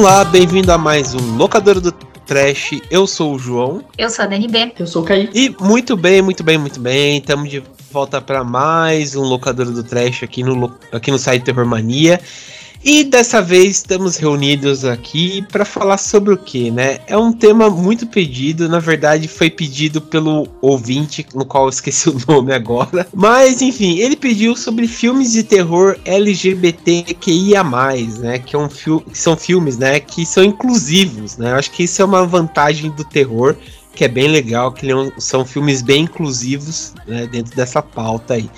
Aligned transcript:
Olá, 0.00 0.24
bem-vindo 0.24 0.72
a 0.72 0.78
mais 0.78 1.14
um 1.14 1.36
Locador 1.36 1.78
do 1.78 1.92
Trash. 1.92 2.80
Eu 2.90 3.06
sou 3.06 3.34
o 3.34 3.38
João. 3.38 3.84
Eu 3.98 4.08
sou 4.08 4.24
a 4.24 4.28
DNB. 4.28 4.72
Eu 4.78 4.86
sou 4.86 5.02
o 5.02 5.04
Caí. 5.04 5.28
E 5.34 5.54
muito 5.60 5.94
bem, 5.94 6.22
muito 6.22 6.42
bem, 6.42 6.56
muito 6.56 6.80
bem. 6.80 7.18
Estamos 7.18 7.50
de 7.50 7.62
volta 7.92 8.18
para 8.18 8.42
mais 8.42 9.14
um 9.14 9.20
Locador 9.20 9.66
do 9.66 9.84
Trash 9.84 10.22
aqui 10.22 10.42
no, 10.42 10.74
aqui 10.90 11.10
no 11.10 11.18
site 11.18 11.42
Terror 11.42 11.66
Mania. 11.66 12.18
E 12.82 13.04
dessa 13.04 13.42
vez 13.42 13.76
estamos 13.76 14.16
reunidos 14.16 14.86
aqui 14.86 15.42
para 15.52 15.66
falar 15.66 15.98
sobre 15.98 16.32
o 16.32 16.38
que, 16.38 16.70
né? 16.70 17.00
É 17.06 17.16
um 17.16 17.30
tema 17.30 17.68
muito 17.68 18.06
pedido, 18.06 18.70
na 18.70 18.78
verdade 18.78 19.28
foi 19.28 19.50
pedido 19.50 20.00
pelo 20.00 20.48
ouvinte, 20.62 21.26
no 21.34 21.44
qual 21.44 21.64
eu 21.64 21.68
esqueci 21.68 22.08
o 22.08 22.16
nome 22.26 22.54
agora. 22.54 23.06
Mas 23.14 23.60
enfim, 23.60 23.98
ele 23.98 24.16
pediu 24.16 24.56
sobre 24.56 24.88
filmes 24.88 25.32
de 25.32 25.42
terror 25.42 25.98
LGBTQIA+, 26.06 27.62
né? 28.18 28.38
Que, 28.38 28.56
é 28.56 28.58
um 28.58 28.66
que 28.66 29.18
são 29.18 29.36
filmes, 29.36 29.76
né? 29.76 30.00
Que 30.00 30.24
são 30.24 30.42
inclusivos, 30.42 31.36
né? 31.36 31.50
Eu 31.50 31.56
acho 31.56 31.70
que 31.72 31.82
isso 31.82 32.00
é 32.00 32.04
uma 32.04 32.24
vantagem 32.24 32.90
do 32.92 33.04
terror 33.04 33.56
que 34.00 34.04
é 34.06 34.08
bem 34.08 34.28
legal, 34.28 34.72
que 34.72 34.88
são 35.18 35.44
filmes 35.44 35.82
bem 35.82 36.04
inclusivos 36.04 36.94
né, 37.06 37.26
dentro 37.26 37.54
dessa 37.54 37.82
pauta 37.82 38.32
aí. 38.32 38.48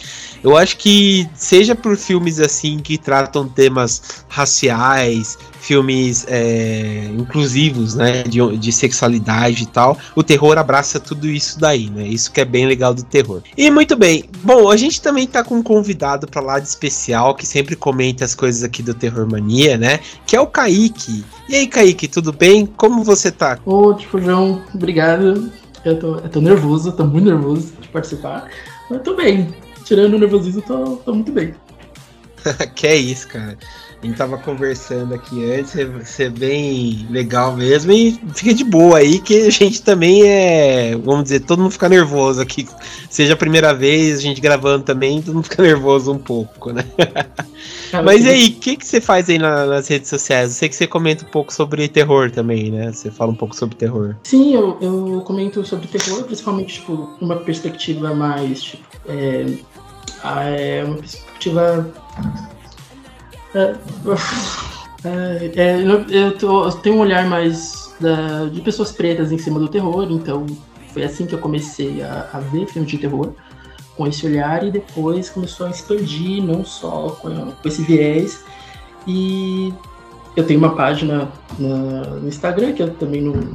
Eu 0.41 0.57
acho 0.57 0.77
que 0.77 1.29
seja 1.35 1.75
por 1.75 1.97
filmes 1.97 2.39
assim 2.39 2.79
que 2.79 2.97
tratam 2.97 3.48
temas 3.48 4.25
raciais, 4.29 5.37
filmes 5.61 6.25
é, 6.29 7.09
inclusivos, 7.19 7.97
né, 7.97 8.23
de, 8.23 8.57
de 8.57 8.73
sexualidade 8.73 9.65
e 9.65 9.67
tal, 9.67 9.98
o 10.15 10.23
terror 10.23 10.59
abraça 10.59 11.01
tudo 11.01 11.29
isso 11.29 11.59
daí, 11.59 11.91
né? 11.91 12.07
Isso 12.07 12.31
que 12.31 12.41
é 12.41 12.45
bem 12.45 12.67
legal 12.67 12.95
do 12.95 13.03
terror. 13.03 13.43
E 13.57 13.70
muito 13.70 13.97
bem. 13.97 14.25
Bom, 14.45 14.70
a 14.70 14.77
gente 14.77 15.01
também 15.01 15.27
tá 15.27 15.43
com 15.43 15.57
um 15.57 15.63
convidado 15.63 16.27
para 16.29 16.41
lá 16.41 16.59
de 16.61 16.69
especial 16.69 17.35
que 17.35 17.47
sempre 17.47 17.75
comenta 17.75 18.25
as 18.25 18.35
coisas 18.35 18.63
aqui 18.63 18.83
do 18.83 18.95
Terror 18.95 19.29
Mania, 19.31 19.77
né? 19.77 19.98
Que 20.27 20.37
é 20.37 20.41
o 20.41 20.47
Kaique. 20.47 21.25
E 21.48 21.57
aí, 21.57 21.67
Kaique, 21.67 22.09
tudo 22.09 22.33
bem? 22.33 22.67
Como 22.67 23.03
você 23.03 23.31
tá? 23.31 23.59
Ô, 23.65 23.93
tipo, 23.95 24.21
João, 24.21 24.62
obrigado. 24.75 25.51
Eu 25.85 25.98
tô, 25.98 26.17
eu 26.17 26.29
tô 26.29 26.41
nervoso, 26.41 26.93
tô 26.93 27.05
muito 27.05 27.27
nervoso 27.27 27.73
de 27.81 27.89
participar. 27.89 28.48
Mas 28.89 29.03
tô 29.03 29.15
bem. 29.15 29.55
Tirando 29.85 30.15
o 30.15 30.19
nervosismo, 30.19 30.63
tô, 30.63 30.97
tô 30.97 31.15
muito 31.15 31.33
bem. 31.33 31.55
que 32.75 32.87
é 32.87 32.97
isso, 32.97 33.29
cara. 33.29 33.59
A 34.03 34.06
gente 34.06 34.17
tava 34.17 34.36
conversando 34.36 35.14
aqui 35.14 35.48
antes, 35.48 35.77
ser 36.08 36.28
bem 36.31 37.06
legal 37.08 37.56
mesmo. 37.56 37.92
E 37.92 38.19
fica 38.34 38.53
de 38.53 38.64
boa 38.64 38.98
aí, 38.98 39.20
que 39.20 39.47
a 39.47 39.50
gente 39.50 39.81
também 39.81 40.25
é. 40.27 40.97
Vamos 40.97 41.22
dizer, 41.22 41.41
todo 41.41 41.62
mundo 41.62 41.70
fica 41.70 41.89
nervoso 41.89 42.41
aqui. 42.41 42.67
Seja 43.08 43.34
a 43.34 43.36
primeira 43.36 43.73
vez, 43.73 44.19
a 44.19 44.20
gente 44.20 44.41
gravando 44.41 44.83
também, 44.83 45.23
todo 45.23 45.36
mundo 45.36 45.45
fica 45.45 45.62
nervoso 45.62 46.11
um 46.11 46.19
pouco, 46.19 46.73
né? 46.73 46.84
Mas 48.05 48.25
e 48.25 48.28
aí, 48.28 48.48
o 48.48 48.53
que, 48.55 48.77
que 48.77 48.84
você 48.84 49.00
faz 49.00 49.30
aí 49.30 49.39
na, 49.39 49.67
nas 49.67 49.86
redes 49.86 50.08
sociais? 50.08 50.50
Eu 50.50 50.56
sei 50.56 50.69
que 50.69 50.75
você 50.75 50.89
comenta 50.89 51.25
um 51.25 51.28
pouco 51.28 51.53
sobre 51.53 51.86
terror 51.86 52.29
também, 52.29 52.73
né? 52.73 52.92
Você 52.92 53.08
fala 53.08 53.30
um 53.30 53.36
pouco 53.36 53.55
sobre 53.55 53.77
terror. 53.77 54.17
Sim, 54.24 54.52
eu, 54.52 54.79
eu 54.80 55.23
comento 55.24 55.64
sobre 55.64 55.86
terror, 55.86 56.24
principalmente, 56.24 56.80
tipo, 56.80 57.17
uma 57.20 57.36
perspectiva 57.36 58.13
mais, 58.13 58.63
tipo, 58.64 58.83
é, 59.07 59.46
é 60.24 60.84
uma 60.84 60.96
perspectiva 60.96 61.89
é, 63.55 65.52
é, 65.57 65.83
eu, 65.83 66.08
eu, 66.08 66.39
tô, 66.39 66.64
eu, 66.64 66.73
tenho 66.73 66.96
um 66.96 67.01
olhar 67.01 67.27
mais 67.27 67.95
da, 68.01 68.46
de 68.46 68.61
pessoas 68.61 68.92
pretas 68.92 69.33
em 69.33 69.39
cima 69.39 69.58
do 69.58 69.68
terror, 69.68 70.07
então 70.11 70.46
foi 70.92 71.02
assim 71.02 71.27
que 71.27 71.35
eu 71.35 71.39
comecei 71.39 72.02
a, 72.02 72.29
a 72.33 72.40
ver 72.40 72.67
filmes 72.67 72.90
de 72.90 72.98
terror, 72.98 73.33
com 73.96 74.07
esse 74.07 74.27
olhar, 74.27 74.64
e 74.64 74.70
depois 74.70 75.29
começou 75.29 75.67
a 75.67 75.70
expandir, 75.70 76.42
não 76.42 76.64
só 76.64 77.11
com, 77.20 77.52
com 77.52 77.68
esse 77.68 77.83
viés. 77.83 78.45
E 79.07 79.73
eu 80.36 80.46
tenho 80.46 80.58
uma 80.58 80.74
página 80.74 81.29
na, 81.58 82.05
no 82.20 82.29
Instagram, 82.29 82.73
que 82.73 82.83
eu 82.83 82.95
também 82.95 83.20
não, 83.20 83.52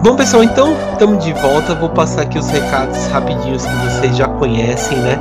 Bom, 0.07 0.15
pessoal, 0.15 0.45
então 0.45 0.73
estamos 0.93 1.25
de 1.25 1.33
volta. 1.33 1.75
Vou 1.75 1.89
passar 1.89 2.23
aqui 2.23 2.39
os 2.39 2.49
recados 2.49 3.09
rapidinhos 3.09 3.67
que 3.67 3.75
vocês 3.75 4.17
já 4.17 4.29
conhecem, 4.29 4.97
né? 4.99 5.19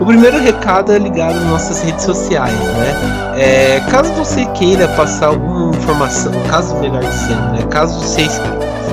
O 0.00 0.06
primeiro 0.06 0.38
recado 0.38 0.92
é 0.92 0.98
ligado 0.98 1.36
às 1.36 1.46
nossas 1.46 1.82
redes 1.82 2.04
sociais, 2.04 2.54
né? 2.54 3.34
É, 3.36 3.80
caso 3.90 4.12
você 4.12 4.46
queira 4.52 4.86
passar 4.86 5.26
alguma 5.26 5.74
informação, 5.74 6.32
caso 6.48 6.76
melhor 6.76 7.02
dizendo, 7.02 7.54
né? 7.54 7.66
Caso 7.70 7.98
vocês 7.98 8.40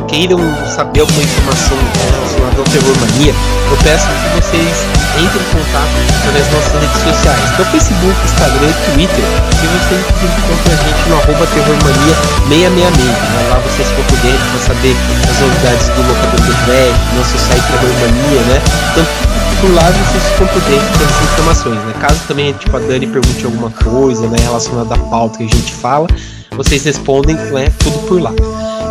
queiram 0.07 0.39
saber 0.67 1.01
alguma 1.01 1.21
informação 1.21 1.77
relacionada 2.11 2.57
ao 2.57 2.65
terror 2.65 2.95
mania, 2.99 3.33
eu 3.69 3.77
peço 3.83 4.07
que 4.07 4.41
vocês 4.41 4.75
entrem 5.19 5.41
em 5.41 5.49
contato 5.51 5.95
nas 6.33 6.47
nossas 6.51 6.73
redes 6.81 7.01
sociais, 7.03 7.45
que 7.55 7.61
é 7.61 7.65
o 7.65 7.69
Facebook, 7.71 8.17
Instagram 8.25 8.69
e 8.69 8.77
Twitter, 8.91 9.25
e 9.61 9.67
vocês 9.67 10.03
encontram 10.23 10.71
a 10.71 10.79
gente 10.81 11.01
no 11.09 11.15
arroba 11.15 11.45
terrormania666, 11.47 12.89
né? 12.89 13.47
lá 13.49 13.59
vocês 13.59 13.87
dentro 14.21 14.45
para 14.51 14.59
saber 14.73 14.95
as 15.29 15.39
novidades 15.39 15.87
do 15.89 16.01
locador 16.07 16.41
do 16.41 16.53
Trash, 16.65 16.97
nosso 17.15 17.37
site 17.37 17.63
Terrormania, 17.67 18.41
né? 18.41 18.61
Então, 18.91 19.05
por 19.61 19.73
lá 19.73 19.89
vocês 19.91 20.23
ficam 20.31 20.47
por 20.47 20.61
dentro 20.61 20.99
das 20.99 21.09
informações, 21.23 21.79
né? 21.85 21.93
Caso 21.99 22.19
também, 22.27 22.53
tipo, 22.53 22.75
a 22.75 22.79
Dani 22.79 23.07
pergunte 23.07 23.45
alguma 23.45 23.71
coisa, 23.71 24.27
né, 24.27 24.37
relacionada 24.41 24.95
à 24.95 24.97
pauta 24.97 25.37
que 25.39 25.45
a 25.45 25.47
gente 25.47 25.73
fala, 25.73 26.07
vocês 26.51 26.83
respondem, 26.83 27.35
né, 27.35 27.71
tudo 27.79 27.99
por 28.07 28.21
lá. 28.21 28.31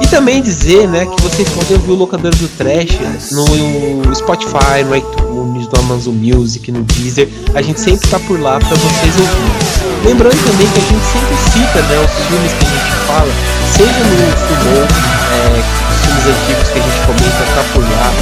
E 0.01 0.07
também 0.09 0.43
dizer, 0.43 0.89
né, 0.89 1.07
que 1.07 1.23
vocês 1.23 1.49
podem 1.49 1.77
ouvir 1.77 1.91
o 1.91 1.95
Locador 1.95 2.35
do 2.35 2.49
Trash 2.57 2.99
no 3.33 4.15
Spotify, 4.15 4.85
no 4.85 4.97
iTunes, 4.97 5.69
no 5.69 5.81
Amazon 5.81 6.15
Music, 6.15 6.71
no 6.71 6.83
Deezer. 6.83 7.29
A 7.55 7.63
gente 7.63 7.81
sempre 7.81 8.07
tá 8.09 8.19
por 8.21 8.41
lá 8.41 8.59
para 8.59 8.77
vocês 8.77 9.15
ouvirem. 9.19 9.77
Lembrando 10.05 10.37
também 10.45 10.67
que 10.69 10.79
a 10.79 10.83
gente 10.83 11.05
sempre 11.05 11.37
cita, 11.51 11.83
né, 11.83 12.05
os 12.05 12.27
filmes 12.27 12.53
que 12.53 12.65
a 12.65 12.69
gente 12.69 12.93
fala, 13.07 13.33
seja 13.73 14.05
no 14.05 14.17
Fumou, 14.47 14.87
é, 15.33 15.63
os 15.91 16.01
filmes 16.05 16.27
antigos 16.27 16.69
que 16.69 16.79
a 16.79 16.83
gente 16.83 17.01
comenta, 17.07 17.43
tá 17.55 17.65
por 17.73 17.83
lá. 17.83 18.13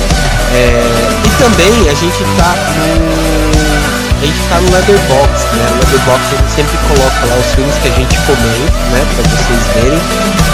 É, 0.55 0.83
e 1.27 1.43
também 1.43 1.91
a 1.91 1.95
gente 1.95 2.19
tá 2.37 2.55
no 2.79 3.95
a 4.25 4.27
gente 4.27 4.49
tá 4.49 4.59
no 4.59 4.71
Leatherbox, 4.73 5.45
né? 5.53 5.67
No 5.69 5.77
Leatherbox 5.77 6.23
a 6.33 6.37
gente 6.37 6.53
sempre 6.53 6.79
coloca 6.89 7.27
lá 7.27 7.37
os 7.37 7.55
filmes 7.55 7.75
que 7.77 7.89
a 7.89 7.93
gente 7.93 8.17
comenta, 8.25 8.79
né? 8.91 9.07
Pra 9.15 9.23
vocês 9.29 9.61
verem. 9.75 10.01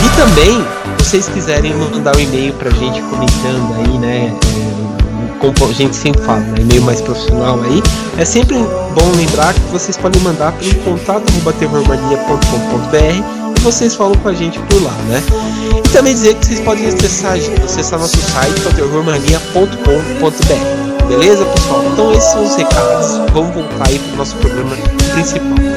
E 0.03 0.09
também, 0.17 0.67
vocês 1.01 1.29
quiserem 1.29 1.75
mandar 1.75 2.17
um 2.17 2.21
e-mail 2.21 2.55
pra 2.55 2.71
gente 2.71 3.03
comentando 3.03 3.75
aí, 3.79 3.99
né? 3.99 4.35
É, 5.43 5.65
a 5.65 5.73
gente 5.73 5.97
sempre 5.97 6.23
fala, 6.23 6.41
né? 6.41 6.61
E-mail 6.61 6.83
mais 6.83 7.01
profissional 7.01 7.61
aí. 7.63 7.83
É 8.19 8.25
sempre 8.25 8.57
bom 8.57 9.13
lembrar 9.17 9.55
que 9.55 9.61
vocês 9.73 9.97
podem 9.97 10.21
mandar 10.23 10.53
para 10.53 10.67
o 10.67 10.75
contato.terrormania.com.br 10.85 13.41
vocês 13.61 13.95
falam 13.95 14.15
com 14.15 14.29
a 14.29 14.33
gente 14.33 14.59
por 14.59 14.83
lá, 14.83 14.95
né? 15.07 15.23
E 15.85 15.89
também 15.91 16.15
dizer 16.15 16.35
que 16.35 16.47
vocês 16.47 16.61
podem 16.61 16.87
acessar, 16.87 17.37
acessar 17.63 17.99
nosso 17.99 18.17
site, 18.17 18.59
terrormania.com.br. 18.75 21.07
Beleza, 21.09 21.45
pessoal? 21.45 21.85
Então 21.93 22.11
esses 22.13 22.31
são 22.31 22.43
os 22.43 22.57
recados. 22.57 23.19
Vamos 23.33 23.55
voltar 23.55 23.89
aí 23.89 23.99
para 23.99 24.15
o 24.15 24.17
nosso 24.17 24.35
programa 24.37 24.75
principal. 25.13 25.70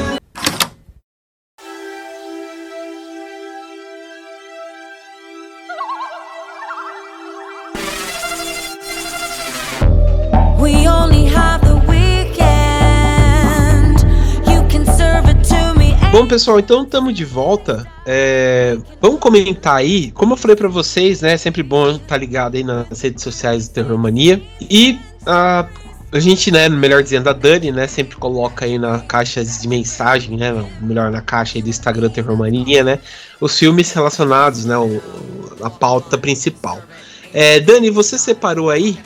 Bom, 16.14 16.28
pessoal, 16.28 16.60
então 16.60 16.84
estamos 16.84 17.12
de 17.12 17.24
volta. 17.24 17.84
É, 18.06 18.78
vamos 19.00 19.18
comentar 19.18 19.74
aí. 19.74 20.12
Como 20.12 20.34
eu 20.34 20.36
falei 20.36 20.56
para 20.56 20.68
vocês, 20.68 21.20
né? 21.22 21.32
É 21.32 21.36
sempre 21.36 21.60
bom 21.60 21.90
estar 21.90 22.06
tá 22.06 22.16
ligado 22.16 22.54
aí 22.54 22.62
nas 22.62 23.00
redes 23.00 23.24
sociais 23.24 23.66
do 23.66 23.74
Terror 23.74 23.98
Mania. 23.98 24.40
E 24.60 24.96
a, 25.26 25.66
a 26.12 26.20
gente, 26.20 26.52
né, 26.52 26.68
melhor 26.68 27.02
dizendo, 27.02 27.28
a 27.28 27.32
Dani, 27.32 27.72
né, 27.72 27.88
sempre 27.88 28.14
coloca 28.14 28.64
aí 28.64 28.78
na 28.78 29.00
caixa 29.00 29.44
de 29.44 29.66
mensagem, 29.66 30.36
né? 30.36 30.64
Melhor 30.80 31.10
na 31.10 31.20
caixa 31.20 31.58
aí 31.58 31.62
do 31.62 31.68
Instagram 31.68 32.08
Terror 32.10 32.36
Mania, 32.36 32.84
né? 32.84 33.00
Os 33.40 33.58
filmes 33.58 33.90
relacionados, 33.90 34.64
né? 34.64 34.78
O, 34.78 35.02
a 35.62 35.68
pauta 35.68 36.16
principal. 36.16 36.80
É, 37.32 37.58
Dani, 37.58 37.90
você 37.90 38.16
separou 38.16 38.70
aí? 38.70 38.96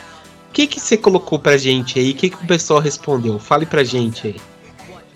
O 0.50 0.52
que, 0.52 0.66
que 0.66 0.78
você 0.78 0.94
colocou 0.94 1.38
pra 1.38 1.56
gente 1.56 1.99
aí? 1.99 2.11
O 2.11 2.14
que, 2.14 2.28
que 2.28 2.37
o 2.37 2.46
pessoal 2.46 2.81
respondeu? 2.81 3.38
Fale 3.38 3.64
pra 3.64 3.82
gente 3.82 4.26
aí. 4.26 4.37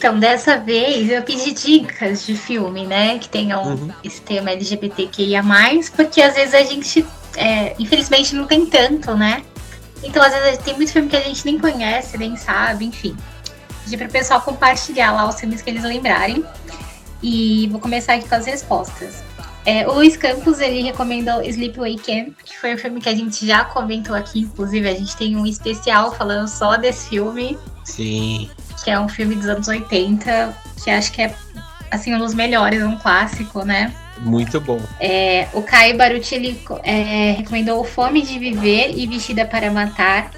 Então, 0.03 0.19
dessa 0.19 0.59
vez 0.59 1.09
eu 1.09 1.23
pedi 1.23 1.53
dicas 1.53 2.27
de 2.27 2.37
filme, 2.37 2.85
né? 2.85 3.21
Que 3.21 3.29
tenham 3.29 3.63
uhum. 3.63 3.89
esse 4.03 4.21
tema 4.21 4.51
LGBTQIA, 4.51 5.45
porque 5.95 6.21
às 6.21 6.35
vezes 6.35 6.55
a 6.55 6.65
gente, 6.65 7.07
é, 7.37 7.77
infelizmente, 7.79 8.35
não 8.35 8.45
tem 8.45 8.67
tanto, 8.67 9.15
né? 9.15 9.45
Então, 10.03 10.21
às 10.21 10.33
vezes 10.33 10.59
tem 10.59 10.75
muito 10.75 10.91
filme 10.91 11.09
que 11.09 11.15
a 11.15 11.21
gente 11.21 11.45
nem 11.45 11.57
conhece, 11.57 12.19
nem 12.19 12.37
sabe, 12.37 12.87
enfim. 12.87 13.17
Pedi 13.85 13.97
para 13.97 14.09
o 14.09 14.11
pessoal 14.11 14.41
compartilhar 14.41 15.13
lá 15.13 15.29
os 15.29 15.39
filmes 15.39 15.63
que 15.63 15.71
eles 15.71 15.85
lembrarem. 15.85 16.45
E 17.23 17.69
vou 17.71 17.79
começar 17.79 18.15
aqui 18.15 18.29
com 18.29 18.35
as 18.35 18.47
respostas. 18.47 19.23
É, 19.65 19.87
o 19.87 19.93
Luiz 19.93 20.17
Campos, 20.17 20.59
ele 20.59 20.83
recomendou 20.83 21.41
Sleepaway 21.45 21.95
Camp, 21.95 22.35
que 22.45 22.59
foi 22.59 22.75
um 22.75 22.77
filme 22.77 23.01
que 23.01 23.09
a 23.09 23.15
gente 23.15 23.47
já 23.47 23.65
comentou 23.67 24.17
aqui, 24.17 24.41
inclusive 24.41 24.89
a 24.89 24.95
gente 24.95 25.17
tem 25.17 25.37
um 25.37 25.47
especial 25.47 26.13
falando 26.13 26.49
só 26.49 26.77
desse 26.77 27.11
filme. 27.11 27.57
Sim 27.85 28.51
que 28.83 28.91
é 28.91 28.99
um 28.99 29.09
filme 29.09 29.35
dos 29.35 29.47
anos 29.47 29.69
80, 29.69 30.57
que 30.83 30.91
acho 30.91 31.13
que 31.13 31.23
é 31.23 31.35
assim 31.91 32.15
um 32.15 32.19
dos 32.19 32.35
melhores, 32.35 32.83
um 32.83 32.97
clássico, 32.97 33.65
né? 33.65 33.93
Muito 34.19 34.61
bom. 34.61 34.81
É, 35.01 35.49
o 35.53 35.63
Caio 35.63 35.97
Baruti 35.97 36.35
ele 36.35 36.61
é, 36.83 37.33
recomendou 37.33 37.85
Fome 37.85 38.23
de 38.23 38.39
Viver 38.39 38.93
e 38.97 39.07
Vestida 39.07 39.45
para 39.45 39.71
Matar. 39.71 40.31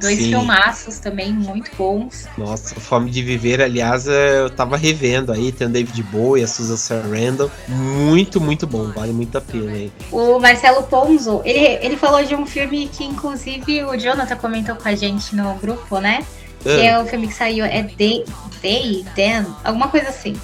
Dois 0.00 0.16
Sim. 0.16 0.28
filmaços 0.28 1.00
também 1.00 1.32
muito 1.32 1.72
bons. 1.76 2.28
Nossa, 2.38 2.76
Fome 2.76 3.10
de 3.10 3.20
Viver, 3.20 3.60
aliás, 3.60 4.06
eu 4.06 4.48
tava 4.48 4.76
revendo 4.76 5.32
aí, 5.32 5.50
tem 5.50 5.66
o 5.66 5.70
David 5.70 6.00
Bowie, 6.04 6.44
a 6.44 6.46
Susan 6.46 6.76
Sarandon. 6.76 7.50
Muito, 7.66 8.40
muito 8.40 8.64
bom, 8.64 8.92
vale 8.92 9.12
muito 9.12 9.36
a 9.36 9.40
pena 9.40 9.72
aí. 9.72 9.92
O 10.12 10.38
Marcelo 10.38 10.84
Ponzo, 10.84 11.42
ele, 11.44 11.84
ele 11.84 11.96
falou 11.96 12.24
de 12.24 12.34
um 12.36 12.46
filme 12.46 12.86
que 12.86 13.04
inclusive 13.04 13.82
o 13.84 13.96
Jonathan 13.96 14.36
comentou 14.36 14.76
com 14.76 14.88
a 14.88 14.94
gente 14.94 15.34
no 15.34 15.54
grupo, 15.54 15.98
né? 15.98 16.24
Que 16.62 16.68
é. 16.68 16.86
é 16.86 16.98
o 16.98 17.06
filme 17.06 17.28
que 17.28 17.34
saiu, 17.34 17.64
é 17.64 17.82
Day, 17.82 18.24
Day, 18.62 19.04
Dan, 19.16 19.46
alguma 19.64 19.88
coisa 19.88 20.08
assim. 20.08 20.38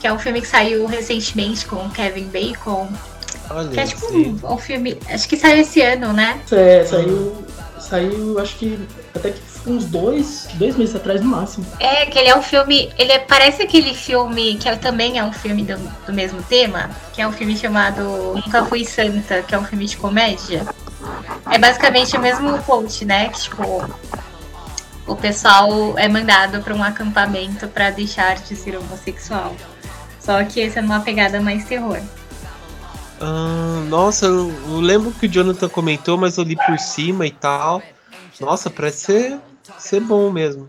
Que 0.00 0.06
é 0.06 0.12
um 0.12 0.18
filme 0.18 0.40
que 0.40 0.46
saiu 0.46 0.86
recentemente 0.86 1.66
com 1.66 1.88
Kevin 1.90 2.28
Bacon. 2.28 2.88
Olha, 3.50 3.68
que 3.68 3.80
é 3.80 3.86
tipo 3.86 4.06
um, 4.06 4.38
um, 4.52 4.58
filme. 4.58 4.98
Acho 5.08 5.28
que 5.28 5.36
saiu 5.36 5.60
esse 5.60 5.80
ano, 5.80 6.12
né? 6.12 6.40
É, 6.50 6.84
saiu. 6.84 7.44
Saiu, 7.78 8.38
acho 8.38 8.56
que 8.56 8.78
até 9.14 9.30
que 9.30 9.40
uns 9.66 9.86
dois, 9.86 10.48
dois 10.54 10.76
meses 10.76 10.94
atrás 10.94 11.20
no 11.20 11.28
máximo. 11.28 11.66
É, 11.80 12.06
que 12.06 12.18
ele 12.18 12.28
é 12.28 12.36
um 12.36 12.42
filme. 12.42 12.92
Ele 12.98 13.12
é, 13.12 13.18
parece 13.18 13.62
aquele 13.62 13.94
filme 13.94 14.56
que 14.56 14.68
é, 14.68 14.76
também 14.76 15.18
é 15.18 15.24
um 15.24 15.32
filme 15.32 15.62
do, 15.62 15.76
do 16.06 16.12
mesmo 16.12 16.42
tema, 16.42 16.90
que 17.12 17.22
é 17.22 17.28
um 17.28 17.32
filme 17.32 17.56
chamado 17.56 18.34
Nunca 18.34 18.64
Fui 18.64 18.84
Santa, 18.84 19.42
que 19.42 19.54
é 19.54 19.58
um 19.58 19.64
filme 19.64 19.86
de 19.86 19.96
comédia. 19.96 20.66
É 21.50 21.58
basicamente 21.58 22.16
o 22.16 22.20
mesmo 22.20 22.58
plot, 22.62 23.04
né? 23.04 23.28
Que, 23.28 23.40
tipo, 23.40 23.84
o 25.06 25.14
pessoal 25.14 25.98
é 25.98 26.08
mandado 26.08 26.62
para 26.62 26.74
um 26.74 26.82
acampamento 26.82 27.68
para 27.68 27.90
deixar 27.90 28.36
de 28.36 28.56
ser 28.56 28.76
homossexual. 28.76 29.54
Só 30.18 30.42
que 30.44 30.60
esse 30.60 30.78
é 30.78 30.82
uma 30.82 31.00
pegada 31.00 31.40
mais 31.40 31.64
terror. 31.64 32.00
Ah, 33.20 33.82
nossa, 33.88 34.26
eu, 34.26 34.50
eu 34.68 34.80
lembro 34.80 35.12
que 35.12 35.26
o 35.26 35.28
Jonathan 35.28 35.68
comentou, 35.68 36.16
mas 36.16 36.36
eu 36.36 36.44
li 36.44 36.56
por 36.56 36.78
cima 36.78 37.26
e 37.26 37.30
tal. 37.30 37.82
Nossa, 38.40 38.70
parece 38.70 39.04
ser, 39.04 39.38
ser 39.78 40.00
bom 40.00 40.30
mesmo. 40.30 40.68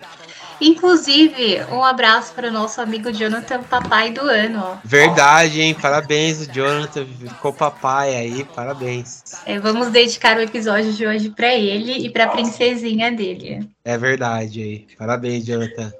Inclusive, 0.61 1.63
um 1.71 1.83
abraço 1.83 2.33
para 2.33 2.47
o 2.47 2.51
nosso 2.51 2.79
amigo 2.79 3.11
Jonathan, 3.11 3.61
papai 3.63 4.11
do 4.11 4.21
ano. 4.21 4.79
Verdade, 4.83 5.61
hein? 5.61 5.73
Parabéns, 5.73 6.41
o 6.41 6.51
Jonathan 6.51 7.05
ficou 7.05 7.51
papai 7.51 8.15
aí, 8.15 8.43
parabéns. 8.43 9.23
É, 9.45 9.59
vamos 9.59 9.89
dedicar 9.89 10.37
o 10.37 10.41
episódio 10.41 10.93
de 10.93 11.05
hoje 11.05 11.29
para 11.29 11.53
ele 11.53 12.05
e 12.05 12.09
para 12.09 12.25
a 12.25 12.29
princesinha 12.29 13.11
dele. 13.11 13.69
É 13.83 13.97
verdade 13.97 14.61
aí. 14.61 14.87
Parabéns, 14.97 15.45
Jonathan. 15.45 15.91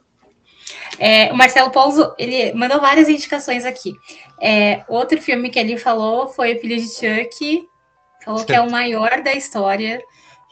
É, 0.98 1.32
o 1.32 1.36
Marcelo 1.36 1.72
Pouso, 1.72 2.14
ele 2.18 2.54
mandou 2.54 2.80
várias 2.80 3.10
indicações 3.10 3.66
aqui. 3.66 3.94
É, 4.42 4.84
outro 4.88 5.22
filme 5.22 5.50
que 5.50 5.60
ele 5.60 5.78
falou 5.78 6.30
foi 6.30 6.56
O 6.56 6.60
Filho 6.62 6.78
de 6.78 6.88
Chuck. 6.88 7.68
Falou 8.24 8.44
que 8.44 8.54
é 8.54 8.62
o 8.62 8.72
maior 8.72 9.22
da 9.22 9.34
história. 9.34 10.02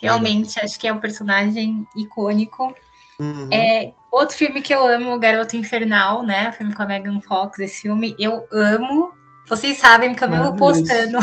Realmente, 0.02 0.60
acho 0.60 0.78
que 0.78 0.88
é 0.88 0.94
um 0.94 1.00
personagem 1.00 1.88
icônico. 1.96 2.76
Uhum. 3.20 3.50
É, 3.52 3.94
outro 4.12 4.36
filme 4.36 4.62
que 4.62 4.74
eu 4.74 4.86
amo, 4.86 5.20
Garoto 5.20 5.56
Infernal, 5.56 6.24
né? 6.24 6.50
O 6.50 6.54
filme 6.54 6.74
com 6.74 6.84
a 6.84 6.86
Megan 6.86 7.22
Fox, 7.22 7.60
esse 7.60 7.82
filme 7.82 8.16
eu 8.20 8.48
amo. 8.52 9.14
Vocês 9.48 9.78
sabem 9.78 10.16
que 10.16 10.24
eu 10.24 10.32
vivo 10.32 10.56
postando. 10.56 11.18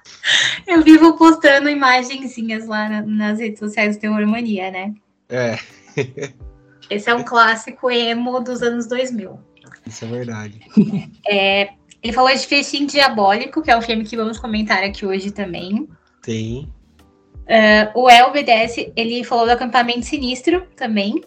eu 0.66 0.82
vivo 0.82 1.16
postando 1.16 1.70
imagenzinhas 1.70 2.66
lá 2.66 2.88
na, 2.88 3.02
nas 3.02 3.38
redes 3.38 3.58
sociais 3.58 3.96
do 3.96 4.00
Terror 4.00 4.26
Mania, 4.26 4.70
né? 4.70 4.94
É. 5.28 5.58
esse 6.90 7.08
é 7.08 7.14
um 7.14 7.22
clássico 7.22 7.90
emo 7.90 8.40
dos 8.40 8.62
anos 8.62 8.86
2000. 8.86 9.38
Isso 9.86 10.04
é 10.04 10.08
verdade. 10.08 10.60
É, 11.28 11.70
ele 12.02 12.12
falou 12.12 12.30
de 12.30 12.46
Festim 12.46 12.86
Diabólico, 12.86 13.62
que 13.62 13.70
é 13.70 13.76
um 13.76 13.82
filme 13.82 14.04
que 14.04 14.16
vamos 14.16 14.38
comentar 14.38 14.84
aqui 14.84 15.04
hoje 15.04 15.32
também. 15.32 15.88
Tem. 16.22 16.72
Uh, 17.46 18.00
o 18.00 18.10
El 18.10 18.32
BDS, 18.32 18.90
ele 18.96 19.22
falou 19.22 19.46
do 19.46 19.52
Acampamento 19.52 20.04
Sinistro 20.04 20.66
também. 20.74 21.22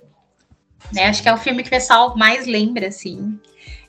Né? 0.93 1.05
Acho 1.05 1.23
que 1.23 1.29
é 1.29 1.33
o 1.33 1.38
filme 1.38 1.63
que 1.63 1.69
o 1.69 1.71
pessoal 1.71 2.17
mais 2.17 2.45
lembra, 2.45 2.88
assim. 2.88 3.39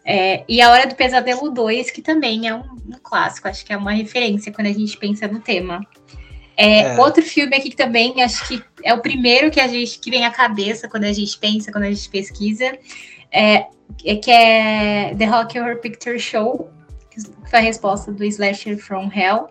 É, 0.05 0.45
e 0.49 0.61
A 0.63 0.71
Hora 0.71 0.87
do 0.87 0.95
Pesadelo 0.95 1.51
2, 1.51 1.91
que 1.91 2.01
também 2.01 2.49
é 2.49 2.55
um, 2.55 2.61
um, 2.63 2.99
clássico, 3.03 3.49
acho 3.49 3.65
que 3.65 3.73
é 3.73 3.77
uma 3.77 3.93
referência 3.93 4.53
quando 4.53 4.69
a 4.69 4.73
gente 4.73 4.97
pensa 4.97 5.29
no 5.29 5.41
tema. 5.41 5.87
É, 6.57 6.81
é. 6.81 7.01
Outro 7.01 7.23
filme 7.23 7.55
aqui 7.57 7.71
que 7.71 7.77
também 7.77 8.23
acho 8.23 8.47
que 8.47 8.63
é 8.83 8.93
o 8.95 9.01
primeiro 9.01 9.51
que 9.51 9.61
a 9.61 9.69
gente 9.69 9.99
que 9.99 10.11
vem 10.11 10.25
à 10.25 10.31
cabeça 10.31 10.89
quando 10.89 11.05
a 11.05 11.13
gente 11.13 11.39
pensa, 11.39 11.71
quando 11.71 11.85
a 11.85 11.91
gente 11.91 12.09
pesquisa, 12.09 12.77
é, 13.31 13.67
é 14.05 14.17
que 14.17 14.31
é 14.31 15.15
The 15.17 15.25
Rock 15.27 15.59
Horror 15.59 15.77
Picture 15.79 16.19
Show, 16.19 16.71
que 17.11 17.21
foi 17.49 17.59
a 17.59 17.63
resposta 17.63 18.13
do 18.13 18.25
Slasher 18.25 18.79
from 18.79 19.11
Hell 19.15 19.51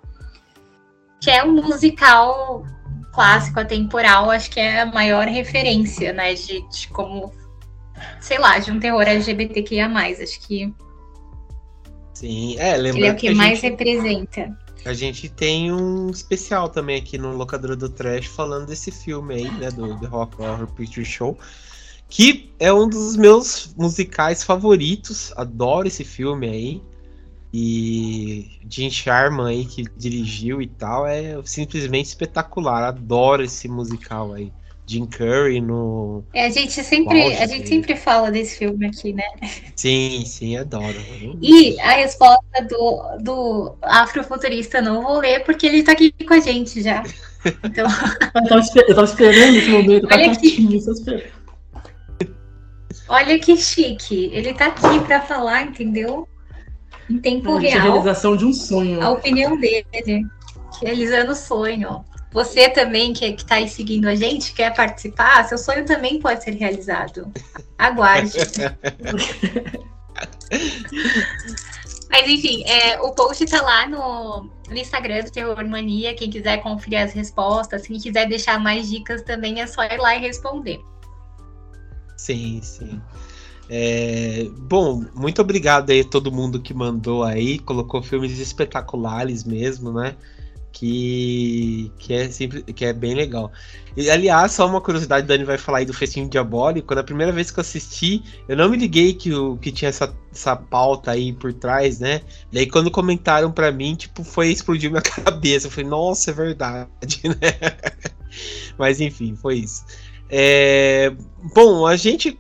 que 1.20 1.30
é 1.30 1.44
um 1.44 1.54
musical 1.62 2.66
clássico, 3.14 3.60
atemporal, 3.60 4.32
acho 4.32 4.50
que 4.50 4.60
é 4.60 4.82
a 4.82 4.86
maior 4.86 5.28
referência, 5.28 6.14
né, 6.14 6.34
de, 6.34 6.62
de 6.70 6.88
como, 6.90 7.34
sei 8.22 8.38
lá, 8.38 8.60
de 8.60 8.72
um 8.72 8.80
terror 8.80 9.02
LGBTQIA+, 9.02 9.88
acho 9.88 10.40
que... 10.42 10.74
Sim, 12.14 12.58
é, 12.58 12.78
lembrando 12.78 12.98
Ele 12.98 13.08
é 13.08 13.12
o 13.12 13.16
que, 13.16 13.28
que 13.30 13.34
mais 13.34 13.60
gente, 13.60 13.72
representa. 13.72 14.58
A 14.86 14.94
gente 14.94 15.28
tem 15.28 15.72
um 15.72 16.10
especial 16.10 16.70
também 16.70 16.98
aqui 16.98 17.18
no 17.18 17.36
Locadora 17.36 17.76
do 17.76 17.90
Trash 17.90 18.28
falando 18.28 18.68
desse 18.68 18.92
filme 18.92 19.36
aí, 19.36 19.52
né, 19.52 19.70
do 19.72 20.00
The 20.00 20.08
Rock 20.08 20.42
Horror 20.42 20.68
Picture 20.68 21.06
Show, 21.06 21.38
que 22.08 22.52
é 22.60 22.72
um 22.72 22.88
dos 22.88 23.16
meus 23.16 23.74
musicais 23.78 24.44
favoritos, 24.44 25.34
adoro 25.36 25.88
esse 25.88 26.04
filme 26.04 26.48
aí. 26.48 26.82
E 27.52 28.60
Jim 28.70 28.92
Sharman 28.92 29.48
aí 29.48 29.66
que 29.66 29.84
dirigiu 29.98 30.62
e 30.62 30.68
tal 30.68 31.08
é 31.08 31.40
simplesmente 31.44 32.06
espetacular. 32.06 32.84
Adoro 32.84 33.44
esse 33.44 33.68
musical 33.68 34.34
aí 34.34 34.52
Jim 34.90 35.06
Curry 35.06 35.62
no. 35.62 36.24
É, 36.34 36.48
a 36.48 36.50
gente 36.50 36.72
sempre, 36.84 37.36
a 37.36 37.46
gente 37.46 37.70
sempre 37.70 37.96
fala 37.96 38.32
desse 38.32 38.58
filme 38.58 38.88
aqui, 38.88 39.14
né? 39.14 39.24
Sim, 39.76 40.24
sim, 40.26 40.58
adoro. 40.58 40.96
E 41.40 41.80
a 41.80 41.92
resposta 41.92 42.62
do, 42.68 43.18
do 43.22 43.76
afrofuturista 43.84 44.82
não 44.82 45.04
vou 45.04 45.20
ler 45.20 45.44
porque 45.44 45.68
ele 45.68 45.84
tá 45.84 45.92
aqui 45.92 46.12
com 46.12 46.34
a 46.34 46.40
gente 46.40 46.82
já. 46.82 47.04
Então... 47.64 47.86
eu, 48.34 48.48
tava 48.50 48.62
eu 48.76 48.96
tava 48.96 49.06
esperando 49.06 49.58
esse 49.58 49.70
momento, 49.70 50.08
tá 50.08 50.16
Olha 50.16 50.32
aqui. 50.32 50.84
Olha 53.08 53.40
que 53.40 53.58
chique. 53.58 54.32
Ele 54.34 54.56
tá 54.56 54.68
aqui 54.68 55.00
para 55.06 55.22
falar, 55.22 55.62
entendeu? 55.68 56.28
Em 57.10 57.20
tempo 57.20 57.58
é, 57.58 57.62
real. 57.62 57.80
A 57.80 57.84
realização 57.84 58.38
de 58.38 58.46
um 58.46 58.54
sonho. 58.54 59.02
A 59.02 59.10
opinião 59.10 59.58
dele. 59.60 60.26
Realizando 60.82 61.32
o 61.32 61.36
sonho. 61.36 62.06
Você 62.32 62.70
também 62.70 63.12
que 63.12 63.26
está 63.26 63.56
aí 63.56 63.68
seguindo 63.68 64.08
a 64.08 64.14
gente, 64.14 64.54
quer 64.54 64.74
participar? 64.76 65.44
Seu 65.46 65.58
sonho 65.58 65.84
também 65.86 66.20
pode 66.20 66.44
ser 66.44 66.52
realizado. 66.52 67.32
Aguarde. 67.78 68.38
Mas 72.10 72.28
enfim, 72.28 72.64
é, 72.66 73.00
o 73.02 73.12
post 73.14 73.44
está 73.44 73.62
lá 73.62 73.88
no, 73.88 74.50
no, 74.68 74.78
Instagram 74.78 75.24
do 75.24 75.32
Terror 75.32 75.64
Mania. 75.68 76.14
Quem 76.16 76.30
quiser 76.30 76.58
conferir 76.58 77.02
as 77.02 77.14
respostas, 77.14 77.88
quem 77.88 78.00
quiser 78.00 78.28
deixar 78.28 78.60
mais 78.60 78.90
dicas 78.90 79.22
também 79.24 79.62
é 79.62 79.68
só 79.68 79.84
ir 79.84 79.98
lá 79.98 80.16
e 80.16 80.20
responder. 80.20 80.80
Sim, 82.18 82.60
sim. 82.62 83.02
É, 83.70 84.48
bom, 84.58 85.06
muito 85.14 85.42
obrigado 85.42 85.92
aí 85.92 86.02
a 86.02 86.06
todo 86.06 86.32
mundo 86.32 86.60
que 86.60 86.74
mandou 86.74 87.24
aí, 87.24 87.60
colocou 87.60 88.02
filmes 88.02 88.40
espetaculares 88.40 89.44
mesmo, 89.44 89.92
né? 89.92 90.16
que, 90.72 91.92
que, 91.98 92.14
é 92.14 92.30
sempre, 92.30 92.62
que 92.62 92.86
é 92.86 92.94
bem 92.94 93.14
legal. 93.14 93.52
E, 93.98 94.10
aliás, 94.10 94.54
só 94.54 94.68
uma 94.68 94.80
curiosidade, 94.80 95.28
Dani 95.28 95.44
vai 95.44 95.58
falar 95.58 95.80
aí 95.80 95.86
do 95.86 95.94
Festinho 95.94 96.30
Diabólico. 96.30 96.88
Quando 96.88 97.00
a 97.00 97.04
primeira 97.04 97.32
vez 97.32 97.52
que 97.52 97.60
eu 97.60 97.62
assisti, 97.62 98.24
eu 98.48 98.56
não 98.56 98.70
me 98.70 98.78
liguei 98.78 99.14
que, 99.14 99.34
o, 99.34 99.58
que 99.58 99.72
tinha 99.72 99.90
essa, 99.90 100.14
essa 100.32 100.56
pauta 100.56 101.12
aí 101.12 101.34
por 101.34 101.52
trás, 101.54 102.00
né? 102.00 102.22
Daí 102.52 102.68
quando 102.68 102.92
comentaram 102.92 103.52
para 103.52 103.72
mim, 103.72 103.96
tipo, 103.96 104.24
foi 104.24 104.50
explodir 104.50 104.90
minha 104.92 105.02
cabeça. 105.02 105.68
Eu 105.68 105.72
falei, 105.72 105.90
nossa, 105.90 106.32
é 106.32 106.34
verdade, 106.34 106.88
né? 107.28 107.58
Mas 108.78 109.02
enfim, 109.02 109.36
foi 109.36 109.58
isso. 109.58 109.84
É, 110.30 111.12
bom, 111.56 111.86
a 111.86 111.96
gente. 111.96 112.40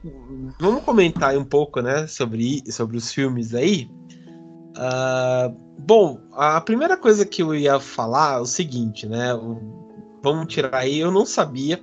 Vamos 0.59 0.83
comentar 0.83 1.37
um 1.37 1.43
pouco, 1.43 1.81
né, 1.81 2.05
sobre, 2.07 2.61
sobre 2.71 2.97
os 2.97 3.13
filmes 3.13 3.53
aí. 3.53 3.89
Uh, 4.77 5.55
bom, 5.79 6.19
a 6.33 6.61
primeira 6.61 6.95
coisa 6.95 7.25
que 7.25 7.41
eu 7.41 7.55
ia 7.55 7.79
falar 7.79 8.37
é 8.37 8.41
o 8.41 8.45
seguinte, 8.45 9.07
né? 9.07 9.33
vamos 10.21 10.53
tirar 10.53 10.75
aí, 10.75 10.99
eu 10.99 11.11
não 11.11 11.25
sabia 11.25 11.79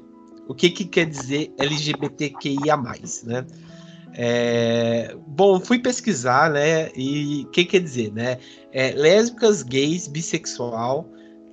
o 0.48 0.54
que, 0.54 0.70
que 0.70 0.84
quer 0.84 1.06
dizer 1.06 1.52
LGBTQIA, 1.58 2.76
né? 3.25 3.46
É, 4.14 5.14
bom, 5.26 5.60
fui 5.60 5.78
pesquisar, 5.78 6.50
né? 6.50 6.90
E 6.94 7.44
o 7.46 7.50
que 7.50 7.64
quer 7.64 7.80
dizer, 7.80 8.12
né? 8.12 8.38
É, 8.72 8.92
lésbicas, 8.92 9.62
gays, 9.62 10.06
bissexual, 10.06 11.10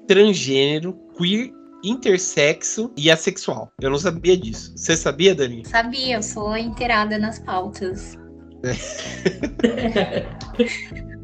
transgênero, 0.08 0.98
queer, 1.18 1.52
intersexo 1.84 2.92
e 2.96 3.12
assexual. 3.12 3.70
Eu 3.82 3.90
não 3.90 3.98
sabia 3.98 4.38
disso. 4.38 4.72
Você 4.76 4.96
sabia, 4.96 5.36
Dani? 5.36 5.64
Sabia, 5.66 6.18
eu 6.18 6.24
sou 6.24 6.56
inteirada 6.56 7.18
nas 7.18 7.40
pautas. 7.40 8.18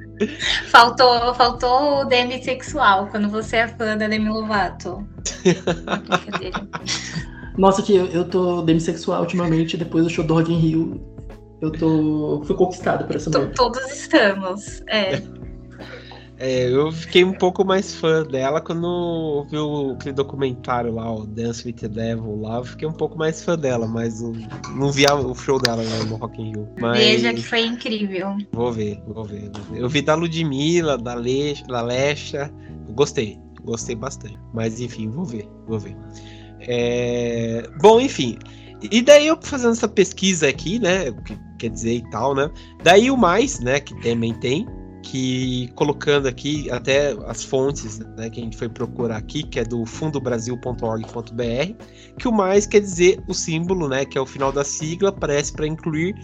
Faltou, 0.69 1.33
faltou 1.33 2.01
o 2.01 2.03
Demi 2.03 2.43
sexual, 2.43 3.07
quando 3.07 3.29
você 3.29 3.57
é 3.57 3.67
fã 3.69 3.97
da 3.97 4.07
Demi 4.07 4.27
Lovato. 4.27 5.07
Nossa, 7.57 7.81
que 7.81 7.95
eu, 7.95 8.05
eu 8.07 8.25
tô 8.25 8.61
demissexual 8.61 9.21
ultimamente, 9.21 9.77
depois 9.77 10.03
do 10.03 10.09
show 10.09 10.25
do 10.25 10.33
Rock 10.33 10.51
in 10.51 10.57
Rio. 10.57 11.01
Eu 11.61 11.71
tô. 11.71 12.41
fui 12.45 12.55
conquistado 12.55 13.05
por 13.05 13.15
essa 13.15 13.29
mulher. 13.29 13.53
Todos 13.53 13.81
estamos, 13.91 14.81
é. 14.87 15.21
É, 16.41 16.69
eu 16.69 16.89
fiquei 16.89 17.21
um 17.25 17.33
pouco 17.33 17.65
mais 17.65 17.93
fã 17.93 18.23
dela 18.23 18.61
quando 18.61 19.45
vi 19.49 19.57
aquele 19.93 20.15
documentário 20.15 20.93
lá, 20.93 21.13
o 21.13 21.27
Dance 21.27 21.67
with 21.67 21.73
the 21.73 21.89
Devil 21.89 22.39
lá, 22.39 22.59
eu 22.59 22.63
fiquei 22.63 22.87
um 22.87 22.93
pouco 22.93 23.17
mais 23.17 23.43
fã 23.43 23.57
dela, 23.57 23.85
mas 23.85 24.21
eu 24.21 24.33
não 24.73 24.89
vi 24.89 25.05
o 25.05 25.35
show 25.35 25.59
dela 25.59 25.83
né, 25.83 26.03
no 26.07 26.15
Rock 26.15 26.41
in 26.41 26.51
Rio. 26.51 26.69
Mas... 26.79 26.97
Veja 26.97 27.33
que 27.33 27.41
foi 27.43 27.65
incrível. 27.65 28.37
Vou 28.53 28.71
ver, 28.71 29.01
vou 29.05 29.25
ver. 29.25 29.51
Eu 29.73 29.89
vi 29.89 30.01
da 30.01 30.15
Ludmilla, 30.15 30.97
da 30.97 31.13
Lesha, 31.13 31.65
da 31.65 31.81
Lesha, 31.81 32.49
gostei, 32.91 33.37
gostei 33.65 33.95
bastante. 33.95 34.39
Mas 34.53 34.79
enfim, 34.79 35.09
vou 35.09 35.25
ver, 35.25 35.45
vou 35.67 35.77
ver. 35.77 35.97
É... 36.61 37.69
Bom, 37.81 37.99
enfim, 37.99 38.37
e 38.89 39.01
daí 39.01 39.27
eu 39.27 39.37
fazendo 39.41 39.73
essa 39.73 39.89
pesquisa 39.89 40.47
aqui, 40.47 40.79
né, 40.79 41.11
que 41.25 41.37
quer 41.57 41.69
dizer 41.69 41.95
e 41.95 42.09
tal, 42.11 42.33
né, 42.33 42.49
daí 42.81 43.11
o 43.11 43.17
mais, 43.17 43.59
né, 43.59 43.81
que 43.81 43.93
também 44.01 44.33
tem, 44.35 44.65
que 45.01 45.69
colocando 45.75 46.27
aqui 46.27 46.69
até 46.69 47.15
as 47.27 47.43
fontes 47.43 47.99
né, 47.99 48.29
que 48.29 48.39
a 48.39 48.43
gente 48.43 48.57
foi 48.57 48.69
procurar 48.69 49.17
aqui, 49.17 49.43
que 49.43 49.59
é 49.59 49.63
do 49.63 49.85
fundobrasil.org.br, 49.85 51.83
que 52.17 52.27
o 52.27 52.31
mais 52.31 52.65
quer 52.65 52.81
dizer 52.81 53.21
o 53.27 53.33
símbolo, 53.33 53.87
né, 53.87 54.05
que 54.05 54.17
é 54.17 54.21
o 54.21 54.25
final 54.25 54.51
da 54.51 54.63
sigla, 54.63 55.11
parece 55.11 55.53
para 55.53 55.67
incluir 55.67 56.15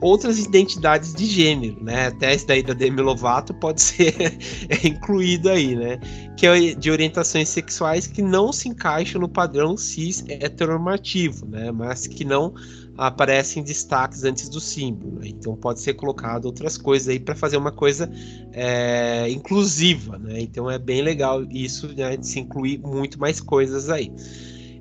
outras 0.00 0.38
identidades 0.38 1.14
de 1.14 1.24
gênero, 1.24 1.82
né? 1.82 2.08
Até 2.08 2.34
esse 2.34 2.46
daí 2.46 2.62
da 2.62 2.74
Demi 2.74 3.00
Lovato 3.00 3.54
pode 3.54 3.80
ser 3.82 4.38
incluído 4.84 5.48
aí, 5.48 5.74
né? 5.74 5.98
Que 6.36 6.46
é 6.46 6.74
de 6.74 6.90
orientações 6.90 7.48
sexuais 7.48 8.06
que 8.06 8.20
não 8.20 8.52
se 8.52 8.68
encaixam 8.68 9.20
no 9.20 9.28
padrão 9.28 9.76
cis 9.76 10.22
heteronormativo, 10.28 11.46
né? 11.46 11.70
Mas 11.72 12.06
que 12.06 12.24
não 12.24 12.52
aparecem 12.96 13.62
destaques 13.62 14.24
antes 14.24 14.48
do 14.48 14.60
símbolo. 14.60 15.20
Né? 15.20 15.28
Então 15.28 15.56
pode 15.56 15.80
ser 15.80 15.94
colocado 15.94 16.46
outras 16.46 16.78
coisas 16.78 17.08
aí 17.08 17.18
para 17.18 17.34
fazer 17.34 17.56
uma 17.56 17.72
coisa 17.72 18.10
é, 18.52 19.28
inclusiva, 19.30 20.18
né? 20.18 20.40
Então 20.40 20.70
é 20.70 20.78
bem 20.78 21.02
legal 21.02 21.42
isso 21.50 21.88
né, 21.94 22.16
de 22.16 22.26
se 22.26 22.40
incluir 22.40 22.78
muito 22.78 23.18
mais 23.18 23.40
coisas 23.40 23.90
aí. 23.90 24.12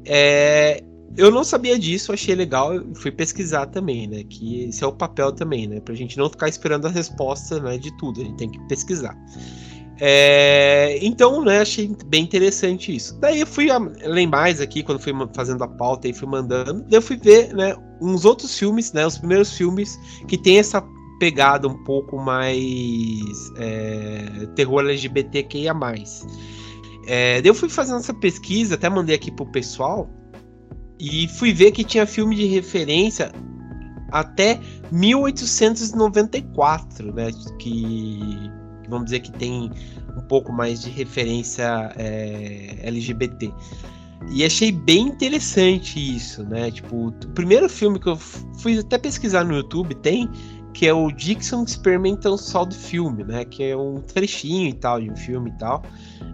É, 0.05 0.83
eu 1.15 1.29
não 1.29 1.43
sabia 1.43 1.77
disso, 1.77 2.11
achei 2.11 2.33
legal, 2.33 2.71
fui 2.95 3.11
pesquisar 3.11 3.67
também, 3.67 4.07
né? 4.07 4.23
Que 4.23 4.63
esse 4.65 4.83
é 4.83 4.87
o 4.87 4.91
papel 4.91 5.31
também, 5.31 5.67
né? 5.67 5.79
Pra 5.79 5.93
gente 5.93 6.17
não 6.17 6.29
ficar 6.29 6.49
esperando 6.49 6.87
a 6.87 6.89
resposta 6.89 7.59
né, 7.59 7.77
de 7.77 7.95
tudo, 7.97 8.21
a 8.21 8.23
gente 8.23 8.37
tem 8.37 8.49
que 8.49 8.59
pesquisar. 8.67 9.15
É, 9.99 10.97
então, 11.01 11.43
né, 11.43 11.61
achei 11.61 11.95
bem 12.07 12.23
interessante 12.23 12.95
isso. 12.95 13.17
Daí 13.19 13.41
eu 13.41 13.47
fui 13.47 13.67
ler 14.03 14.27
mais 14.27 14.59
aqui, 14.59 14.83
quando 14.83 14.99
fui 14.99 15.13
fazendo 15.35 15.63
a 15.63 15.67
pauta 15.67 16.07
e 16.07 16.13
fui 16.13 16.27
mandando. 16.27 16.85
Eu 16.91 17.01
fui 17.01 17.17
ver, 17.17 17.53
né, 17.53 17.75
uns 18.01 18.25
outros 18.25 18.57
filmes, 18.57 18.91
né, 18.91 19.05
os 19.05 19.17
primeiros 19.17 19.53
filmes 19.53 19.97
que 20.27 20.37
tem 20.37 20.59
essa 20.59 20.83
pegada 21.19 21.67
um 21.67 21.83
pouco 21.83 22.17
mais 22.17 23.21
é, 23.57 24.47
terror 24.55 24.81
LGBTQIA+. 24.81 25.73
É, 27.05 27.41
eu 27.43 27.53
fui 27.53 27.69
fazendo 27.69 27.99
essa 27.99 28.13
pesquisa, 28.13 28.75
até 28.75 28.89
mandei 28.89 29.15
aqui 29.15 29.31
pro 29.31 29.45
pessoal, 29.51 30.09
e 30.99 31.27
fui 31.27 31.53
ver 31.53 31.71
que 31.71 31.83
tinha 31.83 32.07
filme 32.07 32.35
de 32.35 32.45
referência 32.45 33.31
até 34.11 34.59
1894, 34.91 37.13
né, 37.13 37.29
que 37.59 38.19
vamos 38.89 39.05
dizer 39.05 39.19
que 39.19 39.31
tem 39.31 39.71
um 40.17 40.21
pouco 40.21 40.51
mais 40.51 40.81
de 40.81 40.89
referência 40.89 41.91
é, 41.95 42.79
LGBT. 42.83 43.51
E 44.31 44.45
achei 44.45 44.71
bem 44.71 45.07
interessante 45.07 45.99
isso, 46.15 46.43
né? 46.43 46.71
Tipo, 46.71 47.07
o 47.07 47.11
primeiro 47.33 47.67
filme 47.67 47.99
que 47.99 48.07
eu 48.07 48.15
fui 48.15 48.79
até 48.79 48.97
pesquisar 48.97 49.43
no 49.43 49.55
YouTube 49.55 49.95
tem, 49.95 50.29
que 50.73 50.87
é 50.87 50.93
o 50.93 51.11
Dixon 51.11 51.63
Experimental 51.63 52.37
Sound 52.37 52.73
Film, 52.75 53.17
né? 53.25 53.45
Que 53.45 53.63
é 53.63 53.77
um 53.77 53.95
trechinho 54.01 54.69
e 54.69 54.73
tal 54.73 55.01
de 55.01 55.11
um 55.11 55.15
filme 55.15 55.49
e 55.49 55.57
tal, 55.57 55.83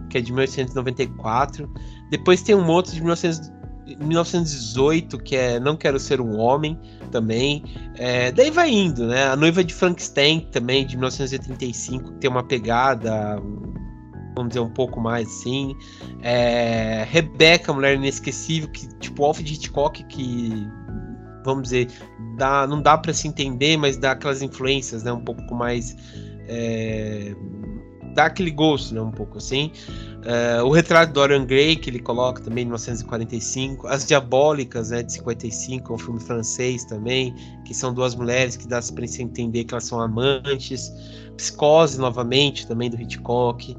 que 0.08 0.18
é 0.18 0.20
de 0.20 0.32
1994. 0.32 1.68
Depois 2.10 2.42
tem 2.42 2.54
um 2.54 2.66
outro 2.68 2.92
de 2.92 3.00
1900 3.00 3.59
1918, 3.98 5.18
que 5.18 5.36
é 5.36 5.60
Não 5.60 5.76
Quero 5.76 5.98
Ser 5.98 6.20
um 6.20 6.38
Homem, 6.38 6.78
também. 7.10 7.64
É, 7.96 8.30
daí 8.32 8.50
vai 8.50 8.70
indo, 8.70 9.06
né? 9.06 9.28
A 9.28 9.36
Noiva 9.36 9.62
de 9.62 9.74
Frankenstein, 9.74 10.48
também, 10.52 10.86
de 10.86 10.96
1935, 10.96 12.12
tem 12.12 12.30
uma 12.30 12.42
pegada, 12.42 13.36
vamos 14.34 14.50
dizer, 14.50 14.60
um 14.60 14.70
pouco 14.70 15.00
mais 15.00 15.28
assim. 15.28 15.74
É, 16.22 17.06
Rebecca, 17.10 17.72
Mulher 17.72 17.96
Inesquecível, 17.96 18.68
que, 18.70 18.88
tipo, 18.98 19.24
Alfred 19.24 19.52
Hitchcock, 19.52 20.02
que, 20.04 20.66
vamos 21.44 21.64
dizer, 21.64 21.88
dá, 22.36 22.66
não 22.66 22.80
dá 22.80 22.96
para 22.96 23.12
se 23.12 23.28
entender, 23.28 23.76
mas 23.76 23.96
dá 23.96 24.12
aquelas 24.12 24.42
influências, 24.42 25.02
né? 25.02 25.12
Um 25.12 25.24
pouco 25.24 25.54
mais. 25.54 25.96
É, 26.48 27.34
dá 28.14 28.26
aquele 28.26 28.50
gosto, 28.50 28.94
né? 28.94 29.00
Um 29.00 29.12
pouco 29.12 29.38
assim. 29.38 29.72
Uh, 30.20 30.62
o 30.66 30.70
retrato 30.70 31.12
do 31.12 31.14
Dorian 31.14 31.46
Gray, 31.46 31.76
que 31.76 31.88
ele 31.88 31.98
coloca 31.98 32.42
também 32.42 32.62
em 32.62 32.66
1945. 32.66 33.86
As 33.86 34.04
Diabólicas, 34.04 34.90
né, 34.90 35.02
de 35.02 35.14
55, 35.14 35.92
é 35.92 35.96
um 35.96 35.98
filme 35.98 36.20
francês 36.20 36.84
também, 36.84 37.34
que 37.64 37.72
são 37.72 37.94
duas 37.94 38.14
mulheres 38.14 38.54
que 38.54 38.68
dá 38.68 38.80
para 38.94 39.06
se 39.06 39.22
entender 39.22 39.64
que 39.64 39.72
elas 39.72 39.84
são 39.84 40.00
amantes. 40.00 40.92
Psicose, 41.36 41.98
novamente, 41.98 42.66
também 42.66 42.90
do 42.90 43.00
Hitchcock. 43.00 43.74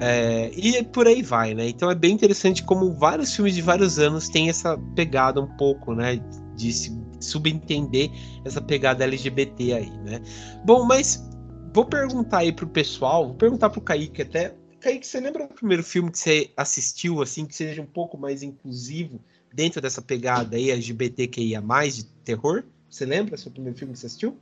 É, 0.00 0.50
e 0.56 0.82
por 0.82 1.06
aí 1.06 1.22
vai, 1.22 1.54
né? 1.54 1.68
Então 1.68 1.88
é 1.88 1.94
bem 1.94 2.12
interessante 2.12 2.64
como 2.64 2.92
vários 2.94 3.32
filmes 3.32 3.54
de 3.54 3.62
vários 3.62 3.98
anos 4.00 4.28
têm 4.28 4.48
essa 4.48 4.76
pegada 4.96 5.40
um 5.40 5.46
pouco, 5.56 5.94
né? 5.94 6.20
De 6.56 6.72
subentender 7.20 8.10
essa 8.44 8.60
pegada 8.60 9.04
LGBT 9.04 9.74
aí, 9.74 9.90
né? 9.98 10.20
Bom, 10.64 10.84
mas 10.84 11.24
vou 11.72 11.84
perguntar 11.84 12.38
aí 12.38 12.52
pro 12.52 12.66
pessoal, 12.66 13.28
vou 13.28 13.36
perguntar 13.36 13.70
pro 13.70 13.80
Kaique 13.80 14.22
até 14.22 14.54
Kaique, 14.84 15.06
você 15.06 15.18
lembra 15.18 15.46
do 15.46 15.54
primeiro 15.54 15.82
filme 15.82 16.10
que 16.10 16.18
você 16.18 16.50
assistiu, 16.54 17.22
assim, 17.22 17.46
que 17.46 17.56
seja 17.56 17.80
um 17.80 17.86
pouco 17.86 18.18
mais 18.18 18.42
inclusivo 18.42 19.18
dentro 19.50 19.80
dessa 19.80 20.02
pegada 20.02 20.56
aí 20.56 20.70
LGBTQIA+, 20.70 21.62
de 21.90 22.04
terror? 22.22 22.64
Você 22.90 23.06
lembra 23.06 23.38
seu 23.38 23.50
primeiro 23.50 23.78
filme 23.78 23.94
que 23.94 24.00
você 24.00 24.08
assistiu? 24.08 24.36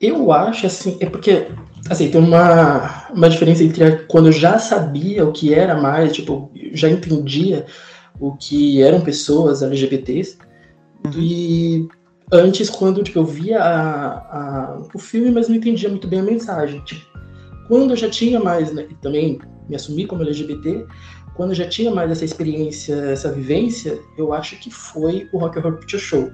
Eu 0.00 0.30
acho, 0.30 0.66
assim, 0.66 0.96
é 1.00 1.06
porque, 1.06 1.48
assim, 1.90 2.08
tem 2.12 2.20
uma, 2.20 3.10
uma 3.10 3.28
diferença 3.28 3.64
entre 3.64 4.04
quando 4.06 4.26
eu 4.26 4.32
já 4.32 4.56
sabia 4.56 5.26
o 5.26 5.32
que 5.32 5.52
era 5.52 5.74
mais, 5.74 6.12
tipo, 6.12 6.52
já 6.72 6.88
entendia 6.88 7.66
o 8.20 8.36
que 8.36 8.80
eram 8.80 9.00
pessoas 9.00 9.62
LGBTs, 9.62 10.38
uhum. 11.04 11.12
e 11.18 11.88
antes, 12.32 12.70
quando, 12.70 13.02
tipo, 13.02 13.18
eu 13.18 13.26
via 13.26 13.60
a, 13.60 14.10
a, 14.14 14.82
o 14.94 14.98
filme, 15.00 15.32
mas 15.32 15.48
não 15.48 15.56
entendia 15.56 15.88
muito 15.88 16.06
bem 16.06 16.20
a 16.20 16.22
mensagem. 16.22 16.80
Tipo, 16.84 17.09
quando 17.70 17.92
eu 17.92 17.96
já 17.96 18.10
tinha 18.10 18.40
mais, 18.40 18.72
né, 18.72 18.88
também 19.00 19.38
me 19.68 19.76
assumi 19.76 20.04
como 20.04 20.24
LGBT, 20.24 20.84
quando 21.34 21.50
eu 21.50 21.54
já 21.54 21.68
tinha 21.68 21.88
mais 21.88 22.10
essa 22.10 22.24
experiência, 22.24 22.96
essa 22.96 23.30
vivência, 23.30 23.96
eu 24.18 24.32
acho 24.32 24.58
que 24.58 24.72
foi 24.72 25.28
o 25.32 25.38
Rock 25.38 25.56
Horror 25.56 25.76
Picture 25.76 26.02
Show, 26.02 26.32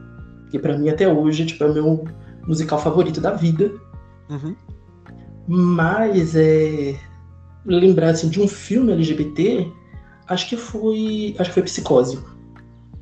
que 0.50 0.58
para 0.58 0.78
mim 0.78 0.88
até 0.88 1.06
hoje 1.06 1.44
tipo, 1.44 1.62
é 1.62 1.66
o 1.66 1.74
meu 1.74 2.04
musical 2.46 2.78
favorito 2.78 3.20
da 3.20 3.32
vida. 3.32 3.70
Uhum. 4.30 4.56
Mas 5.46 6.34
é, 6.34 6.98
lembrar 7.66 8.12
assim, 8.12 8.30
de 8.30 8.40
um 8.40 8.48
filme 8.48 8.94
LGBT, 8.94 9.70
acho 10.28 10.48
que 10.48 10.56
foi, 10.56 11.36
acho 11.38 11.50
que 11.50 11.54
foi 11.54 11.62
Psicose, 11.64 12.18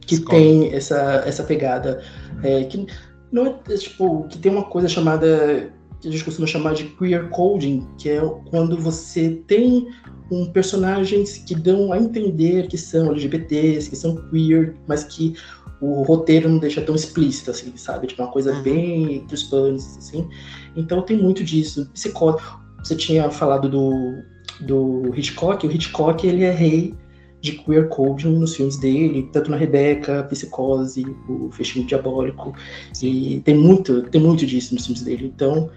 que 0.00 0.17
Psicose. 0.17 0.26
tem 0.26 0.75
essa, 0.75 1.23
essa 1.25 1.45
pegada 1.45 2.03
é, 2.43 2.64
que 2.64 2.85
não 3.31 3.47
é, 3.47 3.76
tipo 3.76 4.26
que 4.26 4.38
tem 4.38 4.50
uma 4.50 4.64
coisa 4.64 4.88
chamada 4.88 5.73
que 6.04 6.08
a 6.08 6.12
gente 6.12 6.25
costuma 6.25 6.46
chamar 6.46 6.75
de 6.75 6.84
queer 6.84 7.30
coding, 7.30 7.87
que 7.99 8.11
é 8.11 8.20
quando 8.50 8.76
você 8.76 9.42
tem 9.46 9.88
um 10.30 10.46
personagens 10.46 11.38
que 11.38 11.54
dão 11.54 11.92
a 11.92 11.99
entender 11.99 12.66
que 12.68 12.76
são 12.76 13.11
LGBTs, 13.11 13.90
que 13.90 13.96
são 13.96 14.16
queer, 14.28 14.75
mas 14.87 15.04
que 15.04 15.34
o 15.80 16.02
roteiro 16.02 16.49
não 16.49 16.58
deixa 16.58 16.80
tão 16.82 16.94
explícito, 16.94 17.50
assim, 17.50 17.73
sabe? 17.76 18.06
Tipo, 18.06 18.23
uma 18.23 18.30
coisa 18.30 18.52
uhum. 18.52 18.62
bem 18.62 19.14
entre 19.16 19.34
os 19.34 19.42
panos, 19.44 19.96
assim. 19.99 20.28
Então 20.76 21.02
tem 21.02 21.16
muito 21.16 21.42
disso. 21.42 21.88
Psicose. 21.92 22.42
Você 22.82 22.94
tinha 22.94 23.30
falado 23.30 23.68
do, 23.68 24.23
do 24.61 25.14
Hitchcock. 25.16 25.66
O 25.66 25.70
Hitchcock, 25.70 26.26
ele 26.26 26.44
é 26.44 26.50
rei 26.50 26.94
de 27.40 27.52
queer 27.52 27.88
coding 27.88 28.38
nos 28.38 28.56
filmes 28.56 28.78
dele, 28.78 29.28
tanto 29.30 29.50
na 29.50 29.56
Rebeca, 29.56 30.25
Psicose, 30.25 31.04
o 31.28 31.50
Fechamento 31.50 31.88
Diabólico. 31.88 32.54
E 33.02 33.40
tem 33.44 33.54
muito, 33.54 34.02
tem 34.04 34.20
muito 34.20 34.46
disso 34.46 34.74
nos 34.74 34.87
filmes 34.87 35.02
dele. 35.02 35.31
Então, 35.35 35.70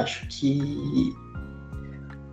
Acho 0.00 0.26
que 0.28 1.14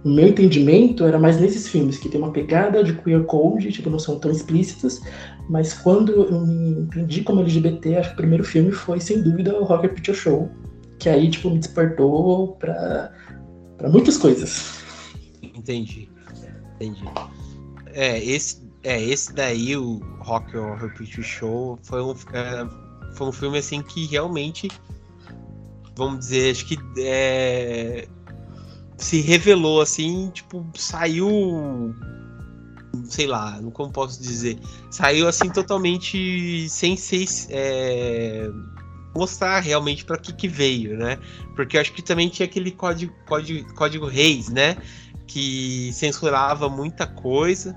o 0.04 0.10
meu 0.10 0.28
entendimento 0.28 1.04
era 1.04 1.20
mais 1.20 1.40
nesses 1.40 1.68
filmes, 1.68 1.98
que 1.98 2.08
tem 2.08 2.22
uma 2.22 2.32
pegada 2.32 2.84
de 2.84 2.94
queer 2.94 3.24
code, 3.26 3.72
tipo, 3.72 3.90
não 3.90 4.00
são 4.00 4.18
tão 4.20 4.32
explícitas, 4.32 5.02
mas 5.50 5.74
quando 5.74 6.12
eu 6.12 6.46
me 6.46 6.82
entendi 6.82 7.24
como 7.24 7.42
LGBT, 7.42 7.98
acho 7.98 8.10
que 8.10 8.14
o 8.14 8.18
primeiro 8.18 8.44
filme 8.44 8.72
foi, 8.72 9.00
sem 9.00 9.22
dúvida, 9.22 9.60
o 9.60 9.64
Rocket 9.64 9.94
Picture 9.94 10.18
Show, 10.18 10.50
que 11.00 11.10
aí, 11.10 11.30
tipo, 11.30 11.50
me 11.50 11.60
despertou 11.60 12.56
para 12.58 13.12
muitas 13.90 14.18
coisas. 14.18 14.82
Entendi, 15.42 16.10
entendi. 16.76 17.04
É, 17.94 18.24
esse, 18.24 18.62
é, 18.84 19.02
esse 19.04 19.34
daí, 19.34 19.76
o 19.76 20.00
Rock 20.20 20.56
Horror 20.56 20.94
Picture 20.96 21.24
Show, 21.24 21.80
foi 21.84 22.02
um, 22.02 22.12
é, 22.12 23.16
foi 23.16 23.28
um 23.28 23.32
filme, 23.32 23.58
assim, 23.58 23.82
que 23.82 24.06
realmente 24.06 24.70
vamos 25.98 26.20
dizer, 26.20 26.52
acho 26.52 26.66
que 26.66 26.78
é, 27.00 28.08
se 28.98 29.22
revelou 29.22 29.82
assim, 29.82 30.30
tipo, 30.34 30.66
saiu. 30.76 31.94
Sei 33.06 33.28
lá, 33.28 33.60
como 33.74 33.92
posso 33.92 34.22
dizer? 34.22 34.58
Saiu 34.90 35.28
assim 35.28 35.50
totalmente 35.50 36.68
sem 36.70 36.96
ser. 36.96 37.26
É, 37.50 38.50
mostrar 39.16 39.60
realmente 39.60 40.06
para 40.06 40.18
que 40.18 40.32
que 40.32 40.48
veio, 40.48 40.98
né? 40.98 41.18
Porque 41.56 41.78
acho 41.78 41.92
que 41.94 42.02
também 42.02 42.30
tinha 42.30 42.46
aquele 42.46 42.72
código, 42.72 43.14
código, 43.26 43.74
código 43.74 44.06
Reis, 44.06 44.50
né? 44.50 44.78
Que 45.26 45.92
censurava 45.94 46.70
muita 46.70 47.06
coisa 47.06 47.76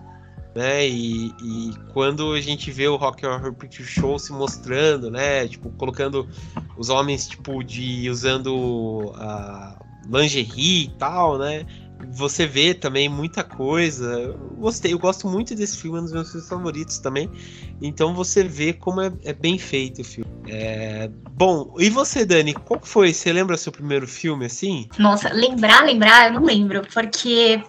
né? 0.61 0.87
E, 0.87 1.29
e, 1.43 1.73
quando 1.95 2.35
a 2.35 2.41
gente 2.41 2.71
vê 2.71 2.87
o 2.87 2.97
Rock 2.97 3.25
Horror 3.25 3.55
Picture 3.55 3.89
Show 3.89 4.19
se 4.19 4.31
mostrando, 4.31 5.11
né? 5.11 5.49
Tipo, 5.49 5.71
colocando 5.71 6.29
os 6.77 6.91
homens, 6.91 7.27
tipo, 7.27 7.65
de 7.65 8.11
usando 8.11 9.11
a 9.17 9.81
lingerie 10.07 10.85
e 10.85 10.91
tal, 10.99 11.39
né? 11.39 11.65
Você 12.13 12.47
vê 12.47 12.75
também 12.75 13.09
muita 13.09 13.43
coisa. 13.43 14.05
Eu 14.05 14.35
gostei, 14.59 14.93
eu 14.93 14.99
gosto 14.99 15.27
muito 15.27 15.55
desse 15.55 15.79
filme, 15.79 15.97
é 15.97 16.01
um 16.01 16.05
dos 16.05 16.13
meus 16.13 16.31
filmes 16.31 16.49
favoritos 16.49 16.99
também. 16.99 17.31
Então 17.81 18.15
você 18.15 18.45
vê 18.45 18.75
como 18.75 19.01
é, 19.01 19.11
é 19.25 19.33
bem 19.33 19.59
feito 19.59 20.03
o 20.03 20.05
filme. 20.05 20.31
É... 20.47 21.11
Bom, 21.31 21.75
e 21.79 21.89
você, 21.89 22.27
Dani, 22.27 22.53
qual 22.53 22.81
foi? 22.83 23.15
Você 23.15 23.33
lembra 23.33 23.57
seu 23.57 23.73
primeiro 23.73 24.07
filme 24.07 24.45
assim? 24.45 24.89
Nossa, 24.99 25.33
lembrar, 25.33 25.85
lembrar, 25.87 26.29
eu 26.29 26.35
não 26.35 26.45
lembro, 26.45 26.83
porque 26.93 27.63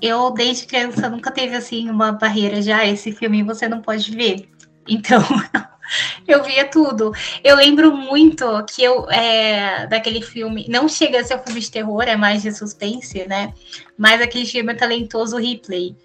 eu, 0.00 0.30
desde 0.30 0.66
criança, 0.66 1.08
nunca 1.08 1.30
teve 1.30 1.56
assim 1.56 1.88
uma 1.88 2.12
barreira 2.12 2.60
já. 2.60 2.84
Esse 2.84 3.12
filme 3.12 3.42
você 3.42 3.68
não 3.68 3.80
pode 3.80 4.10
ver. 4.10 4.48
Então, 4.88 5.22
eu 6.26 6.42
via 6.42 6.66
tudo. 6.66 7.12
Eu 7.42 7.56
lembro 7.56 7.96
muito 7.96 8.46
que 8.64 8.82
eu, 8.82 9.10
é, 9.10 9.86
daquele 9.86 10.22
filme, 10.22 10.66
não 10.68 10.88
chega 10.88 11.20
a 11.20 11.24
ser 11.24 11.36
um 11.36 11.42
filme 11.42 11.60
de 11.60 11.70
terror, 11.70 12.02
é 12.02 12.16
mais 12.16 12.42
de 12.42 12.52
suspense, 12.52 13.26
né? 13.26 13.52
Mas 13.96 14.20
aquele 14.20 14.46
filme 14.46 14.74
talentoso 14.74 15.36
Ripley. 15.36 15.96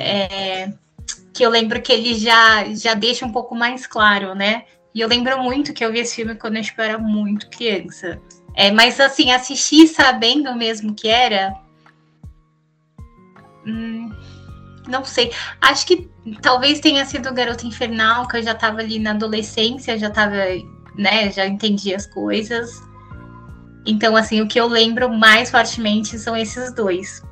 É, 0.00 0.72
que 1.32 1.44
eu 1.44 1.50
lembro 1.50 1.80
que 1.80 1.92
ele 1.92 2.14
já, 2.14 2.64
já 2.74 2.94
deixa 2.94 3.26
um 3.26 3.30
pouco 3.30 3.54
mais 3.54 3.86
claro, 3.86 4.34
né? 4.34 4.64
E 4.94 5.00
eu 5.00 5.08
lembro 5.08 5.38
muito 5.42 5.74
que 5.74 5.84
eu 5.84 5.92
vi 5.92 5.98
esse 5.98 6.16
filme 6.16 6.34
quando 6.34 6.56
eu 6.56 6.62
era 6.78 6.96
muito 6.96 7.50
criança. 7.50 8.18
É, 8.54 8.70
mas 8.70 8.98
assim, 8.98 9.30
assistir 9.30 9.86
sabendo 9.86 10.56
mesmo 10.56 10.94
que 10.94 11.06
era, 11.06 11.54
Hum, 13.66 14.10
não 14.88 15.04
sei. 15.04 15.32
Acho 15.60 15.86
que 15.86 16.08
talvez 16.40 16.80
tenha 16.80 17.04
sido 17.04 17.32
Garota 17.34 17.66
Infernal, 17.66 18.26
que 18.28 18.36
eu 18.38 18.42
já 18.42 18.52
estava 18.52 18.80
ali 18.80 18.98
na 18.98 19.10
adolescência, 19.10 19.98
já 19.98 20.08
estava, 20.08 20.36
né, 20.96 21.30
já 21.30 21.46
entendi 21.46 21.94
as 21.94 22.06
coisas. 22.06 22.80
Então, 23.84 24.16
assim, 24.16 24.40
o 24.40 24.48
que 24.48 24.58
eu 24.58 24.66
lembro 24.66 25.12
mais 25.12 25.50
fortemente 25.50 26.18
são 26.18 26.36
esses 26.36 26.74
dois. 26.74 27.22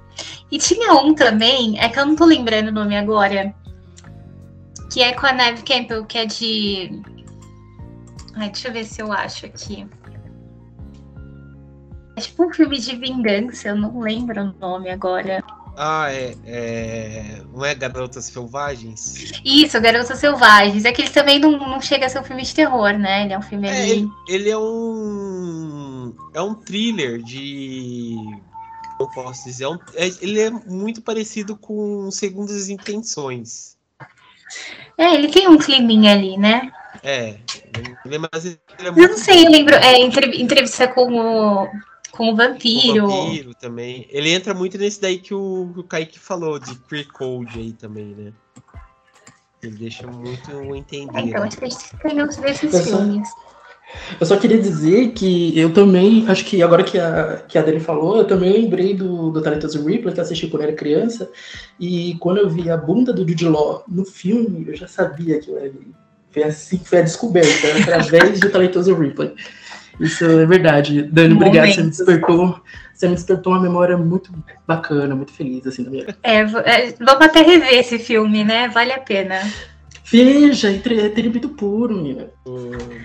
E 0.51 0.59
tinha 0.59 0.95
um 0.95 1.15
também, 1.15 1.79
é 1.81 1.89
que 1.89 1.99
eu 1.99 2.07
não 2.07 2.15
tô 2.15 2.25
lembrando 2.25 2.69
o 2.69 2.73
nome 2.73 2.97
agora, 2.97 3.55
que 4.93 5.03
é 5.03 5.13
com 5.13 5.27
a 5.27 5.33
Neve 5.33 5.63
Campbell, 5.65 6.05
que 6.05 6.19
é 6.19 6.27
de. 6.27 7.03
Ai, 8.37 8.51
deixa 8.51 8.69
eu 8.69 8.73
ver 8.73 8.85
se 8.85 9.03
eu 9.03 9.13
acho 9.13 9.47
aqui. 9.47 9.87
É 12.17 12.21
tipo 12.21 12.45
um 12.45 12.53
filme 12.53 12.79
de 12.79 12.95
vingança, 12.95 13.69
eu 13.69 13.77
não 13.77 13.99
lembro 13.99 14.41
o 14.41 14.53
nome 14.61 14.89
agora. 14.91 15.43
Ah, 15.77 16.13
é, 16.13 16.35
é, 16.47 17.43
Não 17.53 17.65
é 17.65 17.75
Garotas 17.75 18.27
Selvagens? 18.27 19.33
Isso, 19.45 19.81
Garotas 19.81 20.19
Selvagens. 20.19 20.85
É 20.85 20.93
que 20.93 21.03
ele 21.03 21.11
também 21.11 21.39
não, 21.39 21.53
não 21.53 21.81
chega 21.81 22.07
a 22.07 22.09
ser 22.09 22.21
um 22.21 22.25
filme 22.25 22.43
de 22.43 22.55
terror, 22.55 22.93
né? 22.93 23.25
Ele 23.25 23.33
é 23.33 23.39
um 23.39 23.43
filme 23.43 23.69
é, 23.69 23.89
ele, 23.89 24.09
ele, 24.29 24.51
é 24.51 24.59
um. 24.59 26.15
É 26.33 26.41
um 26.41 26.55
thriller 26.55 27.21
de. 27.23 28.17
Como 28.97 29.13
posso 29.13 29.45
dizer? 29.45 29.65
É 29.65 29.69
um, 29.69 29.79
é, 29.95 30.07
ele 30.21 30.41
é 30.41 30.51
muito 30.51 31.03
parecido 31.03 31.57
com 31.57 32.09
Segundas 32.11 32.69
Intenções. 32.69 33.77
É, 34.97 35.15
ele 35.15 35.29
tem 35.29 35.49
um 35.49 35.59
climinha 35.59 36.13
ali, 36.13 36.37
né? 36.39 36.71
É. 37.03 37.37
Ele, 38.05 38.19
mas 38.19 38.45
ele 38.45 38.59
é 38.79 38.91
muito... 38.91 39.01
Eu 39.03 39.09
não 39.09 39.19
sei, 39.19 39.45
eu 39.45 39.51
lembro. 39.51 39.75
É, 39.75 39.99
entrevista 40.01 40.87
com 40.87 41.13
o 41.13 41.69
com 42.17 42.33
o 42.33 42.37
vampiro. 42.37 43.05
O 43.05 43.09
vampiro 43.09 43.55
também. 43.55 44.07
Ele 44.11 44.31
entra 44.31 44.55
muito 44.55 44.79
nesse 44.79 45.01
daí 45.01 45.19
que 45.19 45.35
o, 45.35 45.73
o 45.77 45.83
Kaique 45.83 46.19
falou, 46.19 46.59
de 46.59 46.75
Queer 46.89 47.09
Code 47.13 47.59
aí 47.59 47.73
também, 47.73 48.15
né? 48.15 48.33
Ele 49.63 49.77
deixa 49.77 50.07
muito 50.07 50.51
entender. 50.75 51.21
então, 51.21 51.43
a 51.43 51.49
gente 51.49 51.97
tem 52.03 52.23
uns 52.23 52.37
desses 52.37 52.85
filmes. 52.85 53.29
Eu 54.19 54.27
só 54.27 54.37
queria 54.37 54.59
dizer 54.59 55.13
que 55.13 55.59
eu 55.59 55.73
também, 55.73 56.27
acho 56.29 56.45
que 56.45 56.63
agora 56.63 56.83
que 56.83 56.99
a, 56.99 57.43
que 57.49 57.57
a 57.57 57.63
Dani 57.63 57.81
falou, 57.81 58.19
eu 58.19 58.27
também 58.27 58.53
lembrei 58.53 58.95
do, 58.95 59.31
do 59.31 59.41
Talentoso 59.41 59.79
Ripley, 59.85 60.13
que 60.13 60.21
eu 60.21 60.25
assisti 60.25 60.49
quando 60.49 60.63
era 60.63 60.73
criança, 60.73 61.31
e 61.79 62.17
quando 62.19 62.39
eu 62.39 62.51
vi 62.51 62.69
a 62.69 62.77
bunda 62.77 63.13
do 63.13 63.27
Jude 63.27 63.49
Law 63.49 63.85
no 63.87 64.05
filme, 64.05 64.67
eu 64.69 64.75
já 64.75 64.89
sabia 64.89 65.39
que 65.39 65.51
eu 65.51 65.59
era 65.59 65.69
gay. 65.69 65.93
Foi 66.31 66.43
assim 66.43 66.79
foi 66.79 66.99
a 66.99 67.03
descoberta, 67.03 67.69
através 67.81 68.41
do 68.41 68.51
Talentoso 68.51 68.95
Ripley. 68.95 69.35
Isso 70.01 70.25
é 70.25 70.47
verdade. 70.47 71.03
Dani, 71.03 71.35
obrigado, 71.35 71.73
você 71.73 71.83
me 71.83 71.91
despertou. 71.91 72.61
Você 72.95 73.09
me 73.09 73.15
despertou 73.15 73.53
uma 73.53 73.63
memória 73.63 73.97
muito 73.97 74.31
bacana, 74.67 75.15
muito 75.17 75.33
feliz, 75.33 75.67
assim, 75.67 75.83
da 75.83 75.91
minha 75.91 76.17
É, 76.23 76.41
é, 76.41 76.93
vamos 76.93 77.27
até 77.27 77.43
rever 77.43 77.75
esse 77.75 77.99
filme, 77.99 78.45
né? 78.45 78.69
Vale 78.69 78.93
a 78.93 79.01
pena. 79.01 79.41
Veja, 80.05 80.71
entretenimento 80.71 81.49
puro, 81.49 81.97
menina. 81.97 82.29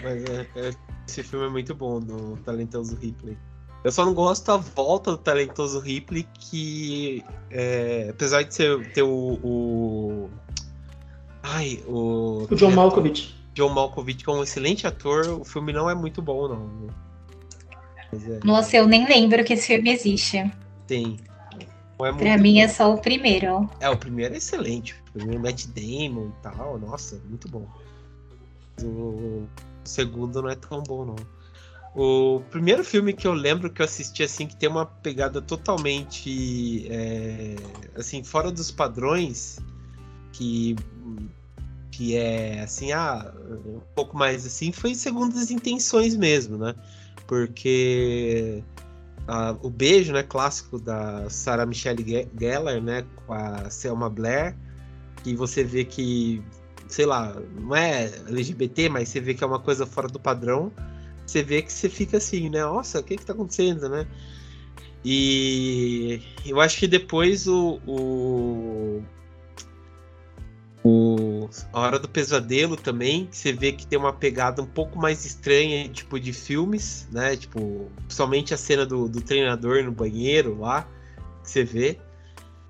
mas 0.03 0.23
é, 0.25 0.47
é, 0.55 0.71
esse 1.07 1.23
filme 1.23 1.47
é 1.47 1.49
muito 1.49 1.73
bom, 1.73 1.99
do 1.99 2.37
Talentoso 2.45 2.95
Ripley. 3.01 3.37
Eu 3.83 3.91
só 3.91 4.05
não 4.05 4.13
gosto 4.13 4.45
da 4.45 4.57
volta 4.57 5.11
do 5.11 5.17
Talentoso 5.17 5.79
Ripley, 5.79 6.27
que 6.37 7.23
é, 7.49 8.07
apesar 8.09 8.43
de 8.43 8.53
ser, 8.53 8.91
ter 8.91 9.03
o, 9.03 9.39
o. 9.41 10.29
Ai, 11.41 11.81
o. 11.87 12.45
O 12.49 12.55
John 12.55 12.71
Malkovich. 12.71 13.38
John 13.59 13.73
Malkovich 13.73 14.23
é 14.25 14.31
um 14.31 14.41
excelente 14.41 14.87
ator, 14.87 15.27
o 15.41 15.43
filme 15.43 15.73
não 15.73 15.89
é 15.89 15.93
muito 15.93 16.21
bom, 16.21 16.47
não. 16.47 16.87
É... 18.13 18.39
Nossa, 18.41 18.77
eu 18.77 18.87
nem 18.87 19.05
lembro 19.05 19.43
que 19.43 19.51
esse 19.51 19.67
filme 19.67 19.91
existe. 19.91 20.49
Tem. 20.87 21.17
É 22.01 22.13
pra 22.13 22.37
mim 22.37 22.59
é 22.59 22.65
bom. 22.65 22.71
é 22.71 22.73
só 22.73 22.93
o 22.93 22.97
primeiro. 22.97 23.69
É, 23.81 23.89
o 23.89 23.97
primeiro 23.97 24.33
é 24.33 24.37
excelente. 24.37 24.95
O 25.09 25.11
primeiro 25.11 25.43
Matt 25.43 25.65
Damon 25.65 26.29
e 26.29 26.41
tal. 26.41 26.79
Nossa, 26.79 27.21
muito 27.27 27.49
bom. 27.49 27.67
O 28.81 29.45
segundo 29.83 30.41
não 30.41 30.49
é 30.49 30.55
tão 30.55 30.81
bom, 30.81 31.03
não. 31.03 31.17
O 31.93 32.39
primeiro 32.49 32.81
filme 32.85 33.11
que 33.11 33.27
eu 33.27 33.33
lembro 33.33 33.69
que 33.69 33.81
eu 33.81 33.85
assisti, 33.85 34.23
assim, 34.23 34.47
que 34.47 34.55
tem 34.55 34.69
uma 34.69 34.85
pegada 34.85 35.41
totalmente, 35.41 36.87
é, 36.89 37.57
assim, 37.93 38.23
fora 38.23 38.51
dos 38.51 38.71
padrões, 38.71 39.59
que, 40.31 40.77
que 41.91 42.15
é, 42.15 42.61
assim, 42.61 42.91
ah, 42.91 43.33
um 43.65 43.81
pouco 43.95 44.17
mais 44.17 44.45
assim, 44.45 44.71
foi 44.71 44.95
segundo 44.95 45.37
as 45.37 45.51
intenções 45.51 46.15
mesmo, 46.15 46.57
né? 46.57 46.75
Porque 47.27 48.63
o 49.61 49.69
beijo, 49.69 50.11
né, 50.11 50.23
clássico 50.23 50.79
da 50.79 51.29
Sarah 51.29 51.65
Michelle 51.65 52.03
Gellar, 52.39 52.81
né, 52.81 53.05
com 53.15 53.33
a 53.33 53.69
Selma 53.69 54.09
Blair, 54.09 54.55
que 55.23 55.35
você 55.35 55.63
vê 55.63 55.85
que, 55.85 56.41
sei 56.87 57.05
lá, 57.05 57.35
não 57.59 57.75
é 57.75 58.05
LGBT, 58.27 58.89
mas 58.89 59.09
você 59.09 59.19
vê 59.19 59.33
que 59.33 59.43
é 59.43 59.47
uma 59.47 59.59
coisa 59.59 59.85
fora 59.85 60.07
do 60.07 60.19
padrão. 60.19 60.71
Você 61.25 61.43
vê 61.43 61.61
que 61.61 61.71
você 61.71 61.87
fica 61.87 62.17
assim, 62.17 62.49
né? 62.49 62.61
Nossa, 62.63 62.99
o 62.99 63.03
que 63.03 63.17
que 63.17 63.25
tá 63.25 63.33
acontecendo, 63.33 63.87
né? 63.87 64.07
E 65.05 66.21
eu 66.45 66.59
acho 66.59 66.79
que 66.79 66.87
depois 66.87 67.47
o, 67.47 67.79
o, 67.85 69.03
o 70.83 71.49
A 71.73 71.81
Hora 71.81 71.99
do 71.99 72.07
Pesadelo 72.07 72.75
também, 72.77 73.25
que 73.25 73.37
você 73.37 73.51
vê 73.51 73.71
que 73.71 73.85
tem 73.85 73.99
uma 73.99 74.13
pegada 74.13 74.61
um 74.61 74.65
pouco 74.65 74.97
mais 74.97 75.25
estranha, 75.25 75.89
tipo, 75.89 76.19
de 76.19 76.31
filmes, 76.31 77.07
né? 77.11 77.35
Tipo, 77.35 77.91
principalmente 78.05 78.53
a 78.53 78.57
cena 78.57 78.85
do, 78.85 79.09
do 79.09 79.21
treinador 79.21 79.83
no 79.83 79.91
banheiro 79.91 80.57
lá, 80.59 80.87
que 81.43 81.49
você 81.49 81.63
vê. 81.63 81.99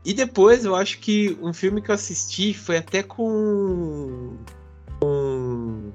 E 0.04 0.13
depois 0.13 0.65
eu 0.65 0.76
acho 0.76 1.00
que 1.00 1.38
um 1.41 1.54
filme 1.54 1.82
que 1.82 1.91
eu 1.91 1.95
assisti 1.95 2.54
foi 2.54 2.78
até 2.78 3.04
com. 3.04 4.38
com 5.00 5.91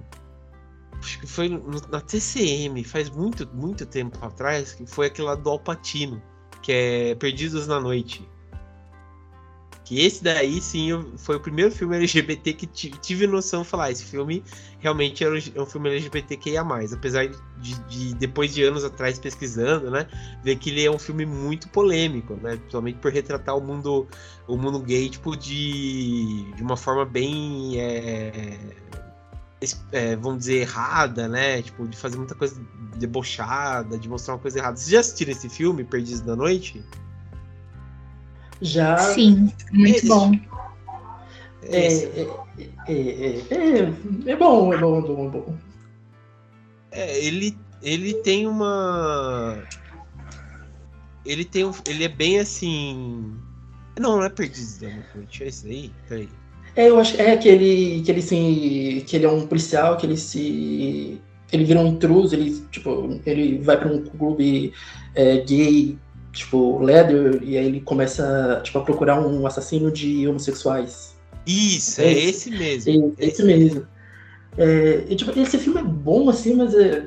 acho 0.98 1.20
que 1.20 1.27
foi 1.27 1.48
na 1.90 2.00
TCM, 2.00 2.85
faz 2.85 3.11
muito, 3.11 3.48
muito 3.53 3.85
tempo 3.85 4.24
atrás, 4.24 4.72
que 4.72 4.87
foi 4.87 5.07
aquele 5.07 5.29
lá 5.29 5.35
do 5.35 5.50
Alpatino, 5.50 6.22
que 6.62 6.72
é 6.72 7.14
Perdidos 7.16 7.66
na 7.66 7.81
Noite. 7.81 8.27
Que 9.85 10.01
esse 10.01 10.25
daí, 10.25 10.62
sim, 10.62 10.88
foi 11.18 11.37
o 11.37 11.40
primeiro 11.40 11.70
filme 11.70 11.94
LGBT 11.97 12.55
que 12.55 12.66
tive 12.66 13.27
noção 13.27 13.62
de 13.62 13.68
falar. 13.68 13.90
Esse 13.90 14.05
filme 14.05 14.42
realmente 14.81 15.23
era 15.23 15.35
um 15.59 15.66
filme 15.66 15.90
LGBTQIA. 15.90 16.62
Apesar 16.94 17.29
de, 17.59 17.75
de, 17.87 18.14
depois 18.14 18.55
de 18.55 18.62
anos 18.62 18.83
atrás 18.83 19.18
pesquisando, 19.18 19.90
né? 19.90 20.07
Ver 20.42 20.57
que 20.57 20.70
ele 20.70 20.83
é 20.83 20.90
um 20.90 20.99
filme 20.99 21.27
muito 21.27 21.68
polêmico, 21.68 22.35
né? 22.42 22.57
Principalmente 22.57 22.99
por 22.99 23.12
retratar 23.12 23.59
o 23.59 23.61
mundo, 23.61 24.09
o 24.49 24.57
mundo 24.57 24.79
gay, 24.79 25.11
tipo, 25.11 25.37
de, 25.37 26.51
de 26.53 26.62
uma 26.62 26.79
forma 26.79 27.05
bem. 27.05 27.79
É, 27.79 28.59
é, 29.92 30.16
vamos 30.16 30.40
dizer, 30.40 30.62
errada, 30.62 31.29
né? 31.29 31.61
Tipo, 31.61 31.87
de 31.87 31.97
fazer 31.97 32.16
muita 32.16 32.35
coisa 32.35 32.59
debochada, 32.97 33.99
de 33.99 34.09
mostrar 34.09 34.35
uma 34.35 34.40
coisa 34.40 34.59
errada. 34.61 34.79
Vocês 34.79 34.88
já 34.88 35.01
assistiram 35.01 35.33
esse 35.33 35.51
filme, 35.51 35.85
Perdidos 35.85 36.23
da 36.23 36.35
Noite? 36.35 36.83
Já. 38.64 38.96
Sim, 38.96 39.53
muito 39.72 40.09
bom. 40.09 40.33
É, 41.64 41.87
é, 41.87 42.29
é, 42.88 43.92
é, 44.27 44.37
bom, 44.37 44.72
é 44.72 44.79
bom, 44.79 44.98
é 44.98 45.03
bom, 45.03 45.27
é 45.27 45.31
bom. 45.31 45.55
É, 46.90 47.24
ele, 47.24 47.57
ele 47.83 48.14
tem 48.14 48.46
uma. 48.46 49.62
Ele 51.27 51.44
tem 51.44 51.66
um, 51.66 51.72
Ele 51.87 52.05
é 52.05 52.09
bem 52.09 52.38
assim. 52.38 53.35
Não, 53.98 54.16
não 54.16 54.24
é 54.24 54.31
perdido 54.31 54.81
da 54.81 54.88
noite, 55.14 55.44
é 55.44 55.48
isso 55.48 55.66
aí? 55.66 55.92
Peraí. 56.09 56.29
É, 56.74 56.88
eu 56.88 56.98
acho 56.98 57.20
é 57.20 57.37
que 57.37 57.48
ele, 57.48 58.03
que 58.03 58.11
ele 58.11 58.22
se. 58.22 59.05
que 59.07 59.16
ele 59.16 59.27
é 59.27 59.31
um 59.31 59.46
policial, 59.46 59.98
que 59.98 60.07
ele 60.07 60.16
se. 60.16 61.20
Ele 61.53 61.64
vira 61.64 61.81
um 61.81 61.88
intruso, 61.88 62.35
ele, 62.35 62.66
tipo, 62.70 63.20
ele 63.27 63.59
vai 63.59 63.79
para 63.79 63.88
um 63.88 64.03
clube 64.05 64.72
é, 65.14 65.37
gay 65.42 65.98
tipo, 66.35 66.83
Leather, 66.83 67.40
e 67.42 67.57
aí 67.57 67.66
ele 67.66 67.81
começa, 67.81 68.61
tipo, 68.62 68.79
a 68.79 68.83
procurar 68.83 69.20
um 69.20 69.47
assassino 69.47 69.90
de 69.90 70.27
homossexuais. 70.29 71.14
Isso, 71.47 72.01
é, 72.01 72.07
é 72.07 72.25
esse, 72.25 72.51
mesmo. 72.51 73.14
É, 73.18 73.27
esse 73.27 73.42
mesmo. 73.42 73.87
É, 74.59 75.05
e, 75.09 75.16
tipo, 75.16 75.38
esse 75.38 75.57
filme 75.59 75.81
é 75.81 75.85
bom, 75.85 76.29
assim, 76.29 76.55
mas 76.57 76.75
é... 76.75 77.07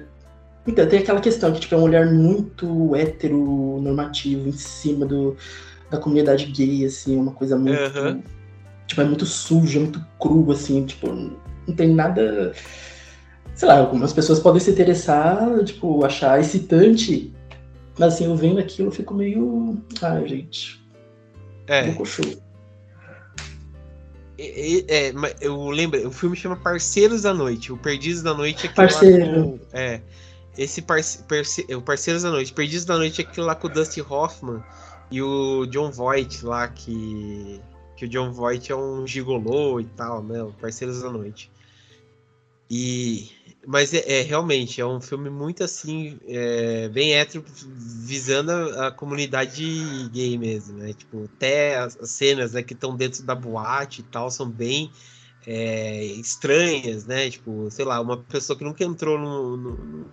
Então, 0.65 0.85
tem 0.87 0.99
aquela 0.99 1.21
questão 1.21 1.53
que, 1.53 1.59
tipo, 1.59 1.75
é 1.75 1.77
um 1.77 1.83
olhar 1.83 2.11
muito 2.11 2.95
heteronormativo 2.95 4.49
em 4.49 4.53
cima 4.53 5.05
do, 5.05 5.35
da 5.89 5.97
comunidade 5.97 6.45
gay, 6.47 6.85
assim, 6.85 7.17
uma 7.17 7.31
coisa 7.31 7.57
muito... 7.57 7.79
Uhum. 7.99 8.21
Tipo, 8.87 9.01
é 9.01 9.05
muito 9.05 9.25
suja, 9.25 9.79
muito 9.79 10.03
cru, 10.19 10.49
assim, 10.51 10.85
tipo, 10.85 11.07
não 11.11 11.75
tem 11.75 11.93
nada... 11.93 12.53
Sei 13.55 13.67
lá, 13.67 13.79
algumas 13.79 14.13
pessoas 14.13 14.39
podem 14.39 14.61
se 14.61 14.71
interessar, 14.71 15.63
tipo, 15.63 16.05
achar 16.05 16.39
excitante 16.39 17.33
mas 17.97 18.13
assim, 18.13 18.25
eu 18.25 18.35
vendo 18.35 18.59
aquilo, 18.59 18.89
eu 18.89 18.91
fico 18.91 19.13
meio. 19.13 19.81
Ai, 20.01 20.27
gente. 20.27 20.81
É. 21.67 21.95
É, 24.39 25.09
é, 25.09 25.13
eu 25.41 25.69
lembro, 25.69 26.07
o 26.07 26.11
filme 26.11 26.35
chama 26.35 26.55
Parceiros 26.55 27.23
da 27.23 27.33
Noite. 27.33 27.71
O 27.73 27.77
Perdidos 27.77 28.21
da 28.21 28.33
Noite 28.33 28.67
é 28.67 28.69
Parceiro. 28.69 29.59
é. 29.73 30.01
Esse 30.57 30.81
parce, 30.81 31.23
parce, 31.23 31.65
o 31.73 31.81
Parceiros 31.81 32.23
da 32.23 32.31
Noite. 32.31 32.53
Perdidos 32.53 32.85
da 32.85 32.97
Noite 32.97 33.21
é 33.21 33.25
aquele 33.25 33.45
lá 33.45 33.55
com 33.55 33.67
o 33.67 33.69
Dusty 33.69 34.01
Hoffman 34.01 34.63
e 35.11 35.21
o 35.21 35.65
John 35.67 35.91
Voight 35.91 36.45
lá, 36.45 36.67
que. 36.67 37.61
Que 37.95 38.05
o 38.05 38.07
John 38.07 38.31
Voight 38.31 38.71
é 38.71 38.75
um 38.75 39.07
gigolô 39.07 39.79
e 39.79 39.85
tal, 39.85 40.21
né? 40.21 40.43
O 40.43 40.53
Parceiros 40.53 41.01
da 41.01 41.09
Noite. 41.09 41.51
E 42.69 43.31
mas 43.67 43.93
é, 43.93 44.19
é, 44.19 44.21
realmente 44.21 44.79
é 44.79 44.85
um 44.85 45.01
filme 45.01 45.29
muito 45.29 45.61
assim, 45.61 46.17
é, 46.25 46.87
bem 46.87 47.15
hétero, 47.15 47.43
visando 47.67 48.49
a, 48.49 48.87
a, 48.87 48.91
comunidade 48.91 50.09
gay 50.09 50.37
mesmo, 50.37 50.77
né? 50.77 50.93
Tipo, 50.93 51.25
até 51.35 51.77
as, 51.77 51.97
as 51.97 52.09
cenas 52.11 52.53
né, 52.53 52.63
que 52.63 52.73
estão 52.73 52.95
dentro 52.95 53.23
da 53.23 53.35
boate 53.35 53.99
e 53.99 54.03
tal 54.05 54.31
são 54.31 54.49
bem 54.49 54.89
é, 55.45 56.01
estranhas, 56.01 57.05
né? 57.05 57.29
Tipo, 57.29 57.67
sei 57.69 57.83
lá, 57.83 57.99
uma 57.99 58.15
pessoa 58.15 58.57
que 58.57 58.63
nunca 58.63 58.85
entrou 58.85 59.19
no, 59.19 59.57
no, 59.57 59.71
no 59.75 60.09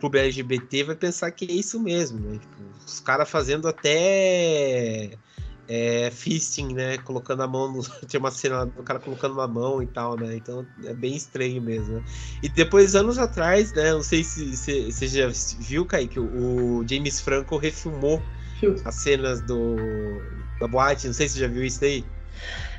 clube 0.00 0.18
LGBT 0.18 0.84
vai 0.84 0.96
pensar 0.96 1.30
que 1.32 1.44
é 1.44 1.52
isso 1.52 1.78
mesmo, 1.78 2.18
né? 2.18 2.38
Tipo, 2.38 2.62
os 2.86 2.98
caras 2.98 3.28
fazendo 3.28 3.68
até 3.68 5.18
é, 5.68 6.10
fisting, 6.10 6.72
né? 6.74 6.98
Colocando 6.98 7.42
a 7.42 7.46
mão 7.46 7.72
no. 7.72 7.82
Tinha 8.06 8.20
uma 8.20 8.30
cena 8.30 8.66
do 8.66 8.82
cara 8.82 8.98
colocando 8.98 9.32
uma 9.32 9.48
mão 9.48 9.82
e 9.82 9.86
tal, 9.86 10.16
né? 10.16 10.36
Então 10.36 10.66
é 10.84 10.94
bem 10.94 11.16
estranho 11.16 11.60
mesmo. 11.60 11.96
Né? 11.96 12.02
E 12.42 12.48
depois, 12.48 12.94
anos 12.94 13.18
atrás, 13.18 13.72
né? 13.72 13.92
Não 13.92 14.02
sei 14.02 14.22
se 14.22 14.56
você 14.56 15.06
já 15.06 15.28
viu, 15.60 15.84
Kaique, 15.84 16.20
o 16.20 16.84
James 16.88 17.20
Franco 17.20 17.56
refilmou 17.56 18.22
as 18.84 18.94
cenas 18.94 19.40
do 19.42 19.76
da 20.60 20.66
boate. 20.66 21.06
Não 21.06 21.14
sei 21.14 21.28
se 21.28 21.34
você 21.34 21.40
já 21.40 21.48
viu 21.48 21.64
isso 21.64 21.84
aí. 21.84 22.04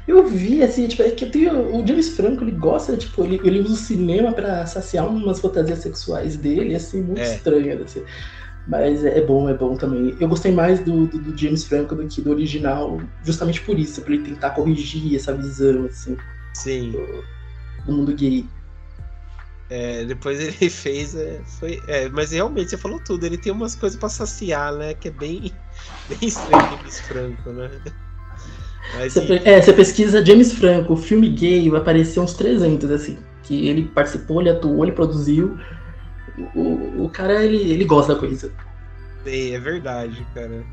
Eu 0.08 0.26
vi, 0.26 0.64
assim, 0.64 0.88
tipo, 0.88 1.02
é 1.02 1.12
que 1.12 1.26
tenho, 1.26 1.76
o 1.76 1.86
James 1.86 2.10
Franco, 2.10 2.42
ele 2.42 2.52
gosta, 2.52 2.96
tipo, 2.96 3.26
ele, 3.26 3.42
ele 3.44 3.60
usa 3.60 3.74
o 3.74 3.76
cinema 3.76 4.32
para 4.32 4.66
saciar 4.66 5.06
umas 5.06 5.42
fantasias 5.42 5.80
sexuais 5.80 6.38
dele, 6.38 6.74
assim, 6.76 7.02
muito 7.02 7.20
é. 7.20 7.36
estranhas, 7.36 7.82
assim. 7.82 8.04
Mas 8.68 9.04
é, 9.06 9.20
é 9.20 9.22
bom, 9.26 9.50
é 9.50 9.54
bom 9.54 9.78
também. 9.78 10.16
Eu 10.20 10.28
gostei 10.28 10.52
mais 10.52 10.80
do, 10.82 11.08
do, 11.08 11.18
do, 11.18 11.38
James 11.38 11.64
Franco 11.64 11.96
do 11.96 12.06
que 12.08 12.22
do 12.22 12.32
original, 12.32 13.00
justamente 13.24 13.62
por 13.62 13.80
isso, 13.80 14.02
por 14.02 14.12
ele 14.12 14.24
tentar 14.24 14.50
corrigir 14.52 15.16
essa 15.16 15.34
visão, 15.34 15.86
assim. 15.86 16.18
Sim. 16.54 16.92
Do, 16.92 17.24
do 17.86 17.94
mundo 17.94 18.14
gay. 18.14 18.46
É, 19.70 20.04
depois 20.06 20.40
ele 20.40 20.52
fez. 20.70 21.16
É, 21.16 21.40
foi, 21.60 21.82
é, 21.88 22.10
mas 22.10 22.32
realmente 22.32 22.70
você 22.70 22.78
falou 22.78 23.00
tudo. 23.00 23.26
Ele 23.26 23.38
tem 23.38 23.52
umas 23.52 23.76
coisas 23.76 23.98
pra 23.98 24.10
saciar, 24.10 24.74
né? 24.74 24.94
Que 24.94 25.08
é 25.08 25.12
bem, 25.12 25.52
bem 26.10 26.28
estranho 26.28 26.70
James 26.78 27.00
Franco, 27.02 27.50
né? 27.52 27.72
Mas, 28.96 29.14
você, 29.14 29.42
é, 29.44 29.62
você 29.62 29.74
pesquisa 29.74 30.26
James 30.26 30.54
Franco, 30.54 30.96
filme 30.96 31.30
gay, 31.30 31.70
vai 31.70 31.80
aparecer 31.82 32.20
uns 32.20 32.34
300, 32.34 32.92
assim. 32.92 33.18
Que 33.44 33.68
ele 33.68 33.84
participou, 33.84 34.42
ele 34.42 34.50
atuou, 34.50 34.84
ele 34.84 34.94
produziu. 34.94 35.58
O, 36.56 37.06
o 37.06 37.10
cara, 37.10 37.44
ele, 37.44 37.72
ele 37.72 37.86
gosta 37.86 38.14
da 38.14 38.20
coisa. 38.20 38.54
É, 39.26 39.52
é 39.52 39.60
verdade, 39.60 40.26
cara. 40.34 40.64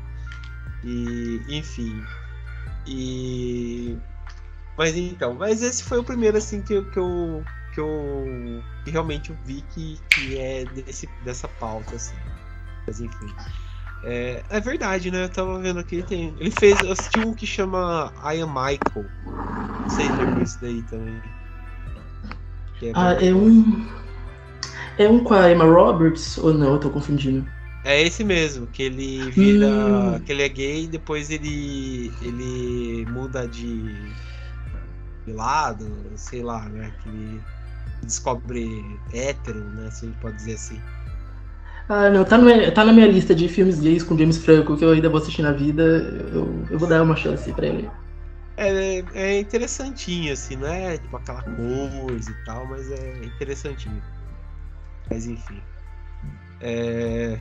E, 0.83 1.41
enfim. 1.49 2.03
E. 2.85 3.97
Mas 4.77 4.95
então, 4.95 5.33
mas 5.33 5.63
esse 5.63 5.83
foi 5.83 5.97
o 5.97 6.03
primeiro, 6.03 6.37
assim, 6.37 6.61
que, 6.61 6.81
que 6.81 6.99
eu. 6.99 7.43
Que 7.73 7.81
eu 7.81 8.63
que 8.85 8.91
realmente 8.91 9.35
vi 9.43 9.61
que, 9.73 9.99
que 10.09 10.37
é 10.37 10.63
desse, 10.65 11.09
dessa 11.23 11.47
pauta, 11.47 11.95
assim. 11.95 12.15
Mas 12.85 13.01
enfim. 13.01 13.33
É, 14.03 14.43
é 14.49 14.59
verdade, 14.59 15.09
né? 15.09 15.23
Eu 15.23 15.29
tava 15.29 15.59
vendo 15.59 15.79
aqui, 15.79 15.95
ele 15.95 16.03
tem. 16.03 16.35
Ele 16.39 16.51
fez. 16.51 16.79
Eu 16.81 16.91
assisti 16.91 17.19
um 17.19 17.33
que 17.33 17.47
chama 17.47 18.13
I 18.23 18.41
Am 18.41 18.49
Michael. 18.49 19.05
Não 19.25 19.89
sei 19.89 20.05
se 20.05 20.43
isso 20.43 20.61
daí 20.61 20.81
também. 20.83 21.21
É 22.83 22.91
ah, 22.93 23.13
é 23.13 23.33
um. 23.33 24.04
É 24.97 25.07
um 25.07 25.23
com 25.23 25.33
a 25.33 25.51
Emma 25.51 25.65
Roberts 25.65 26.37
ou 26.37 26.53
não? 26.53 26.73
Eu 26.73 26.79
tô 26.79 26.89
confundindo. 26.89 27.45
É 27.83 28.01
esse 28.01 28.23
mesmo, 28.23 28.65
que 28.67 28.83
ele 28.83 29.29
vira. 29.31 29.67
Hum. 29.67 30.19
que 30.19 30.31
ele 30.31 30.41
é 30.41 30.49
gay 30.49 30.85
e 30.85 30.87
depois 30.87 31.29
ele. 31.29 32.11
ele 32.21 33.05
muda 33.11 33.47
de. 33.47 33.93
de 35.25 35.33
lado, 35.33 35.85
sei 36.15 36.41
lá, 36.41 36.67
né? 36.69 36.91
Que 37.03 37.09
ele 37.09 37.41
descobre 38.01 38.83
hétero, 39.13 39.59
né? 39.59 39.89
Se 39.91 40.05
a 40.05 40.09
gente 40.09 40.19
pode 40.19 40.35
dizer 40.37 40.53
assim. 40.53 40.81
Ah, 41.87 42.09
não, 42.09 42.25
tá, 42.25 42.37
no, 42.37 42.71
tá 42.71 42.83
na 42.83 42.91
minha 42.91 43.07
lista 43.07 43.35
de 43.35 43.47
filmes 43.47 43.79
gays 43.79 44.01
com 44.01 44.17
James 44.17 44.37
Franco 44.37 44.75
que 44.75 44.83
eu 44.83 44.91
ainda 44.91 45.07
vou 45.07 45.19
assistir 45.19 45.43
na 45.43 45.51
vida. 45.51 45.83
Eu, 46.33 46.65
eu 46.71 46.79
vou 46.79 46.89
dar 46.89 47.03
uma 47.03 47.15
chance 47.15 47.51
pra 47.53 47.67
ele. 47.67 47.89
É, 48.57 49.03
é 49.13 49.39
interessantinho, 49.39 50.31
assim, 50.31 50.55
não 50.55 50.67
é 50.67 50.97
tipo 50.97 51.15
aquela 51.17 51.43
coisa 51.43 52.31
e 52.31 52.45
tal, 52.45 52.65
mas 52.65 52.89
é 52.89 53.25
interessantinho. 53.25 54.01
Mas 55.09 55.27
enfim. 55.27 55.61
É... 56.61 57.39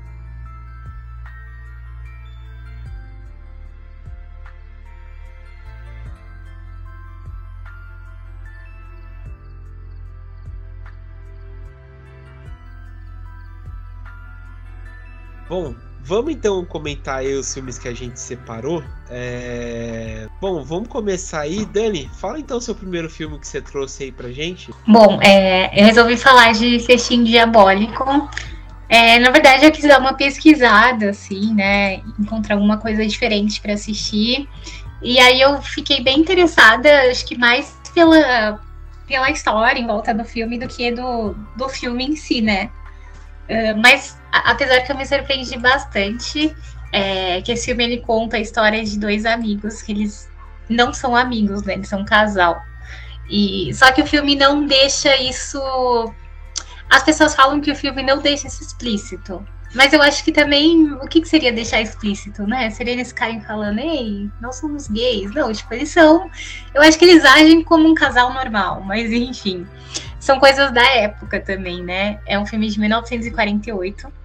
Bom, 15.49 15.75
vamos 16.05 16.33
então 16.33 16.65
comentar 16.65 17.21
aí 17.21 17.35
os 17.35 17.53
filmes 17.53 17.79
que 17.79 17.89
a 17.89 17.95
gente 17.95 18.21
separou. 18.21 18.85
É... 19.11 20.29
Bom, 20.41 20.63
vamos 20.63 20.89
começar 20.89 21.41
aí. 21.41 21.65
Dani, 21.65 22.11
fala 22.15 22.39
então 22.39 22.59
o 22.59 22.61
seu 22.61 22.75
primeiro 22.75 23.09
filme 23.09 23.39
que 23.39 23.49
você 23.49 23.61
trouxe 23.61 24.05
aí 24.05 24.13
pra 24.13 24.31
gente. 24.31 24.71
Bom, 24.87 25.19
é, 25.23 25.81
eu 25.81 25.87
resolvi 25.87 26.17
falar 26.17 26.53
de 26.53 26.79
Festim 26.81 27.25
Diabólico. 27.25 28.29
É, 28.89 29.19
na 29.19 29.31
verdade, 29.31 29.65
eu 29.65 29.73
quis 29.73 29.85
dar 29.85 29.99
uma 29.99 30.15
pesquisada, 30.15 31.11
assim, 31.11 31.55
né? 31.55 32.03
Encontrar 32.19 32.57
alguma 32.57 32.77
coisa 32.77 33.05
diferente 33.07 33.61
para 33.61 33.73
assistir. 33.73 34.47
E 35.03 35.19
aí 35.19 35.41
eu 35.41 35.61
fiquei 35.63 36.03
bem 36.03 36.21
interessada, 36.21 37.11
acho 37.11 37.27
que 37.27 37.37
mais 37.37 37.77
pela, 37.95 38.61
pela 39.07 39.31
história 39.31 39.79
em 39.79 39.87
volta 39.87 40.15
do 40.15 40.25
filme 40.25 40.59
do 40.59 40.69
que 40.69 40.91
do, 40.91 41.35
do 41.57 41.69
filme 41.69 42.05
em 42.05 42.17
si, 42.17 42.41
né? 42.41 42.71
Uh, 43.49 43.77
mas 43.83 44.19
apesar 44.45 44.81
que 44.81 44.91
eu 44.91 44.97
me 44.97 45.07
surpreendi 45.07 45.59
bastante, 45.59 46.55
é, 46.93 47.43
que 47.43 47.53
esse 47.53 47.67
filme 47.67 47.85
ele 47.85 48.01
conta 48.01 48.37
a 48.37 48.41
história 48.41 48.83
de 48.85 48.99
dois 48.99 49.25
amigos, 49.25 49.83
que 49.83 49.93
eles 49.93 50.31
não 50.69 50.93
são 50.93 51.15
amigos, 51.17 51.63
né? 51.63 51.75
Eles 51.75 51.89
são 51.89 52.01
um 52.01 52.05
casal. 52.05 52.61
E 53.29 53.73
só 53.75 53.91
que 53.93 54.03
o 54.03 54.07
filme 54.07 54.35
não 54.35 54.67
deixa 54.67 55.17
isso. 55.21 55.61
As 56.91 57.03
pessoas 57.03 57.35
falam 57.35 57.61
que 57.61 57.71
o 57.71 57.77
filme 57.77 58.03
não 58.03 58.19
deixa 58.19 58.47
isso 58.47 58.63
explícito. 58.63 59.45
Mas 59.75 59.93
eu 59.93 60.01
acho 60.01 60.23
que 60.23 60.31
também, 60.31 60.93
o 60.93 61.09
que, 61.09 61.21
que 61.21 61.29
seria 61.29 61.53
deixar 61.53 61.81
explícito, 61.81 62.47
né? 62.47 62.71
Seria 62.71 62.93
eles 62.93 63.09
ficarem 63.09 63.41
falando, 63.41 63.81
ei, 63.81 64.31
nós 64.41 64.57
somos 64.57 64.87
gays. 64.87 65.35
Não, 65.35 65.53
tipo, 65.53 65.75
eles 65.75 65.89
são. 65.89 66.31
Eu 66.73 66.81
acho 66.81 66.97
que 66.97 67.05
eles 67.05 67.25
agem 67.25 67.63
como 67.65 67.89
um 67.89 67.95
casal 67.95 68.33
normal, 68.33 68.83
mas 68.83 69.11
enfim. 69.11 69.67
São 70.21 70.39
coisas 70.39 70.73
da 70.73 70.85
época 70.93 71.41
também, 71.41 71.83
né? 71.83 72.21
É 72.25 72.39
um 72.39 72.47
filme 72.47 72.69
de 72.69 72.79
1948. 72.79 74.24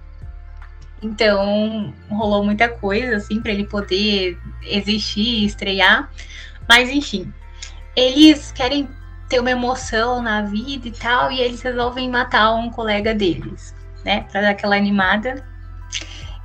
Então, 1.02 1.94
rolou 2.10 2.44
muita 2.44 2.68
coisa, 2.68 3.16
assim, 3.16 3.40
para 3.40 3.52
ele 3.52 3.66
poder 3.66 4.38
existir, 4.62 5.44
estrear. 5.44 6.10
Mas, 6.68 6.90
enfim, 6.90 7.32
eles 7.96 8.52
querem 8.52 8.88
ter 9.28 9.40
uma 9.40 9.50
emoção 9.50 10.20
na 10.20 10.42
vida 10.42 10.88
e 10.88 10.92
tal, 10.92 11.32
e 11.32 11.40
eles 11.40 11.62
resolvem 11.62 12.10
matar 12.10 12.52
um 12.52 12.68
colega 12.68 13.14
deles, 13.14 13.74
né? 14.04 14.26
Pra 14.30 14.42
dar 14.42 14.50
aquela 14.50 14.76
animada. 14.76 15.44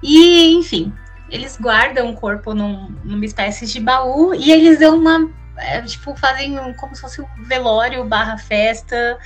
E, 0.01 0.53
enfim, 0.53 0.93
eles 1.29 1.57
guardam 1.57 2.11
o 2.11 2.15
corpo 2.15 2.53
num, 2.53 2.89
numa 3.03 3.25
espécie 3.25 3.65
de 3.65 3.79
baú 3.79 4.33
e 4.33 4.51
eles 4.51 4.79
dão 4.79 4.97
uma. 4.97 5.29
É, 5.57 5.81
tipo, 5.81 6.15
fazem 6.15 6.59
um, 6.59 6.73
como 6.73 6.95
se 6.95 7.01
fosse 7.01 7.21
um 7.21 7.27
velório 7.45 8.03
barra 8.05 8.37
festa 8.37 9.17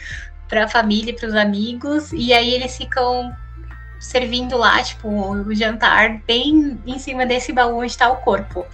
para 0.48 0.66
a 0.66 0.68
família, 0.68 1.16
para 1.16 1.28
os 1.28 1.36
amigos, 1.36 2.12
e 2.14 2.34
aí 2.34 2.54
eles 2.54 2.76
ficam 2.78 3.36
servindo 4.00 4.58
lá, 4.58 4.82
tipo, 4.82 5.10
o 5.10 5.54
jantar 5.54 6.22
bem 6.26 6.80
em 6.86 7.00
cima 7.00 7.26
desse 7.26 7.52
baú 7.52 7.78
onde 7.78 7.92
está 7.92 8.10
o 8.10 8.18
corpo. 8.18 8.66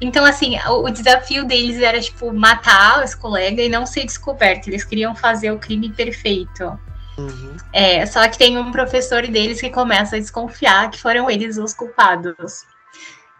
Então, 0.00 0.24
assim, 0.24 0.58
o, 0.68 0.90
desafio 0.90 1.44
deles 1.44 1.80
era, 1.80 2.00
tipo, 2.00 2.32
matar 2.32 3.02
esse 3.02 3.16
colega 3.16 3.62
e 3.62 3.68
não 3.68 3.86
ser 3.86 4.04
descoberto. 4.04 4.68
Eles 4.68 4.84
queriam 4.84 5.14
fazer 5.14 5.50
o 5.50 5.58
crime 5.58 5.90
perfeito. 5.90 6.78
Uhum. 7.16 7.56
É, 7.72 8.04
só 8.04 8.28
que 8.28 8.36
tem 8.36 8.58
um 8.58 8.70
professor 8.70 9.26
deles 9.26 9.58
que 9.58 9.70
começa 9.70 10.16
a 10.16 10.18
desconfiar 10.18 10.90
que 10.90 11.00
foram 11.00 11.30
eles 11.30 11.56
os 11.56 11.72
culpados. 11.72 12.64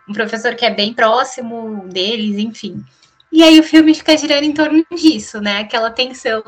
Um 0.08 0.14
professor 0.14 0.54
que 0.54 0.64
é 0.64 0.70
bem 0.70 0.94
próximo 0.94 1.86
deles, 1.88 2.38
enfim. 2.38 2.82
E 3.30 3.42
aí 3.42 3.60
o 3.60 3.62
filme 3.62 3.92
fica 3.92 4.16
girando 4.16 4.44
em 4.44 4.54
torno 4.54 4.82
disso, 4.96 5.42
né? 5.42 5.58
Aquela 5.58 5.90
tensão 5.90 6.42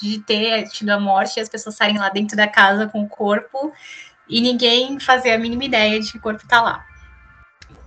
de 0.00 0.18
ter 0.20 0.64
tido 0.64 0.90
a 0.90 0.98
morte 0.98 1.36
e 1.36 1.40
as 1.40 1.48
pessoas 1.48 1.76
saírem 1.76 1.98
lá 1.98 2.08
dentro 2.08 2.36
da 2.36 2.48
casa 2.48 2.88
com 2.88 3.02
o 3.02 3.08
corpo 3.08 3.72
e 4.28 4.40
ninguém 4.40 4.98
fazer 5.00 5.30
a 5.30 5.38
mínima 5.38 5.64
ideia 5.64 6.00
de 6.00 6.12
que 6.12 6.18
o 6.18 6.20
corpo 6.20 6.46
tá 6.46 6.60
lá. 6.60 6.84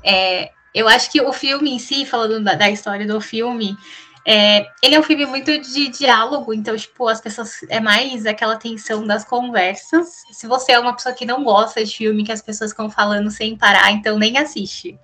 É, 0.03 0.51
eu 0.73 0.87
acho 0.87 1.11
que 1.11 1.21
o 1.21 1.33
filme 1.33 1.71
em 1.71 1.79
si, 1.79 2.05
falando 2.05 2.43
da, 2.43 2.55
da 2.55 2.69
história 2.69 3.05
do 3.05 3.19
filme, 3.19 3.77
é, 4.25 4.67
ele 4.83 4.95
é 4.95 4.99
um 4.99 5.03
filme 5.03 5.25
muito 5.25 5.57
de 5.59 5.89
diálogo, 5.89 6.53
então, 6.53 6.75
tipo, 6.77 7.07
as 7.07 7.19
pessoas. 7.19 7.63
É 7.69 7.79
mais 7.79 8.25
aquela 8.25 8.55
tensão 8.55 9.05
das 9.05 9.25
conversas. 9.25 10.09
Se 10.31 10.47
você 10.47 10.73
é 10.73 10.79
uma 10.79 10.93
pessoa 10.93 11.15
que 11.15 11.25
não 11.25 11.43
gosta 11.43 11.83
de 11.83 11.95
filme, 11.95 12.23
que 12.23 12.31
as 12.31 12.41
pessoas 12.41 12.71
ficam 12.71 12.89
falando 12.89 13.31
sem 13.31 13.57
parar, 13.57 13.91
então 13.91 14.17
nem 14.17 14.37
assiste. 14.37 14.97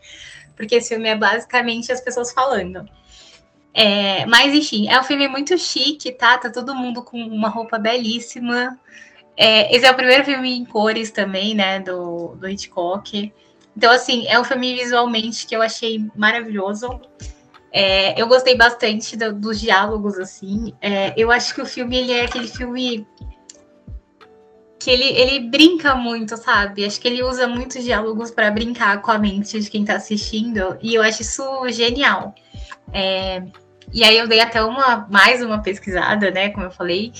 Porque 0.55 0.75
esse 0.75 0.89
filme 0.89 1.09
é 1.09 1.15
basicamente 1.15 1.91
as 1.91 2.01
pessoas 2.01 2.31
falando. 2.31 2.87
É, 3.73 4.25
mas, 4.25 4.53
enfim, 4.53 4.87
é 4.89 4.99
um 4.99 5.03
filme 5.03 5.27
muito 5.27 5.57
chique, 5.57 6.11
tá? 6.11 6.37
Tá 6.37 6.49
todo 6.49 6.75
mundo 6.75 7.03
com 7.03 7.19
uma 7.19 7.49
roupa 7.49 7.77
belíssima. 7.77 8.79
É, 9.37 9.73
esse 9.75 9.85
é 9.85 9.91
o 9.91 9.95
primeiro 9.95 10.25
filme 10.25 10.51
em 10.51 10.65
cores 10.65 11.11
também, 11.11 11.53
né, 11.53 11.79
do, 11.79 12.35
do 12.35 12.49
Hitchcock. 12.49 13.31
Então, 13.75 13.91
assim, 13.91 14.27
é 14.27 14.39
um 14.39 14.43
filme 14.43 14.75
visualmente 14.75 15.45
que 15.45 15.55
eu 15.55 15.61
achei 15.61 16.03
maravilhoso. 16.15 16.99
É, 17.71 18.19
eu 18.19 18.27
gostei 18.27 18.57
bastante 18.57 19.15
do, 19.15 19.31
dos 19.31 19.61
diálogos, 19.61 20.17
assim. 20.17 20.73
É, 20.81 21.13
eu 21.15 21.31
acho 21.31 21.53
que 21.53 21.61
o 21.61 21.65
filme, 21.65 21.95
ele 21.95 22.11
é 22.11 22.25
aquele 22.25 22.47
filme 22.47 23.05
que 24.79 24.89
ele, 24.89 25.03
ele 25.03 25.49
brinca 25.49 25.93
muito, 25.93 26.35
sabe? 26.37 26.85
Acho 26.85 26.99
que 26.99 27.07
ele 27.07 27.21
usa 27.21 27.47
muitos 27.47 27.83
diálogos 27.83 28.31
para 28.31 28.49
brincar 28.49 29.01
com 29.01 29.11
a 29.11 29.19
mente 29.19 29.59
de 29.59 29.69
quem 29.69 29.81
está 29.81 29.97
assistindo. 29.97 30.77
E 30.81 30.95
eu 30.95 31.03
acho 31.03 31.21
isso 31.21 31.43
genial. 31.69 32.33
É, 32.91 33.43
e 33.93 34.03
aí 34.03 34.17
eu 34.17 34.27
dei 34.27 34.39
até 34.39 34.63
uma 34.63 35.07
mais 35.09 35.43
uma 35.43 35.61
pesquisada, 35.61 36.31
né? 36.31 36.49
Como 36.49 36.65
eu 36.65 36.71
falei, 36.71 37.11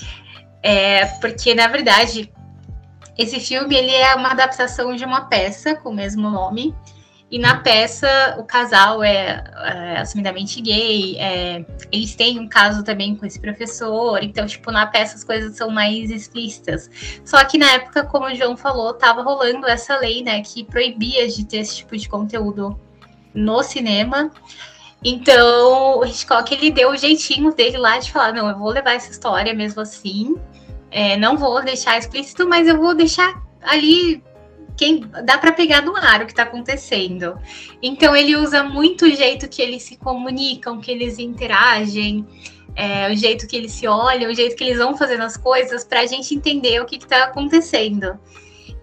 é, 0.62 1.06
porque 1.20 1.54
na 1.54 1.66
verdade 1.66 2.32
esse 3.18 3.40
filme 3.40 3.74
ele 3.74 3.90
é 3.90 4.14
uma 4.14 4.30
adaptação 4.30 4.94
de 4.94 5.04
uma 5.04 5.22
peça 5.22 5.74
com 5.74 5.90
o 5.90 5.94
mesmo 5.94 6.30
nome. 6.30 6.72
E 7.30 7.38
na 7.38 7.56
peça 7.56 8.08
o 8.38 8.44
casal 8.44 9.02
é, 9.02 9.44
é 9.64 9.98
assumidamente 9.98 10.62
gay, 10.62 11.18
é, 11.18 11.62
eles 11.92 12.14
têm 12.14 12.38
um 12.38 12.48
caso 12.48 12.82
também 12.82 13.14
com 13.14 13.26
esse 13.26 13.38
professor, 13.38 14.22
então, 14.22 14.46
tipo, 14.46 14.70
na 14.70 14.86
peça 14.86 15.14
as 15.16 15.24
coisas 15.24 15.54
são 15.54 15.68
mais 15.68 16.10
explícitas. 16.10 16.88
Só 17.26 17.44
que 17.44 17.58
na 17.58 17.70
época, 17.72 18.04
como 18.04 18.26
o 18.26 18.34
João 18.34 18.56
falou, 18.56 18.94
tava 18.94 19.20
rolando 19.20 19.66
essa 19.66 19.98
lei, 19.98 20.22
né, 20.22 20.40
que 20.40 20.64
proibia 20.64 21.28
de 21.28 21.44
ter 21.44 21.58
esse 21.58 21.76
tipo 21.76 21.98
de 21.98 22.08
conteúdo 22.08 22.80
no 23.34 23.62
cinema. 23.62 24.30
Então, 25.04 25.98
o 26.00 26.04
Hitchcock 26.04 26.52
ele 26.52 26.70
deu 26.70 26.90
o 26.90 26.96
jeitinho 26.96 27.54
dele 27.54 27.78
lá 27.78 27.98
de 27.98 28.10
falar: 28.10 28.32
não, 28.32 28.48
eu 28.48 28.58
vou 28.58 28.70
levar 28.70 28.94
essa 28.94 29.10
história 29.10 29.54
mesmo 29.54 29.80
assim, 29.80 30.36
É, 30.90 31.16
não 31.16 31.36
vou 31.36 31.62
deixar 31.62 31.98
explícito, 31.98 32.48
mas 32.48 32.66
eu 32.66 32.78
vou 32.78 32.94
deixar 32.94 33.42
ali 33.62 34.22
quem 34.76 35.00
dá 35.24 35.36
para 35.36 35.52
pegar 35.52 35.82
no 35.82 35.94
ar 35.96 36.22
o 36.22 36.26
que 36.26 36.32
está 36.32 36.44
acontecendo. 36.44 37.36
Então 37.82 38.14
ele 38.14 38.36
usa 38.36 38.62
muito 38.62 39.04
o 39.04 39.10
jeito 39.10 39.48
que 39.48 39.60
eles 39.60 39.82
se 39.82 39.96
comunicam, 39.96 40.80
que 40.80 40.90
eles 40.90 41.18
interagem, 41.18 42.26
é, 42.76 43.10
o 43.12 43.16
jeito 43.16 43.46
que 43.46 43.56
eles 43.56 43.72
se 43.72 43.88
olham, 43.88 44.30
o 44.30 44.34
jeito 44.34 44.54
que 44.56 44.64
eles 44.64 44.78
vão 44.78 44.96
fazendo 44.96 45.24
as 45.24 45.36
coisas 45.36 45.84
para 45.84 46.00
a 46.00 46.06
gente 46.06 46.34
entender 46.34 46.80
o 46.80 46.86
que 46.86 46.96
está 46.96 47.24
acontecendo. 47.24 48.18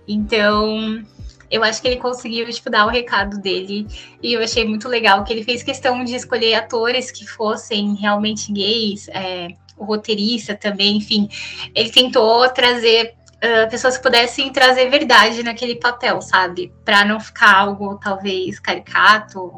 Então 0.07 1.01
eu 1.49 1.63
acho 1.63 1.81
que 1.81 1.87
ele 1.87 1.97
conseguiu 1.97 2.49
tipo, 2.49 2.69
dar 2.69 2.85
o 2.85 2.89
recado 2.89 3.39
dele 3.39 3.87
e 4.21 4.33
eu 4.33 4.41
achei 4.41 4.65
muito 4.65 4.87
legal 4.87 5.23
que 5.23 5.31
ele 5.31 5.43
fez 5.43 5.63
questão 5.63 6.03
de 6.03 6.15
escolher 6.15 6.55
atores 6.55 7.11
que 7.11 7.27
fossem 7.27 7.95
realmente 7.95 8.51
gays. 8.51 9.07
É, 9.09 9.49
o 9.77 9.83
roteirista 9.83 10.55
também, 10.55 10.97
enfim, 10.97 11.29
ele 11.73 11.89
tentou 11.89 12.47
trazer 12.49 13.13
uh, 13.35 13.69
pessoas 13.69 13.97
que 13.97 14.03
pudessem 14.03 14.51
trazer 14.51 14.89
verdade 14.89 15.43
naquele 15.43 15.75
papel, 15.75 16.21
sabe? 16.21 16.71
Para 16.85 17.03
não 17.03 17.19
ficar 17.19 17.57
algo 17.57 17.99
talvez 18.01 18.57
caricato, 18.59 19.53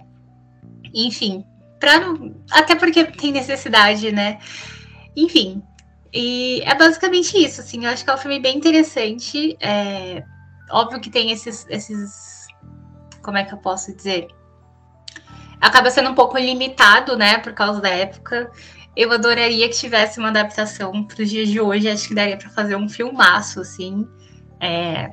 enfim, 0.94 1.46
para 1.80 2.00
não, 2.00 2.36
até 2.52 2.76
porque 2.76 3.06
tem 3.06 3.32
necessidade, 3.32 4.12
né? 4.12 4.40
Enfim, 5.16 5.62
e 6.14 6.62
é 6.66 6.74
basicamente 6.76 7.38
isso, 7.38 7.62
assim. 7.62 7.86
Eu 7.86 7.92
acho 7.92 8.04
que 8.04 8.10
é 8.10 8.14
um 8.14 8.18
filme 8.18 8.40
bem 8.40 8.58
interessante. 8.58 9.56
É, 9.60 10.24
óbvio 10.70 11.00
que 11.00 11.10
tem 11.10 11.32
esses, 11.32 11.66
esses, 11.70 12.48
como 13.22 13.38
é 13.38 13.44
que 13.44 13.54
eu 13.54 13.58
posso 13.58 13.96
dizer? 13.96 14.28
Acaba 15.60 15.90
sendo 15.90 16.10
um 16.10 16.16
pouco 16.16 16.38
limitado, 16.38 17.18
né, 17.18 17.40
por 17.40 17.54
causa 17.54 17.82
da 17.82 17.90
época. 17.90 18.52
Eu 18.96 19.12
adoraria 19.12 19.68
que 19.70 19.76
tivesse 19.76 20.20
uma 20.20 20.30
adaptação 20.30 21.04
para 21.04 21.22
os 21.22 21.30
dias 21.30 21.50
de 21.50 21.60
hoje. 21.60 21.90
Acho 21.90 22.08
que 22.08 22.16
daria 22.16 22.38
para 22.38 22.50
fazer 22.50 22.76
um 22.76 22.90
filmaço, 22.90 23.62
assim. 23.62 24.08
É, 24.60 25.12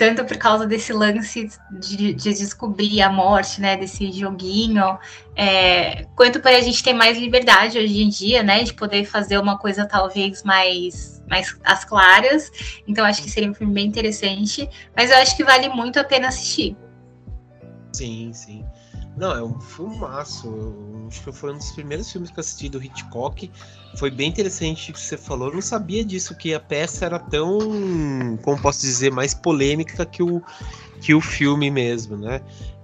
tanto 0.00 0.24
por 0.24 0.38
causa 0.38 0.66
desse 0.66 0.94
lance 0.94 1.46
de, 1.78 2.14
de, 2.14 2.32
descobrir 2.32 3.02
a 3.02 3.10
morte, 3.10 3.60
né, 3.60 3.76
desse 3.76 4.10
joguinho, 4.10 4.98
é, 5.36 6.06
quanto 6.16 6.40
para 6.40 6.56
a 6.56 6.60
gente 6.62 6.82
ter 6.82 6.94
mais 6.94 7.18
liberdade 7.18 7.78
hoje 7.78 8.00
em 8.00 8.08
dia, 8.08 8.42
né, 8.42 8.62
de 8.62 8.72
poder 8.72 9.04
fazer 9.04 9.36
uma 9.36 9.58
coisa 9.58 9.84
talvez 9.84 10.42
mais, 10.42 11.19
mais 11.30 11.56
às 11.64 11.84
claras. 11.84 12.50
Então 12.86 13.04
acho 13.06 13.22
que 13.22 13.30
seria 13.30 13.50
um 13.50 13.54
filme 13.54 13.72
bem 13.72 13.86
interessante, 13.86 14.68
mas 14.94 15.10
eu 15.10 15.16
acho 15.16 15.36
que 15.36 15.44
vale 15.44 15.68
muito 15.68 15.98
a 15.98 16.04
pena 16.04 16.28
assistir. 16.28 16.76
Sim, 17.94 18.32
sim. 18.34 18.64
Não, 19.16 19.32
é 19.32 19.42
um 19.42 19.60
filmaço. 19.60 20.46
Eu, 20.46 21.06
acho 21.08 21.22
que 21.22 21.32
foi 21.32 21.52
um 21.52 21.56
dos 21.58 21.72
primeiros 21.72 22.10
filmes 22.10 22.30
que 22.30 22.38
eu 22.38 22.40
assisti 22.40 22.68
do 22.68 22.82
Hitchcock. 22.82 23.50
Foi 23.96 24.10
bem 24.10 24.28
interessante 24.28 24.90
o 24.90 24.94
que 24.94 25.00
você 25.00 25.16
falou. 25.16 25.48
Eu 25.48 25.54
não 25.54 25.62
sabia 25.62 26.04
disso, 26.04 26.34
que 26.36 26.54
a 26.54 26.60
peça 26.60 27.06
era 27.06 27.18
tão, 27.18 27.58
como 28.42 28.60
posso 28.62 28.80
dizer, 28.80 29.10
mais 29.10 29.34
polêmica 29.34 30.06
que 30.06 30.22
o, 30.22 30.40
que 31.00 31.14
o 31.14 31.20
filme 31.20 31.70
mesmo, 31.70 32.16
né? 32.16 32.40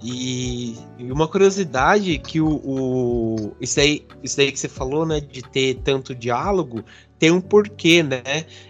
E, 0.08 0.76
e 0.98 1.10
uma 1.10 1.26
curiosidade 1.26 2.16
que 2.18 2.40
o, 2.40 2.60
o 2.64 3.56
isso, 3.60 3.80
aí, 3.80 4.06
isso 4.22 4.40
aí 4.40 4.52
que 4.52 4.60
você 4.60 4.68
falou, 4.68 5.04
né, 5.04 5.18
de 5.18 5.42
ter 5.42 5.80
tanto 5.82 6.14
diálogo, 6.14 6.84
tem 7.18 7.32
um 7.32 7.40
porquê, 7.40 8.04
né? 8.04 8.22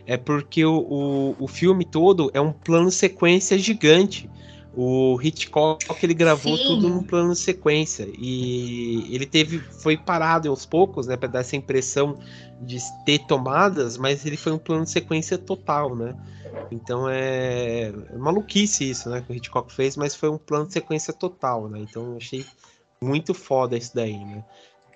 É 0.07 0.17
porque 0.17 0.65
o, 0.65 0.79
o, 0.79 1.37
o 1.39 1.47
filme 1.47 1.85
todo 1.85 2.31
é 2.33 2.41
um 2.41 2.53
plano 2.53 2.91
sequência 2.91 3.59
gigante. 3.59 4.31
O 4.75 5.19
Hitchcock 5.23 5.85
ele 6.03 6.15
gravou 6.15 6.57
Sim. 6.57 6.65
tudo 6.67 6.89
num 6.89 7.03
plano 7.03 7.35
sequência 7.35 8.09
e 8.19 9.07
ele 9.15 9.27
teve 9.27 9.59
foi 9.59 9.97
parado 9.97 10.49
aos 10.49 10.65
poucos, 10.65 11.07
né, 11.07 11.17
para 11.17 11.29
dar 11.29 11.41
essa 11.41 11.57
impressão 11.57 12.19
de 12.63 12.79
ter 13.05 13.19
tomadas, 13.27 13.99
mas 13.99 14.25
ele 14.25 14.39
foi 14.39 14.53
um 14.53 14.59
plano 14.59 14.87
sequência 14.87 15.37
total, 15.37 15.95
né? 15.95 16.15
Então 16.71 17.09
é, 17.09 17.89
é 17.89 18.17
maluquice 18.17 18.91
isso, 18.91 19.09
né, 19.09 19.23
que 19.23 19.33
o 19.33 19.35
Hitchcock 19.35 19.73
fez, 19.73 19.97
mas 19.97 20.15
foi 20.15 20.29
um 20.29 20.39
plano 20.39 20.67
de 20.67 20.73
sequência 20.73 21.13
total, 21.13 21.69
né? 21.69 21.81
Então 21.81 22.13
eu 22.13 22.17
achei 22.17 22.45
muito 23.01 23.33
foda 23.35 23.77
isso 23.77 23.95
daí, 23.95 24.19
né? 24.25 24.45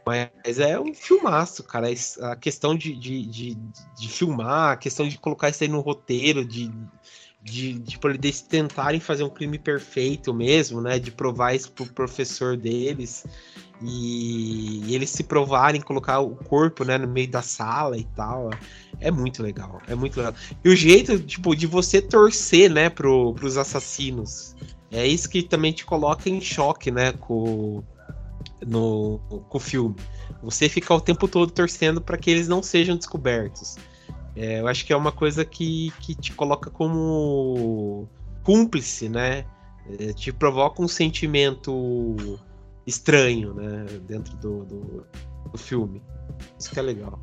Mas 0.05 0.59
é 0.59 0.81
um 0.81 0.95
filmaço, 0.95 1.63
cara. 1.63 1.89
A 2.23 2.35
questão 2.35 2.75
de, 2.75 2.95
de, 2.97 3.25
de, 3.27 3.55
de 3.55 4.09
filmar, 4.09 4.73
a 4.73 4.77
questão 4.77 5.07
de 5.07 5.19
colocar 5.19 5.51
isso 5.51 5.63
aí 5.63 5.69
no 5.69 5.81
roteiro, 5.81 6.45
de 6.45 6.73
de, 7.43 7.73
de 7.75 7.93
tipo, 7.93 8.09
eles 8.09 8.43
tentarem 8.43 9.01
fazer 9.01 9.23
um 9.23 9.31
crime 9.31 9.59
perfeito 9.59 10.35
mesmo, 10.35 10.81
né? 10.81 10.99
De 10.99 11.11
provar 11.11 11.55
isso 11.55 11.73
pro 11.73 11.87
professor 11.87 12.57
deles. 12.57 13.25
E, 13.83 14.83
e, 14.85 14.95
eles 14.95 15.11
se 15.11 15.25
provarem, 15.25 15.81
colocar 15.81 16.21
o 16.21 16.37
corpo, 16.37 16.85
né, 16.85 16.99
no 16.99 17.09
meio 17.09 17.31
da 17.31 17.41
sala 17.41 17.97
e 17.97 18.05
tal. 18.05 18.51
É 19.01 19.11
muito 19.11 19.43
legal, 19.43 19.81
é 19.89 19.95
muito 19.95 20.17
legal. 20.19 20.35
E 20.63 20.69
o 20.69 20.77
jeito, 20.77 21.19
tipo, 21.19 21.57
de 21.57 21.67
você 21.67 22.03
torcer, 22.03 22.71
né, 22.71 22.91
pro, 22.91 23.33
pros 23.35 23.57
assassinos. 23.57 24.55
É 24.91 25.07
isso 25.07 25.29
que 25.29 25.43
também 25.43 25.73
te 25.73 25.85
coloca 25.85 26.29
em 26.29 26.41
choque, 26.41 26.91
né, 26.91 27.13
com, 27.13 27.83
no, 28.67 29.19
com 29.49 29.57
o 29.57 29.61
filme. 29.61 29.97
Você 30.43 30.69
fica 30.69 30.93
o 30.95 31.01
tempo 31.01 31.27
todo 31.27 31.51
torcendo 31.51 32.01
para 32.01 32.19
que 32.19 32.31
eles 32.31 32.49
não 32.49 32.63
sejam 32.63 32.97
descobertos. 32.97 33.77
É, 34.37 34.61
eu 34.61 34.69
acho 34.69 34.85
que 34.85 34.93
é 34.93 34.97
uma 34.97 35.13
coisa 35.13 35.45
que, 35.45 35.93
que 36.01 36.15
te 36.15 36.33
coloca 36.33 36.71
como 36.71 38.09
cúmplice, 38.43 39.09
né? 39.09 39.45
É, 39.99 40.13
te 40.13 40.33
provoca 40.33 40.83
um 40.83 40.89
sentimento 40.89 42.39
estranho, 42.87 43.55
né? 43.55 43.87
Dentro 44.07 44.37
do, 44.37 44.65
do, 44.65 45.07
do 45.51 45.59
filme. 45.59 46.03
Isso 46.59 46.71
que 46.71 46.79
é 46.79 46.83
legal. 46.83 47.19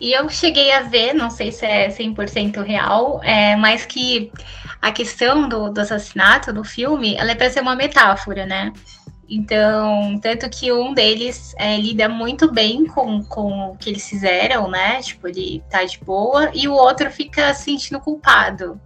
E 0.00 0.12
eu 0.12 0.28
cheguei 0.28 0.72
a 0.72 0.82
ver, 0.82 1.12
não 1.12 1.30
sei 1.30 1.50
se 1.50 1.66
é 1.66 1.88
100% 1.88 2.62
real, 2.62 3.20
é, 3.22 3.56
mas 3.56 3.84
que 3.84 4.32
a 4.80 4.92
questão 4.92 5.48
do, 5.48 5.70
do 5.70 5.80
assassinato 5.80 6.52
do 6.52 6.62
filme, 6.62 7.16
ela 7.16 7.32
é 7.32 7.34
para 7.34 7.50
ser 7.50 7.60
uma 7.60 7.74
metáfora, 7.74 8.46
né? 8.46 8.72
Então, 9.28 10.18
tanto 10.22 10.48
que 10.48 10.72
um 10.72 10.94
deles 10.94 11.54
é, 11.58 11.76
lida 11.76 12.08
muito 12.08 12.50
bem 12.50 12.86
com, 12.86 13.22
com 13.24 13.72
o 13.72 13.76
que 13.76 13.90
eles 13.90 14.08
fizeram, 14.08 14.70
né? 14.70 15.02
Tipo, 15.02 15.28
ele 15.28 15.62
tá 15.68 15.84
de 15.84 15.98
boa, 15.98 16.50
e 16.54 16.66
o 16.66 16.72
outro 16.72 17.10
fica 17.10 17.52
se 17.52 17.64
sentindo 17.64 18.00
culpado. 18.00 18.80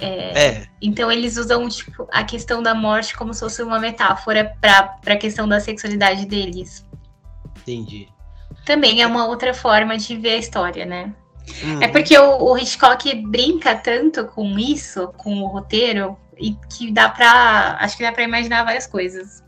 É, 0.00 0.46
é. 0.46 0.66
Então 0.82 1.10
eles 1.10 1.36
usam 1.36 1.68
tipo, 1.68 2.08
a 2.10 2.24
questão 2.24 2.62
da 2.62 2.74
morte 2.74 3.16
como 3.16 3.32
se 3.32 3.40
fosse 3.40 3.62
uma 3.62 3.78
metáfora 3.78 4.56
para 4.60 4.98
a 5.06 5.16
questão 5.16 5.46
da 5.46 5.60
sexualidade 5.60 6.26
deles. 6.26 6.84
Entendi. 7.60 8.08
Também 8.64 9.02
é 9.02 9.06
uma 9.06 9.26
outra 9.26 9.52
forma 9.52 9.96
de 9.96 10.16
ver 10.16 10.34
a 10.34 10.38
história, 10.38 10.86
né? 10.86 11.14
Hum. 11.62 11.82
É 11.82 11.88
porque 11.88 12.16
o, 12.18 12.42
o 12.42 12.58
Hitchcock 12.58 13.14
brinca 13.26 13.74
tanto 13.76 14.24
com 14.26 14.58
isso, 14.58 15.08
com 15.16 15.42
o 15.42 15.46
roteiro, 15.46 16.16
e 16.38 16.54
que 16.70 16.90
dá 16.90 17.08
pra. 17.08 17.76
Acho 17.80 17.96
que 17.96 18.02
dá 18.02 18.12
pra 18.12 18.22
imaginar 18.22 18.64
várias 18.64 18.86
coisas. 18.86 19.42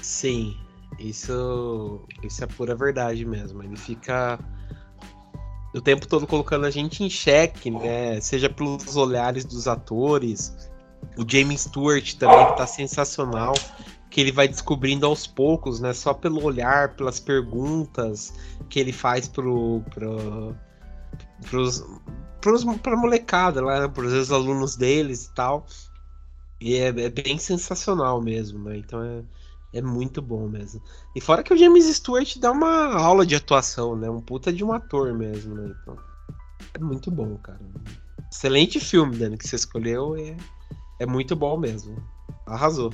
Sim, 0.00 0.56
isso, 0.98 2.04
isso 2.22 2.42
é 2.42 2.46
pura 2.46 2.74
verdade 2.74 3.24
mesmo. 3.24 3.62
Ele 3.62 3.76
fica 3.76 4.38
o 5.74 5.80
tempo 5.80 6.06
todo 6.06 6.26
colocando 6.26 6.66
a 6.66 6.70
gente 6.70 7.02
em 7.02 7.10
xeque, 7.10 7.70
né? 7.70 8.20
Seja 8.20 8.50
pelos 8.50 8.96
olhares 8.96 9.44
dos 9.44 9.66
atores, 9.66 10.70
o 11.16 11.24
James 11.26 11.62
Stewart 11.62 12.14
também 12.14 12.46
que 12.46 12.56
tá 12.56 12.66
sensacional, 12.66 13.54
que 14.12 14.20
ele 14.20 14.30
vai 14.30 14.46
descobrindo 14.46 15.06
aos 15.06 15.26
poucos, 15.26 15.80
né? 15.80 15.94
Só 15.94 16.12
pelo 16.12 16.44
olhar, 16.44 16.94
pelas 16.94 17.18
perguntas 17.18 18.34
que 18.68 18.78
ele 18.78 18.92
faz 18.92 19.26
pro, 19.26 19.82
pro, 19.90 20.54
pros, 21.48 21.82
pros, 22.38 22.62
pra 22.76 22.94
molecada 22.94 23.64
lá, 23.64 23.80
né? 23.80 23.88
pros 23.88 24.30
alunos 24.30 24.76
deles 24.76 25.24
e 25.24 25.32
tal. 25.32 25.66
E 26.60 26.76
é, 26.76 26.88
é, 26.88 27.08
bem 27.08 27.38
sensacional 27.38 28.20
mesmo, 28.20 28.62
né? 28.62 28.76
Então 28.76 29.02
é, 29.02 29.22
é 29.72 29.80
muito 29.80 30.20
bom 30.20 30.46
mesmo. 30.46 30.82
E 31.16 31.20
fora 31.20 31.42
que 31.42 31.54
o 31.54 31.56
James 31.56 31.86
Stewart 31.86 32.36
dá 32.38 32.52
uma 32.52 32.94
aula 32.94 33.24
de 33.24 33.34
atuação, 33.34 33.96
né? 33.96 34.10
Um 34.10 34.20
puta 34.20 34.52
de 34.52 34.62
um 34.62 34.74
ator 34.74 35.14
mesmo, 35.14 35.54
né? 35.54 35.74
Então, 35.80 35.96
é 36.74 36.78
muito 36.78 37.10
bom, 37.10 37.38
cara. 37.38 37.60
Excelente 38.30 38.78
filme, 38.78 39.16
Dani, 39.16 39.38
que 39.38 39.48
você 39.48 39.56
escolheu. 39.56 40.14
É, 40.16 40.36
é 41.00 41.06
muito 41.06 41.34
bom 41.34 41.56
mesmo. 41.56 41.96
Arrasou. 42.46 42.92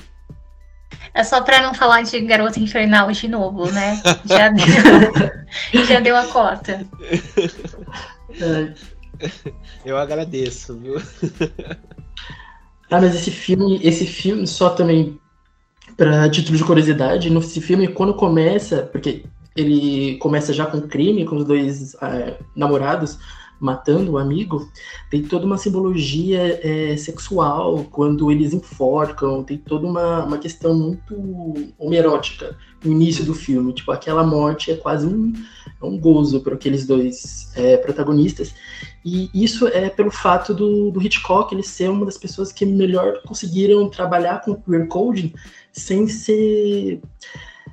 É 1.15 1.25
só 1.25 1.41
pra 1.41 1.63
não 1.63 1.75
falar 1.75 2.03
de 2.03 2.21
Garota 2.21 2.61
Infernal 2.61 3.11
de 3.11 3.29
novo, 3.29 3.71
né? 3.71 4.01
Já 4.25 4.49
deu, 5.73 5.85
já 5.85 6.01
deu 6.01 6.17
a 6.17 6.27
cota. 6.27 6.87
Eu 9.85 9.97
agradeço, 9.97 10.79
viu? 10.79 10.97
Ah, 12.91 13.01
mas 13.01 13.15
esse 13.15 13.31
filme, 13.31 13.81
esse 13.83 14.07
filme 14.07 14.47
só 14.47 14.71
também 14.71 15.19
para 15.97 16.31
título 16.31 16.57
de 16.57 16.65
curiosidade, 16.65 17.29
nesse 17.29 17.61
filme 17.61 17.89
quando 17.89 18.15
começa, 18.15 18.83
porque 18.85 19.25
ele 19.57 20.17
começa 20.19 20.53
já 20.53 20.65
com 20.65 20.81
crime, 20.83 21.25
com 21.25 21.37
os 21.37 21.45
dois 21.45 21.95
é, 22.01 22.39
namorados 22.55 23.19
matando 23.61 24.13
o 24.13 24.19
amigo, 24.19 24.71
tem 25.11 25.23
toda 25.23 25.47
uma 25.47 25.59
simbologia 25.59 26.61
é, 26.63 26.97
sexual 26.97 27.85
quando 27.91 28.31
eles 28.31 28.53
enforcam, 28.53 29.43
tem 29.43 29.59
toda 29.59 29.87
uma, 29.87 30.25
uma 30.25 30.39
questão 30.39 30.75
muito 30.75 31.73
homerótica 31.79 32.57
no 32.85 32.93
início 32.93 33.25
do 33.25 33.35
filme. 33.35 33.73
Tipo, 33.73 33.93
aquela 33.93 34.25
morte 34.25 34.71
é 34.71 34.77
quase 34.77 35.07
um, 35.07 35.33
é 35.81 35.85
um 35.85 35.99
gozo 35.99 36.41
para 36.41 36.55
aqueles 36.55 36.87
dois 36.87 37.51
é, 37.57 37.77
protagonistas. 37.77 38.55
E 39.05 39.31
isso 39.33 39.67
é 39.69 39.89
pelo 39.89 40.11
fato 40.11 40.53
do, 40.53 40.91
do, 40.91 41.03
Hitchcock 41.03 41.55
ele 41.55 41.63
ser 41.63 41.91
uma 41.91 42.05
das 42.05 42.19
pessoas 42.19 42.53
que 42.53 42.67
melhor 42.67 43.23
conseguiram 43.27 43.89
trabalhar 43.89 44.43
com 44.43 44.55
queer 44.55 44.87
coding 44.89 45.33
sem 45.73 46.07
ser 46.09 47.01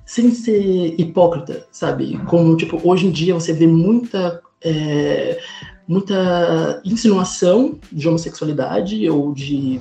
sem 0.05 0.31
ser 0.31 0.93
hipócrita, 0.99 1.65
sabe? 1.71 2.17
Como 2.25 2.55
tipo 2.55 2.79
hoje 2.87 3.07
em 3.07 3.11
dia 3.11 3.33
você 3.33 3.51
vê 3.51 3.65
muita 3.65 4.39
é, 4.63 5.39
muita 5.87 6.81
insinuação 6.83 7.79
de 7.91 8.07
homossexualidade 8.07 9.09
ou 9.09 9.33
de 9.33 9.79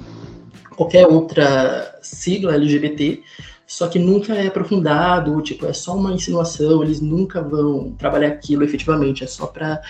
qualquer 0.76 1.06
outra 1.06 1.98
sigla 2.02 2.54
LGBT 2.54 3.22
só 3.66 3.88
que 3.88 3.98
nunca 3.98 4.34
é 4.34 4.46
aprofundado, 4.46 5.40
tipo, 5.40 5.64
é 5.64 5.72
só 5.72 5.96
uma 5.96 6.12
insinuação, 6.12 6.82
eles 6.82 7.00
nunca 7.00 7.40
vão 7.40 7.92
trabalhar 7.92 8.28
aquilo 8.28 8.62
efetivamente, 8.62 9.24
é 9.24 9.26
só 9.26 9.46
para 9.46 9.80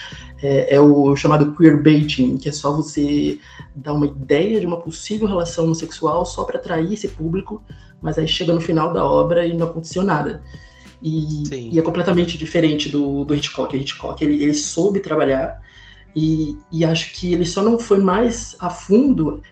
é, 0.40 0.76
é, 0.76 0.80
o 0.80 1.14
chamado 1.16 1.54
queerbaiting, 1.56 2.36
que 2.38 2.48
é 2.48 2.52
só 2.52 2.72
você 2.72 3.38
dar 3.74 3.92
uma 3.92 4.06
ideia 4.06 4.60
de 4.60 4.66
uma 4.66 4.80
possível 4.80 5.26
relação 5.26 5.64
homossexual 5.64 6.24
só 6.24 6.44
para 6.44 6.58
atrair 6.58 6.92
esse 6.92 7.08
público, 7.08 7.62
mas 8.00 8.16
aí 8.16 8.28
chega 8.28 8.52
no 8.52 8.60
final 8.60 8.92
da 8.92 9.04
obra 9.04 9.44
e 9.44 9.52
não 9.52 9.66
aconteceu 9.66 10.04
nada. 10.04 10.42
E, 11.02 11.74
e 11.74 11.78
é 11.78 11.82
completamente 11.82 12.38
diferente 12.38 12.88
do, 12.88 13.24
do 13.24 13.34
Hitchcock. 13.34 13.76
O 13.76 13.78
Hitchcock 13.78 14.24
ele, 14.24 14.42
ele 14.42 14.54
soube 14.54 15.00
trabalhar 15.00 15.60
e, 16.14 16.56
e 16.70 16.84
acho 16.84 17.12
que 17.12 17.32
ele 17.32 17.44
só 17.44 17.62
não 17.62 17.78
foi 17.78 17.98
mais 17.98 18.56
a 18.60 18.70
fundo 18.70 19.42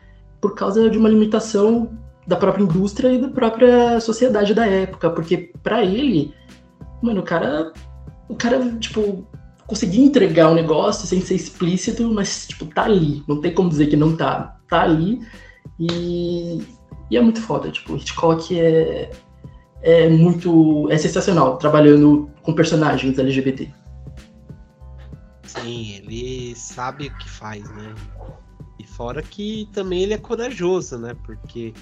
por 0.41 0.55
causa 0.55 0.89
de 0.89 0.99
uma 0.99 1.09
limitação 1.09 1.99
da 2.27 2.37
própria 2.37 2.63
indústria 2.63 3.13
e 3.13 3.21
da 3.21 3.29
própria 3.29 4.01
sociedade 4.01 4.55
da 4.55 4.67
época, 4.67 5.11
porque 5.11 5.53
para 5.63 5.85
ele, 5.85 6.33
mano, 7.03 7.21
o 7.21 7.25
cara, 7.25 7.73
o 8.29 8.35
cara, 8.35 8.61
tipo, 8.79 9.27
conseguia 9.67 10.05
entregar 10.05 10.51
um 10.51 10.55
negócio 10.55 11.07
sem 11.07 11.21
ser 11.21 11.35
explícito, 11.35 12.13
mas, 12.13 12.47
tipo, 12.47 12.67
tá 12.67 12.85
ali, 12.85 13.23
não 13.27 13.41
tem 13.41 13.53
como 13.53 13.69
dizer 13.69 13.87
que 13.87 13.97
não 13.97 14.17
tá, 14.17 14.57
tá 14.69 14.83
ali, 14.83 15.21
e, 15.79 16.63
e 17.11 17.17
é 17.17 17.21
muito 17.21 17.41
foda, 17.41 17.71
tipo, 17.71 17.97
Hitchcock 17.97 18.59
é, 18.59 19.11
é 19.83 20.09
muito, 20.09 20.89
é 20.91 20.99
sensacional, 20.99 21.57
trabalhando 21.57 22.31
com 22.43 22.55
personagens 22.55 23.19
LGBT. 23.19 23.82
Sim, 25.53 25.97
ele 25.97 26.55
sabe 26.57 27.09
o 27.09 27.19
que 27.19 27.29
faz, 27.29 27.63
né? 27.71 27.95
E 28.79 28.87
fora 28.87 29.23
que 29.23 29.69
também 29.73 30.03
ele 30.03 30.15
é 30.15 30.19
corajoso, 30.19 30.99
né? 30.99 31.15
Porque 31.25 31.75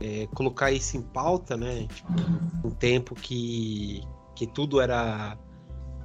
é, 0.00 0.26
colocar 0.34 0.72
isso 0.72 0.96
em 0.96 1.02
pauta, 1.02 1.56
né? 1.56 1.86
Tipo, 1.86 2.12
um 2.64 2.70
tempo 2.70 3.14
que, 3.14 4.02
que 4.34 4.46
tudo 4.46 4.80
era 4.80 5.38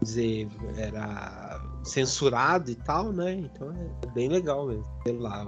dizer 0.01 0.47
era 0.78 1.60
censurado 1.84 2.70
e 2.70 2.76
tal, 2.76 3.12
né? 3.12 3.34
Então 3.34 3.72
é 3.72 4.07
bem 4.14 4.30
legal 4.30 4.68
mesmo. 4.68 4.86
Sei 5.03 5.18
lá. 5.18 5.47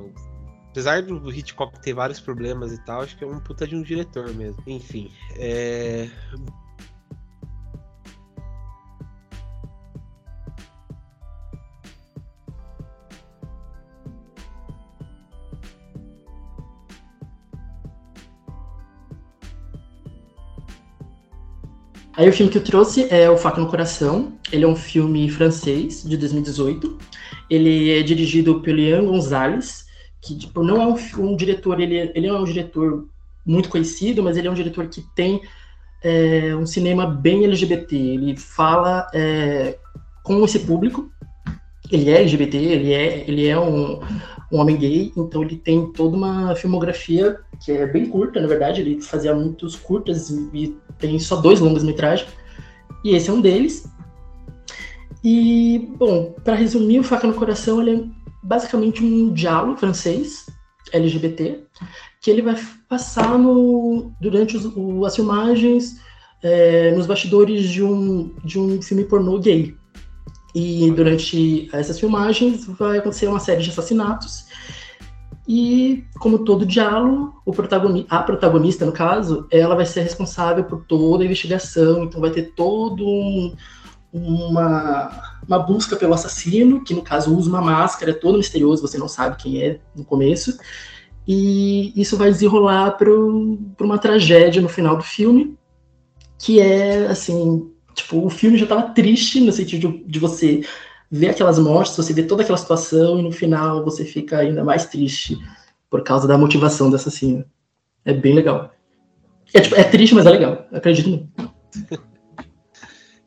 Apesar 0.72 1.04
do 1.04 1.32
Hitchcock 1.32 1.80
ter 1.82 1.94
vários 1.94 2.20
problemas 2.20 2.72
e 2.72 2.84
tal, 2.86 3.02
acho 3.02 3.18
que 3.18 3.24
é 3.24 3.28
um 3.28 3.40
puta 3.40 3.68
de 3.68 3.76
um 3.76 3.84
diretor 3.84 4.34
mesmo. 4.34 4.64
Enfim, 4.66 5.12
é... 5.36 6.10
Aí 22.22 22.30
o 22.30 22.34
filme 22.34 22.52
que 22.52 22.60
eu 22.60 22.64
trouxe 22.64 23.08
é 23.10 23.28
O 23.32 23.36
Faca 23.36 23.60
no 23.60 23.68
Coração. 23.68 24.34
Ele 24.52 24.64
é 24.64 24.68
um 24.68 24.76
filme 24.76 25.28
francês, 25.28 26.04
de 26.04 26.16
2018. 26.16 26.96
Ele 27.50 27.98
é 27.98 28.04
dirigido 28.04 28.62
pelo 28.62 28.78
Ian 28.80 29.06
Gonzalez, 29.06 29.88
que 30.22 30.38
tipo, 30.38 30.62
não 30.62 30.80
é 30.80 30.86
um, 30.86 30.96
um 31.18 31.36
diretor, 31.36 31.80
ele, 31.80 32.12
ele 32.14 32.28
é 32.28 32.32
um 32.32 32.44
diretor 32.44 33.08
muito 33.44 33.70
conhecido, 33.70 34.22
mas 34.22 34.38
ele 34.38 34.48
é 34.48 34.52
um 34.52 34.54
diretor 34.54 34.86
que 34.86 35.02
tem 35.16 35.42
é, 36.04 36.56
um 36.56 36.68
cinema 36.68 37.08
bem 37.08 37.44
LGBT. 37.44 37.98
Ele 37.98 38.38
fala 38.38 39.08
é, 39.16 39.80
com 40.22 40.46
esse 40.46 40.60
público. 40.60 41.12
Ele 41.92 42.12
é 42.12 42.20
LGBT, 42.20 42.56
ele 42.56 42.94
é, 42.94 43.26
ele 43.28 43.48
é 43.48 43.60
um, 43.60 44.00
um 44.52 44.60
homem 44.60 44.78
gay, 44.78 45.14
então 45.16 45.42
ele 45.44 45.56
tem 45.56 45.92
toda 45.92 46.16
uma 46.16 46.56
filmografia 46.56 47.40
que 47.64 47.72
é 47.72 47.86
bem 47.86 48.08
curta, 48.08 48.42
na 48.42 48.48
verdade, 48.48 48.82
ele 48.82 49.02
fazia 49.02 49.34
muitos 49.34 49.76
curtas 49.76 50.30
e 50.54 50.76
tem 51.00 51.18
só 51.20 51.38
dois 51.38 51.60
longas-metragens, 51.60 52.30
e 53.04 53.16
esse 53.16 53.30
é 53.30 53.34
um 53.34 53.42
deles. 53.42 53.88
E, 55.24 55.92
bom, 55.98 56.34
para 56.44 56.56
resumir, 56.56 57.00
o 57.00 57.04
Faca 57.04 57.28
no 57.28 57.34
Coração 57.34 57.82
ele 57.82 57.92
é 57.92 58.04
basicamente 58.44 59.04
um 59.04 59.32
diálogo 59.32 59.78
francês 59.78 60.48
LGBT 60.92 61.64
que 62.20 62.30
ele 62.30 62.42
vai 62.42 62.56
passar 62.88 63.38
no, 63.38 64.12
durante 64.20 64.58
os, 64.58 64.66
o, 64.66 65.06
as 65.06 65.16
filmagens 65.16 66.00
é, 66.44 66.92
nos 66.92 67.06
bastidores 67.06 67.68
de 67.70 67.84
um, 67.84 68.34
de 68.44 68.60
um 68.60 68.82
filme 68.82 69.06
pornô 69.06 69.40
gay. 69.40 69.76
E 70.54 70.92
durante 70.92 71.70
essas 71.72 72.00
filmagens 72.00 72.66
vai 72.66 72.98
acontecer 72.98 73.28
uma 73.28 73.40
série 73.40 73.62
de 73.62 73.70
assassinatos. 73.70 74.46
E, 75.48 76.06
como 76.20 76.40
todo 76.40 76.66
diálogo, 76.66 77.42
o 77.46 77.52
protagonista, 77.52 78.16
a 78.16 78.24
protagonista, 78.24 78.86
no 78.86 78.92
caso, 78.92 79.48
ela 79.50 79.76
vai 79.76 79.86
ser 79.86 80.02
responsável 80.02 80.64
por 80.64 80.86
toda 80.86 81.24
a 81.24 81.26
investigação, 81.26 82.04
então 82.04 82.22
vai 82.22 82.32
ter 82.32 82.54
todo 82.56 83.06
um, 83.06 83.56
uma, 84.14 85.40
uma 85.48 85.60
busca 85.60 85.96
pelo 85.96 86.14
assassino, 86.14 86.84
que 86.84 86.94
no 86.94 87.02
caso 87.02 87.36
usa 87.36 87.50
uma 87.50 87.62
máscara, 87.62 88.12
é 88.12 88.14
todo 88.14 88.38
misterioso, 88.38 88.82
você 88.82 88.98
não 88.98 89.08
sabe 89.08 89.38
quem 89.38 89.62
é 89.62 89.80
no 89.96 90.06
começo. 90.06 90.58
E 91.28 91.94
isso 92.00 92.18
vai 92.18 92.30
desenrolar 92.32 92.92
para 92.92 93.10
uma 93.12 93.98
tragédia 93.98 94.62
no 94.62 94.70
final 94.70 94.98
do 94.98 95.04
filme, 95.04 95.58
que 96.38 96.60
é, 96.60 97.08
assim, 97.08 97.71
Tipo, 97.94 98.26
o 98.26 98.30
filme 98.30 98.58
já 98.58 98.66
tava 98.66 98.94
triste 98.94 99.40
no 99.40 99.52
sentido 99.52 99.92
de, 99.92 100.04
de 100.06 100.20
você 100.20 100.64
ver 101.10 101.30
aquelas 101.30 101.60
mortes, 101.60 101.96
você 101.98 102.14
vê 102.14 102.24
toda 102.24 102.44
aquela 102.44 102.58
situação 102.58 103.20
e 103.20 103.22
no 103.22 103.32
final 103.32 103.84
você 103.84 104.06
fica 104.06 104.38
ainda 104.38 104.64
mais 104.64 104.86
triste 104.86 105.38
por 105.90 106.04
causa 106.04 106.28
da 106.28 106.38
motivação 106.38 106.90
do 106.90 106.96
assassino. 106.96 107.44
É 108.06 108.14
bem 108.14 108.34
legal. 108.34 108.74
É, 109.54 109.60
tipo, 109.60 109.76
é 109.76 109.84
triste, 109.84 110.16
mas 110.16 110.26
é 110.26 110.30
legal. 110.30 110.66
Acredito 110.72 111.10
muito. 111.10 111.54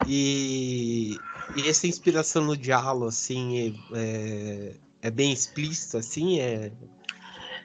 e, 0.08 1.16
e 1.56 1.68
essa 1.68 1.86
inspiração 1.86 2.44
no 2.46 2.56
diálogo, 2.56 3.06
assim, 3.06 3.76
é, 3.92 4.72
é 5.02 5.10
bem 5.10 5.32
explícita, 5.32 5.98
assim? 5.98 6.40
É, 6.40 6.72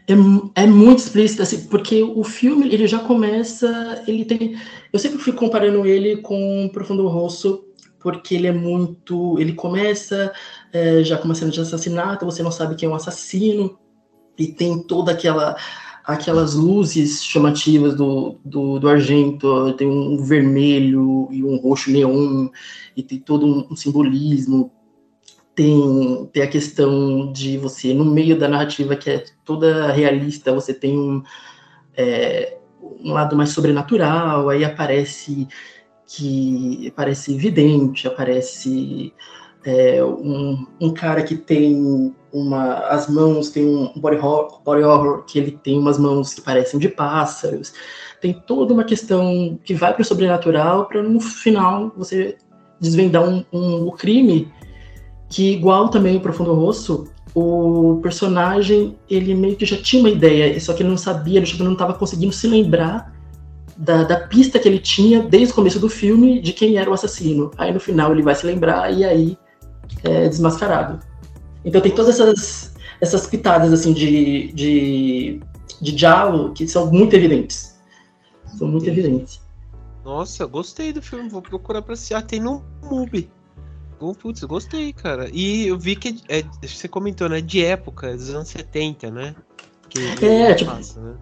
é, 0.10 0.64
é 0.64 0.68
muito 0.68 1.00
explícito, 1.00 1.42
assim, 1.44 1.68
porque 1.68 2.02
o 2.02 2.24
filme, 2.24 2.68
ele 2.74 2.88
já 2.88 3.00
começa, 3.00 4.04
ele 4.08 4.26
tem... 4.26 4.58
Eu 4.92 5.00
sempre 5.00 5.20
fui 5.20 5.34
comparando 5.34 5.86
ele 5.86 6.18
com 6.18 6.70
Profundo 6.74 7.08
Rosso, 7.08 7.64
porque 8.00 8.36
ele 8.36 8.48
é 8.48 8.52
muito... 8.52 9.38
Ele 9.40 9.54
começa 9.54 10.32
é, 10.74 11.04
já 11.04 11.18
com 11.18 11.26
uma 11.26 11.36
cena 11.36 11.52
de 11.52 11.62
assassinato, 11.62 12.26
você 12.26 12.42
não 12.42 12.52
sabe 12.52 12.76
quem 12.76 12.90
é 12.90 12.92
o 12.92 12.96
assassino, 12.96 13.78
e 14.38 14.48
tem 14.48 14.82
toda 14.84 15.12
aquela 15.12 15.56
aquelas 16.06 16.56
luzes 16.56 17.24
chamativas 17.24 17.94
do, 17.94 18.40
do, 18.44 18.80
do, 18.80 18.90
argento, 18.90 19.72
tem 19.74 19.88
um 19.88 20.18
vermelho 20.24 21.28
e 21.30 21.44
um 21.44 21.58
roxo 21.58 21.92
neon, 21.92 22.50
e 22.98 23.04
tem 23.04 23.20
todo 23.20 23.46
um, 23.46 23.68
um 23.72 23.76
simbolismo 23.76 24.72
tem, 25.56 26.30
tem 26.32 26.44
a 26.44 26.48
questão 26.48 27.32
de 27.32 27.58
você, 27.58 27.94
no 27.94 28.06
meio 28.06 28.38
da 28.38 28.48
narrativa 28.48 28.96
que 28.96 29.10
é 29.10 29.24
toda 29.44 29.92
realista, 29.92 30.54
você 30.54 30.74
tem 30.74 30.98
um, 30.98 31.22
é, 31.98 32.58
um 33.04 33.12
lado 33.12 33.36
mais 33.36 33.50
sobrenatural, 33.50 34.50
aí 34.50 34.64
aparece 34.64 35.48
que 36.08 36.88
aparece 36.88 37.38
vidente, 37.38 38.08
aparece 38.08 39.14
é, 39.64 40.04
um, 40.04 40.66
um, 40.82 40.94
cara 40.94 41.22
que 41.22 41.36
tem 41.36 42.16
uma 42.32 42.76
as 42.88 43.10
mãos 43.10 43.50
tem 43.50 43.66
um 43.66 43.92
body 43.96 44.18
horror, 44.18 44.62
body 44.64 44.84
horror 44.84 45.24
que 45.26 45.38
ele 45.38 45.52
tem 45.52 45.78
umas 45.78 46.00
mãos 46.00 46.34
que 46.34 46.42
parecem 46.42 46.80
de 46.80 46.90
pássaros. 46.90 47.74
Tem 48.22 48.34
toda 48.34 48.74
uma 48.74 48.84
questão 48.84 49.60
que 49.64 49.74
vai 49.74 49.94
para 49.94 50.02
o 50.02 50.06
sobrenatural 50.06 50.86
para 50.88 51.04
no 51.04 51.20
final 51.20 51.94
você 51.96 52.38
desvendar 52.80 53.24
um, 53.24 53.46
um, 53.52 53.88
o 53.88 53.92
crime 53.92 54.52
que 55.30 55.52
igual 55.52 55.90
também 55.90 56.18
o 56.18 56.22
Profundo 56.22 56.54
Rosso, 56.54 57.08
o 57.36 58.00
personagem, 58.02 58.98
ele 59.10 59.36
meio 59.36 59.56
que 59.56 59.66
já 59.66 59.78
tinha 59.78 60.02
uma 60.02 60.10
ideia, 60.10 60.60
só 60.60 60.74
que 60.74 60.82
ele 60.82 60.90
não 60.90 60.98
sabia, 60.98 61.40
ele 61.40 61.64
não 61.64 61.74
estava 61.74 61.94
conseguindo 61.94 62.34
se 62.34 62.48
lembrar 62.48 63.14
da, 63.78 64.04
da, 64.04 64.28
pista 64.28 64.60
que 64.60 64.68
ele 64.68 64.80
tinha 64.80 65.22
desde 65.22 65.54
o 65.54 65.56
começo 65.56 65.80
do 65.80 65.88
filme 65.88 66.42
de 66.42 66.52
quem 66.52 66.78
era 66.78 66.90
o 66.90 66.94
assassino. 66.94 67.52
Aí 67.58 67.72
no 67.72 67.80
final 67.80 68.12
ele 68.12 68.24
vai 68.24 68.36
se 68.36 68.46
lembrar 68.46 68.92
e 68.92 69.06
aí 69.06 69.38
é 70.04 70.28
desmascarado. 70.28 71.00
Então 71.64 71.80
tem 71.80 71.94
todas 71.94 72.20
essas, 72.20 72.74
essas 73.00 73.28
pitadas 73.28 73.72
assim 73.72 73.94
de, 73.94 74.52
de, 74.54 75.40
de 75.82 75.92
diálogo 75.94 76.54
que 76.54 76.68
são 76.68 76.92
muito 76.92 77.16
evidentes. 77.16 77.80
São 78.58 78.68
muito 78.68 78.90
evidentes. 78.90 79.40
Nossa, 80.04 80.46
gostei 80.46 80.92
do 80.92 81.02
filme, 81.02 81.30
vou 81.30 81.42
procurar 81.42 81.82
pra 81.82 81.94
assistir. 81.94 82.16
Ah, 82.16 82.22
tem 82.22 82.40
no 82.40 82.64
MUBI. 82.84 83.30
Oh, 84.00 84.14
putz, 84.14 84.44
gostei, 84.44 84.94
cara. 84.94 85.30
E 85.34 85.68
eu 85.68 85.78
vi 85.78 85.96
que 85.96 86.22
é, 86.30 86.44
você 86.62 86.88
comentou, 86.88 87.28
né? 87.28 87.42
De 87.42 87.64
época, 87.64 88.16
dos 88.16 88.30
anos 88.30 88.48
70, 88.48 89.12
né? 89.12 89.36
Que 89.90 90.26
é, 90.26 90.54
tipo. 90.54 90.72
Passa, 90.72 91.02
né? 91.02 91.16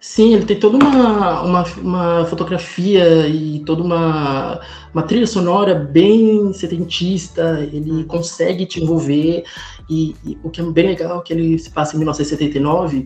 Sim, 0.00 0.32
ele 0.32 0.46
tem 0.46 0.58
toda 0.58 0.78
uma, 0.78 1.42
uma, 1.42 1.62
uma, 1.76 2.24
fotografia 2.24 3.28
e 3.28 3.60
toda 3.66 3.82
uma, 3.82 4.58
uma 4.94 5.02
trilha 5.02 5.26
sonora 5.26 5.74
bem 5.74 6.54
setentista, 6.54 7.60
ele 7.70 7.90
uhum. 7.90 8.04
consegue 8.04 8.64
te 8.64 8.82
envolver, 8.82 9.44
e, 9.90 10.16
e, 10.24 10.38
o 10.42 10.48
que 10.48 10.62
é 10.62 10.64
bem 10.64 10.86
legal 10.86 11.20
é 11.20 11.22
que 11.22 11.34
ele 11.34 11.58
se 11.58 11.70
passa 11.70 11.96
em 11.96 11.98
1979, 11.98 13.04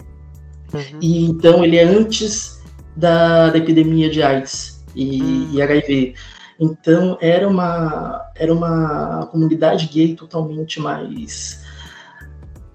uhum. 0.72 0.80
e 1.00 1.24
então 1.24 1.64
ele 1.64 1.78
é 1.78 1.84
antes 1.84 2.62
da, 2.94 3.50
da 3.50 3.58
epidemia 3.58 4.08
de 4.08 4.22
AIDS 4.22 4.84
e, 4.94 5.20
uhum. 5.20 5.48
e 5.52 5.62
HIV. 5.62 6.14
Então 6.58 7.18
era 7.20 7.48
uma, 7.48 8.30
era 8.36 8.52
uma 8.52 9.26
comunidade 9.30 9.88
gay 9.88 10.14
totalmente 10.14 10.80
mais, 10.80 11.64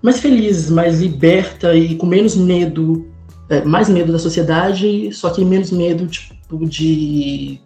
mais 0.01 0.19
feliz, 0.19 0.69
mais 0.69 0.99
liberta 0.99 1.75
e 1.75 1.95
com 1.95 2.05
menos 2.05 2.35
medo 2.35 3.09
é, 3.49 3.63
mais 3.65 3.89
medo 3.89 4.11
da 4.11 4.19
sociedade, 4.19 5.11
só 5.11 5.31
que 5.31 5.43
menos 5.43 5.71
medo 5.71 6.05
tipo, 6.05 6.65
de, 6.67 7.59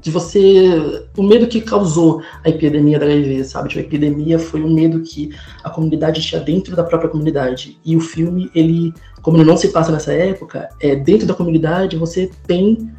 de 0.00 0.10
você. 0.10 1.06
O 1.16 1.22
medo 1.22 1.46
que 1.46 1.60
causou 1.60 2.22
a 2.42 2.48
epidemia 2.48 2.98
da 2.98 3.04
HIV, 3.04 3.44
sabe? 3.44 3.68
Tipo, 3.68 3.80
a 3.80 3.84
epidemia 3.84 4.38
foi 4.38 4.62
um 4.62 4.72
medo 4.72 5.02
que 5.02 5.30
a 5.62 5.68
comunidade 5.68 6.22
tinha 6.22 6.40
dentro 6.40 6.74
da 6.74 6.82
própria 6.82 7.10
comunidade. 7.10 7.78
E 7.84 7.94
o 7.96 8.00
filme, 8.00 8.50
ele, 8.54 8.94
como 9.20 9.36
ele 9.36 9.44
não 9.44 9.58
se 9.58 9.68
passa 9.68 9.92
nessa 9.92 10.12
época, 10.12 10.70
é 10.80 10.96
dentro 10.96 11.26
da 11.26 11.34
comunidade 11.34 11.96
você 11.96 12.30
tem. 12.46 12.90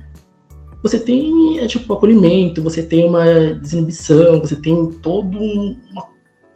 Você 0.84 1.00
tem, 1.00 1.60
é, 1.60 1.68
tipo, 1.68 1.94
acolhimento, 1.94 2.62
você 2.62 2.82
tem 2.82 3.08
uma 3.08 3.24
desinibição, 3.54 4.40
você 4.40 4.56
tem 4.56 4.92
todo 4.94 5.38
um. 5.38 5.78
Uma, 5.92 6.08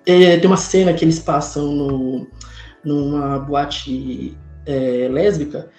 é, 0.05 0.38
tem 0.38 0.47
uma 0.47 0.57
cena 0.57 0.93
que 0.93 1.03
eles 1.03 1.19
passam 1.19 1.71
no, 1.71 2.28
numa 2.84 3.39
boate 3.39 4.38
é, 4.65 5.07
lésbica, 5.11 5.69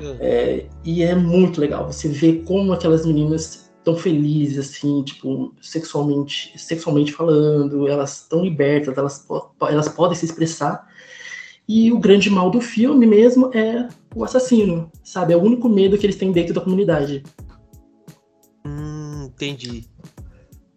hum. 0.00 0.16
é, 0.20 0.66
e 0.84 1.02
é 1.02 1.14
muito 1.14 1.60
legal. 1.60 1.90
Você 1.90 2.08
vê 2.08 2.42
como 2.46 2.72
aquelas 2.72 3.06
meninas 3.06 3.70
estão 3.78 3.96
felizes, 3.96 4.58
assim, 4.58 5.02
tipo, 5.02 5.54
sexualmente, 5.60 6.58
sexualmente 6.58 7.12
falando, 7.12 7.86
elas 7.86 8.22
estão 8.22 8.42
libertas, 8.42 8.96
elas, 8.96 9.26
elas 9.68 9.88
podem 9.88 10.16
se 10.16 10.24
expressar. 10.24 10.88
E 11.66 11.90
o 11.92 11.98
grande 11.98 12.28
mal 12.28 12.50
do 12.50 12.60
filme 12.60 13.06
mesmo 13.06 13.50
é 13.54 13.88
o 14.14 14.24
assassino, 14.24 14.90
sabe? 15.02 15.32
É 15.32 15.36
o 15.36 15.42
único 15.42 15.68
medo 15.68 15.96
que 15.96 16.04
eles 16.04 16.16
têm 16.16 16.30
dentro 16.30 16.54
da 16.54 16.60
comunidade. 16.60 17.22
Entendi. 19.34 19.84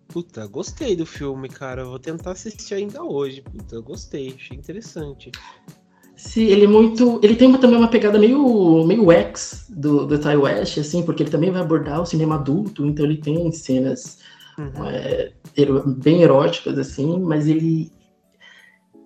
Puta, 0.08 0.47
gostei 0.47 0.95
do 0.95 1.05
filme, 1.05 1.47
cara. 1.47 1.86
vou 1.86 1.99
tentar 1.99 2.32
assistir 2.32 2.76
ainda 2.76 3.03
hoje. 3.03 3.41
Puta, 3.41 3.80
gostei, 3.82 4.34
achei 4.36 4.58
interessante. 4.58 5.32
Sim, 6.16 6.45
ele 6.45 6.66
é 6.66 6.68
muito. 6.68 7.20
Ele 7.22 7.36
tem 7.36 7.47
uma, 7.47 7.60
também 7.60 7.78
uma 7.78 7.88
pegada 7.88 8.18
meio, 8.18 8.84
meio 8.88 9.12
X 9.12 9.68
do, 9.70 10.08
do 10.08 10.18
Ty 10.18 10.36
West, 10.36 10.80
assim, 10.80 11.03
porque 11.03 11.22
ele 11.22 11.30
também 11.30 11.51
vai 11.51 11.62
abordar 11.62 12.01
o 12.01 12.05
cinema 12.05 12.36
adulto, 12.36 12.86
então 12.88 13.05
ele 13.05 13.18
tem 13.18 13.51
cenas 13.51 14.18
uhum. 14.58 14.86
é, 14.88 15.32
bem 15.86 16.24
eróticas, 16.24 16.78
assim, 16.80 17.20
mas 17.20 17.47
ele. 17.47 17.91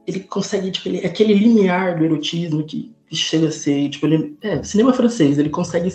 Ele 0.08 0.22
consegue, 0.22 0.72
tipo, 0.72 0.88
ele, 0.88 1.06
aquele 1.06 1.34
limiar 1.34 1.98
do 1.98 2.06
erotismo 2.06 2.64
que, 2.64 2.96
chega 3.12 3.50
a 3.50 3.52
ser, 3.52 3.90
tipo, 3.90 4.08
ele, 4.08 4.38
é, 4.42 4.64
cinema 4.64 4.94
francês, 4.94 5.38
ele 5.38 5.50
consegue 5.50 5.94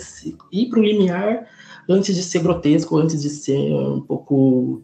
ir 0.51 0.69
para 0.69 0.79
o 0.79 0.83
limiar 0.83 1.47
antes 1.89 2.15
de 2.15 2.23
ser 2.23 2.39
grotesco, 2.39 2.97
antes 2.97 3.21
de 3.21 3.29
ser 3.29 3.57
um 3.57 4.01
pouco 4.01 4.83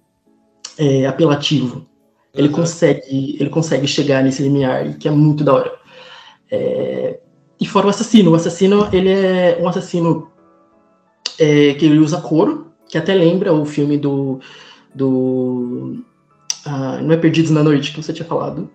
é, 0.78 1.06
apelativo. 1.06 1.88
Ele 2.34 2.47
uhum. 2.47 2.54
consegue, 2.54 3.38
ele 3.39 3.49
consegue 3.49 3.88
chegar 3.88 4.24
nesse 4.24 4.41
limiar, 4.41 4.97
que 4.97 5.08
é 5.08 5.12
muito 5.12 5.43
da 5.43 5.54
hora. 5.54 5.74
É, 6.51 7.20
e 7.60 7.66
fora 7.66 7.88
o 7.88 7.89
assassino. 7.89 8.32
O 8.32 8.36
assassino, 8.36 8.89
ele 8.91 9.10
é 9.10 9.58
um 9.62 9.68
assassino 9.68 10.32
é, 11.39 11.74
que 11.74 11.86
ele 11.86 11.99
usa 11.99 12.22
couro, 12.22 12.72
que 12.88 12.97
até 12.97 13.14
lembra 13.14 13.54
o 13.54 13.66
filme 13.66 13.97
do. 13.97 14.39
do 14.93 16.04
ah, 16.66 16.99
não 17.01 17.14
é 17.14 17.18
Perdidos 17.18 17.51
na 17.51 17.64
Noite, 17.64 17.91
que 17.91 18.01
você 18.01 18.14
tinha 18.14 18.28
falado. 18.28 18.70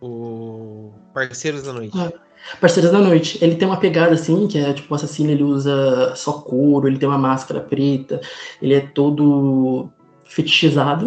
O 0.00 0.92
Parceiros 1.14 1.62
da 1.62 1.72
Noite. 1.72 1.96
Ah, 1.96 2.12
Parceiros 2.60 2.92
da 2.92 2.98
Noite. 2.98 3.38
Ele 3.42 3.56
tem 3.56 3.66
uma 3.66 3.76
pegada 3.76 4.14
assim, 4.14 4.46
que 4.46 4.58
é 4.58 4.72
tipo, 4.72 4.92
o 4.92 4.96
assassino 4.96 5.30
ele 5.30 5.42
usa 5.42 6.14
só 6.14 6.32
couro, 6.32 6.88
ele 6.88 6.98
tem 6.98 7.08
uma 7.08 7.18
máscara 7.18 7.60
preta, 7.60 8.20
ele 8.60 8.74
é 8.74 8.80
todo 8.80 9.88
fetichizado. 10.24 11.06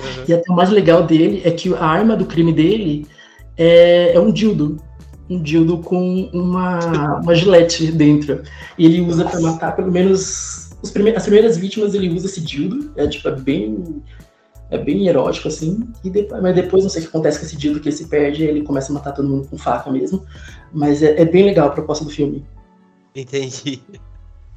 Uhum. 0.00 0.24
E 0.28 0.32
até 0.32 0.50
o 0.50 0.56
mais 0.56 0.70
legal 0.70 1.04
dele 1.04 1.42
é 1.44 1.50
que 1.50 1.72
a 1.74 1.84
arma 1.84 2.16
do 2.16 2.24
crime 2.24 2.52
dele 2.52 3.06
é, 3.56 4.14
é 4.14 4.20
um 4.20 4.32
dildo 4.32 4.78
um 5.30 5.40
dildo 5.40 5.78
com 5.78 6.28
uma, 6.32 7.18
uma 7.20 7.34
gilete 7.34 7.90
dentro. 7.90 8.42
E 8.76 8.84
ele 8.84 9.00
usa 9.00 9.24
para 9.24 9.40
matar 9.40 9.74
pelo 9.74 9.90
menos 9.90 10.70
prime 10.92 11.10
as 11.10 11.22
primeiras 11.22 11.56
vítimas 11.56 11.94
ele 11.94 12.10
usa 12.10 12.26
esse 12.26 12.40
dildo. 12.40 12.92
É 12.96 13.06
tipo, 13.06 13.28
é 13.28 13.36
bem. 13.36 14.02
É 14.72 14.78
bem 14.78 15.06
erótico, 15.06 15.48
assim. 15.48 15.86
E 16.02 16.08
depois, 16.08 16.42
mas 16.42 16.54
depois 16.54 16.82
não 16.82 16.88
sei 16.88 17.02
o 17.02 17.04
que 17.04 17.10
acontece 17.10 17.38
com 17.38 17.44
esse 17.44 17.56
dildo 17.56 17.78
que 17.78 17.90
ele 17.90 17.96
se 17.96 18.06
perde 18.06 18.42
ele 18.42 18.62
começa 18.62 18.90
a 18.90 18.94
matar 18.94 19.12
todo 19.12 19.28
mundo 19.28 19.46
com 19.46 19.58
faca 19.58 19.90
mesmo. 19.90 20.24
Mas 20.72 21.02
é, 21.02 21.20
é 21.20 21.26
bem 21.26 21.44
legal 21.44 21.68
a 21.68 21.72
proposta 21.72 22.06
do 22.06 22.10
filme. 22.10 22.42
Entendi. 23.14 23.82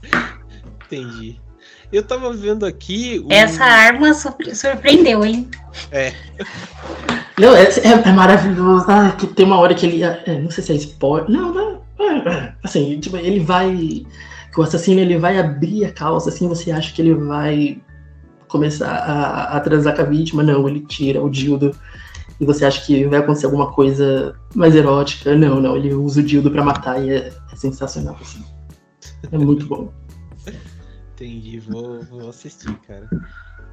Entendi. 0.88 1.38
Eu 1.91 2.01
tava 2.01 2.32
vendo 2.32 2.66
aqui. 2.66 3.22
Um... 3.26 3.28
Essa 3.30 3.66
arma 3.66 4.13
surpreendeu, 4.13 5.26
hein? 5.26 5.49
É. 5.91 6.13
Não, 7.38 7.53
é, 7.53 7.63
é, 7.63 8.07
é 8.07 8.11
maravilhoso. 8.13 8.86
Ah, 8.88 9.11
que 9.11 9.28
tem 9.28 9.45
uma 9.45 9.59
hora 9.59 9.76
que 9.76 9.86
ele. 9.86 10.01
É, 10.01 10.39
não 10.39 10.49
sei 10.49 10.63
se 10.63 10.72
é 10.72 10.76
spoiler. 10.76 11.30
Não, 11.30 11.53
não. 11.53 11.82
É, 11.99 12.30
é, 12.30 12.53
assim, 12.63 12.97
tipo, 13.01 13.18
ele 13.18 13.41
vai. 13.41 14.05
Que 14.53 14.59
o 14.61 14.63
assassino 14.63 15.01
ele 15.01 15.18
vai 15.18 15.38
abrir 15.38 15.84
a 15.84 15.91
calça, 15.91 16.30
assim, 16.30 16.47
você 16.47 16.72
acha 16.72 16.93
que 16.93 17.01
ele 17.01 17.13
vai 17.13 17.82
começar 18.56 18.89
a, 18.89 19.58
a 19.58 19.60
transar 19.60 19.95
com 19.95 20.01
a 20.01 20.06
vítima. 20.06 20.41
Não, 20.41 20.68
ele 20.68 20.82
tira 20.82 21.22
o 21.22 21.30
dildo. 21.30 21.76
E 22.39 22.45
você 22.45 22.66
acha 22.66 22.86
que 22.86 23.06
vai 23.06 23.20
acontecer 23.20 23.45
alguma 23.45 23.72
coisa 23.72 24.36
mais 24.53 24.76
erótica. 24.76 25.36
Não, 25.36 25.62
não, 25.62 25.76
ele 25.76 25.93
usa 25.93 26.22
o 26.22 26.24
dildo 26.24 26.51
pra 26.51 26.64
matar 26.64 27.03
e 27.03 27.12
é, 27.12 27.34
é 27.51 27.56
sensacional, 27.56 28.18
assim. 28.22 28.43
É 29.32 29.38
muito 29.38 29.66
bom. 29.68 29.91
Entendi, 31.14 31.60
vou, 31.60 32.01
vou 32.03 32.30
assistir, 32.30 32.74
cara. 32.88 33.08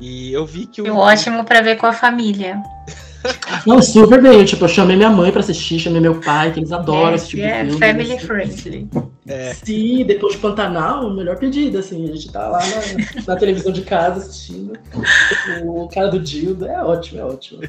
E 0.00 0.32
eu 0.32 0.46
vi 0.46 0.66
que 0.66 0.80
o. 0.80 0.86
É 0.86 0.92
ótimo 0.92 1.44
para 1.44 1.60
ver 1.60 1.76
com 1.76 1.86
a 1.86 1.92
família. 1.92 2.62
Não, 3.66 3.80
super 3.80 4.20
bem. 4.20 4.44
Tipo, 4.44 4.64
eu 4.64 4.68
chamei 4.68 4.96
minha 4.96 5.10
mãe 5.10 5.30
pra 5.30 5.40
assistir, 5.40 5.78
chamei 5.78 6.00
meu 6.00 6.20
pai, 6.20 6.52
que 6.52 6.60
eles 6.60 6.72
adoram 6.72 7.12
é, 7.12 7.14
esse 7.14 7.28
tipo 7.28 7.42
é 7.42 7.64
de 7.64 7.70
filme. 7.70 7.86
family 7.86 8.18
friendly. 8.18 8.88
É. 9.26 9.54
Sim, 9.54 10.04
depois 10.04 10.34
de 10.34 10.40
Pantanal, 10.40 11.06
o 11.06 11.14
melhor 11.14 11.36
pedido, 11.36 11.78
assim. 11.78 12.04
A 12.04 12.14
gente 12.14 12.30
tá 12.30 12.48
lá 12.48 12.58
na, 12.58 13.22
na 13.26 13.36
televisão 13.36 13.72
de 13.72 13.82
casa 13.82 14.20
assistindo. 14.20 14.72
O 15.64 15.88
cara 15.88 16.08
do 16.08 16.18
Dildo. 16.18 16.66
É 16.66 16.82
ótimo, 16.82 17.20
é 17.20 17.24
ótimo. 17.24 17.62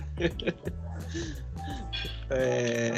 É... 2.30 2.94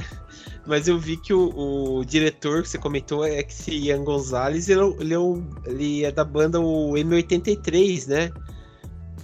Mas 0.66 0.88
eu 0.88 0.97
vi 0.97 1.18
que 1.18 1.34
o, 1.34 1.99
o, 1.99 2.06
diretor 2.06 2.64
que 2.64 2.70
você 2.70 2.78
comentou 2.78 3.24
é 3.24 3.43
que 3.43 3.53
esse 3.53 3.72
Ian 3.72 4.03
Gonzalez, 4.03 4.68
ele, 4.68 4.82
ele, 4.99 5.14
é, 5.14 5.70
ele 5.70 6.06
é 6.06 6.12
da 6.12 6.24
banda 6.24 6.60
o 6.60 6.93
M83, 6.93 8.08
né? 8.08 8.32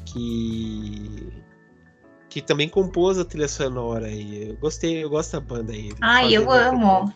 Que 0.06 1.41
que 2.32 2.42
também 2.42 2.70
compôs 2.70 3.20
a 3.20 3.26
trilha 3.26 3.48
sonora 3.48 4.08
aí. 4.08 4.48
Eu 4.50 4.56
gostei, 4.56 5.04
eu 5.04 5.10
gosto 5.10 5.34
da 5.34 5.42
banda 5.42 5.74
aí. 5.74 5.92
Ai, 6.00 6.34
eu 6.34 6.50
amo. 6.50 7.14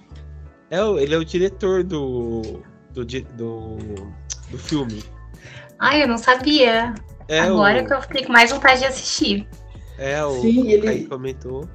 É, 0.69 0.81
ele 1.01 1.15
é 1.15 1.17
o 1.17 1.23
diretor 1.23 1.85
do 1.85 2.61
do, 2.93 3.05
do, 3.05 3.77
do 4.51 4.57
filme. 4.57 5.01
Ai, 5.79 6.03
eu 6.03 6.07
não 6.09 6.17
sabia. 6.17 6.93
É 7.29 7.39
Agora 7.39 7.81
o... 7.81 7.87
que 7.87 7.93
eu 7.93 8.01
fiquei 8.01 8.25
com 8.25 8.33
mais 8.33 8.51
vontade 8.51 8.81
de 8.81 8.87
assistir. 8.87 9.47
É, 9.97 10.21
o 10.23 10.41
Sim, 10.41 10.69
ele 10.69 11.05
comentou. 11.05 11.67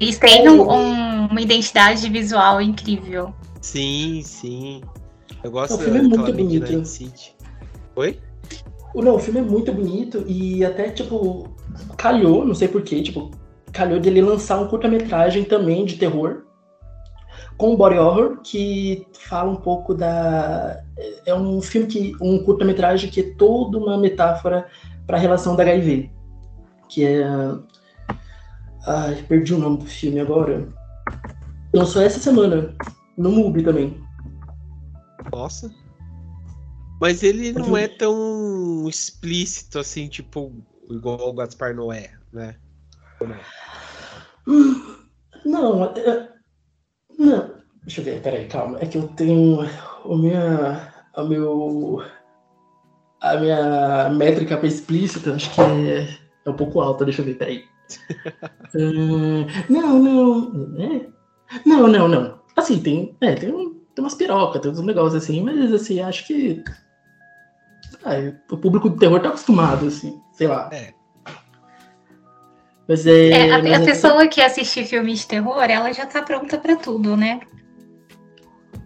Eles 0.00 0.18
têm 0.18 0.48
um, 0.48 0.68
um, 0.68 1.26
uma 1.26 1.40
identidade 1.40 2.08
visual 2.10 2.60
incrível. 2.60 3.32
Sim, 3.60 4.20
sim. 4.24 4.82
Eu 5.44 5.52
gosto 5.52 5.76
o 5.76 5.78
filme 5.78 6.00
é 6.00 6.02
muito 6.02 6.32
bonito. 6.32 6.84
City. 6.84 7.36
Oi? 7.94 8.18
Não, 8.96 9.14
o 9.14 9.18
filme 9.20 9.38
é 9.38 9.44
muito 9.44 9.72
bonito 9.72 10.24
e 10.26 10.64
até, 10.64 10.90
tipo, 10.90 11.48
calhou, 11.96 12.44
não 12.44 12.54
sei 12.54 12.68
porquê, 12.68 13.02
tipo, 13.02 13.30
calhou 13.72 14.00
dele 14.00 14.22
lançar 14.22 14.60
um 14.60 14.68
curta-metragem 14.68 15.44
também 15.44 15.84
de 15.84 15.96
terror 15.96 16.42
com 17.60 17.76
body 17.76 17.98
horror 17.98 18.38
que 18.42 19.06
fala 19.12 19.50
um 19.50 19.56
pouco 19.56 19.92
da 19.92 20.82
é 21.26 21.34
um 21.34 21.60
filme 21.60 21.86
que 21.86 22.16
um 22.18 22.42
curta-metragem 22.42 23.10
que 23.10 23.20
é 23.20 23.34
toda 23.34 23.76
uma 23.76 23.98
metáfora 23.98 24.66
para 25.06 25.18
a 25.18 25.20
relação 25.20 25.54
da 25.54 25.62
HIV, 25.62 26.10
que 26.88 27.04
é 27.04 27.22
ai, 28.86 29.22
perdi 29.28 29.52
o 29.52 29.58
nome 29.58 29.76
do 29.76 29.84
filme 29.84 30.20
agora. 30.20 30.66
Lançou 31.74 32.00
essa 32.00 32.18
semana 32.18 32.74
no 33.14 33.30
MUBI 33.30 33.62
também. 33.62 34.02
Nossa. 35.30 35.70
Mas 36.98 37.22
ele 37.22 37.52
não 37.52 37.76
é 37.76 37.86
tão 37.88 38.88
explícito 38.88 39.78
assim, 39.78 40.08
tipo, 40.08 40.50
igual 40.94 41.28
o 41.28 41.32
Gaspar 41.32 41.74
Noé. 41.74 42.10
né? 42.32 42.56
Não, 45.44 45.84
é, 45.84 46.28
não. 47.18 47.50
Deixa 47.82 48.00
eu 48.00 48.04
ver, 48.04 48.22
peraí, 48.22 48.46
calma. 48.46 48.78
É 48.80 48.86
que 48.86 48.98
eu 48.98 49.08
tenho 49.08 49.60
o 50.04 50.16
minha, 50.16 50.92
o 51.16 51.24
meu, 51.24 52.02
a 53.20 53.36
minha 53.36 54.10
métrica 54.10 54.64
explícita, 54.66 55.34
acho 55.34 55.52
que 55.54 55.60
é, 55.60 56.18
é 56.44 56.50
um 56.50 56.54
pouco 56.54 56.80
alta. 56.80 57.04
Deixa 57.04 57.22
eu 57.22 57.26
ver, 57.26 57.34
peraí. 57.34 57.64
uh, 58.74 59.46
não, 59.72 59.98
não, 59.98 60.82
é? 60.82 61.06
não, 61.66 61.88
não, 61.88 62.08
não. 62.08 62.40
Assim, 62.56 62.80
tem, 62.80 63.16
é, 63.20 63.34
tem, 63.34 63.50
tem 63.50 63.74
umas 63.98 64.14
pirocas, 64.14 64.60
tem 64.60 64.70
uns 64.70 64.80
negócios 64.80 65.22
assim, 65.22 65.42
mas 65.42 65.72
assim, 65.72 66.00
acho 66.00 66.26
que 66.26 66.62
ah, 68.04 68.32
o 68.50 68.56
público 68.56 68.88
do 68.88 68.96
terror 68.96 69.20
tá 69.20 69.28
acostumado, 69.28 69.86
assim, 69.86 70.20
sei 70.40 70.48
lá. 70.48 70.70
É. 70.72 70.94
Mas 72.88 73.06
é. 73.06 73.28
é 73.28 73.52
a, 73.52 73.58
mas 73.62 73.72
a 73.72 73.82
é 73.82 73.84
pessoa 73.84 74.26
que 74.26 74.40
assiste 74.40 74.84
filmes 74.86 75.20
de 75.20 75.26
terror, 75.26 75.62
ela 75.62 75.92
já 75.92 76.06
tá 76.06 76.22
pronta 76.22 76.56
para 76.56 76.76
tudo, 76.76 77.14
né? 77.14 77.40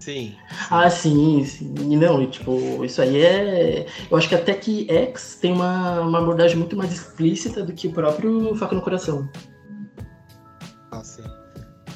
Sim. 0.01 0.35
Ah, 0.69 0.91
sim, 0.91 1.45
sim. 1.45 1.97
Não, 1.97 2.21
e, 2.21 2.27
tipo, 2.27 2.85
isso 2.85 3.01
aí 3.01 3.23
é. 3.23 3.87
Eu 4.11 4.17
acho 4.17 4.29
que 4.29 4.35
até 4.35 4.53
que 4.53 4.91
X 4.91 5.39
tem 5.41 5.53
uma, 5.53 6.01
uma 6.01 6.19
abordagem 6.19 6.57
muito 6.57 6.77
mais 6.77 6.93
explícita 6.93 7.63
do 7.63 7.73
que 7.73 7.87
o 7.87 7.93
próprio 7.93 8.55
Faca 8.57 8.75
no 8.75 8.83
Coração. 8.83 9.31
Ah, 10.91 11.05
sim. 11.05 11.23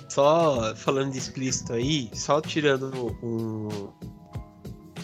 Só 0.08 0.74
falando 0.76 1.10
de 1.10 1.18
explícito 1.18 1.72
aí, 1.72 2.08
só 2.14 2.40
tirando 2.40 3.18
um, 3.22 3.68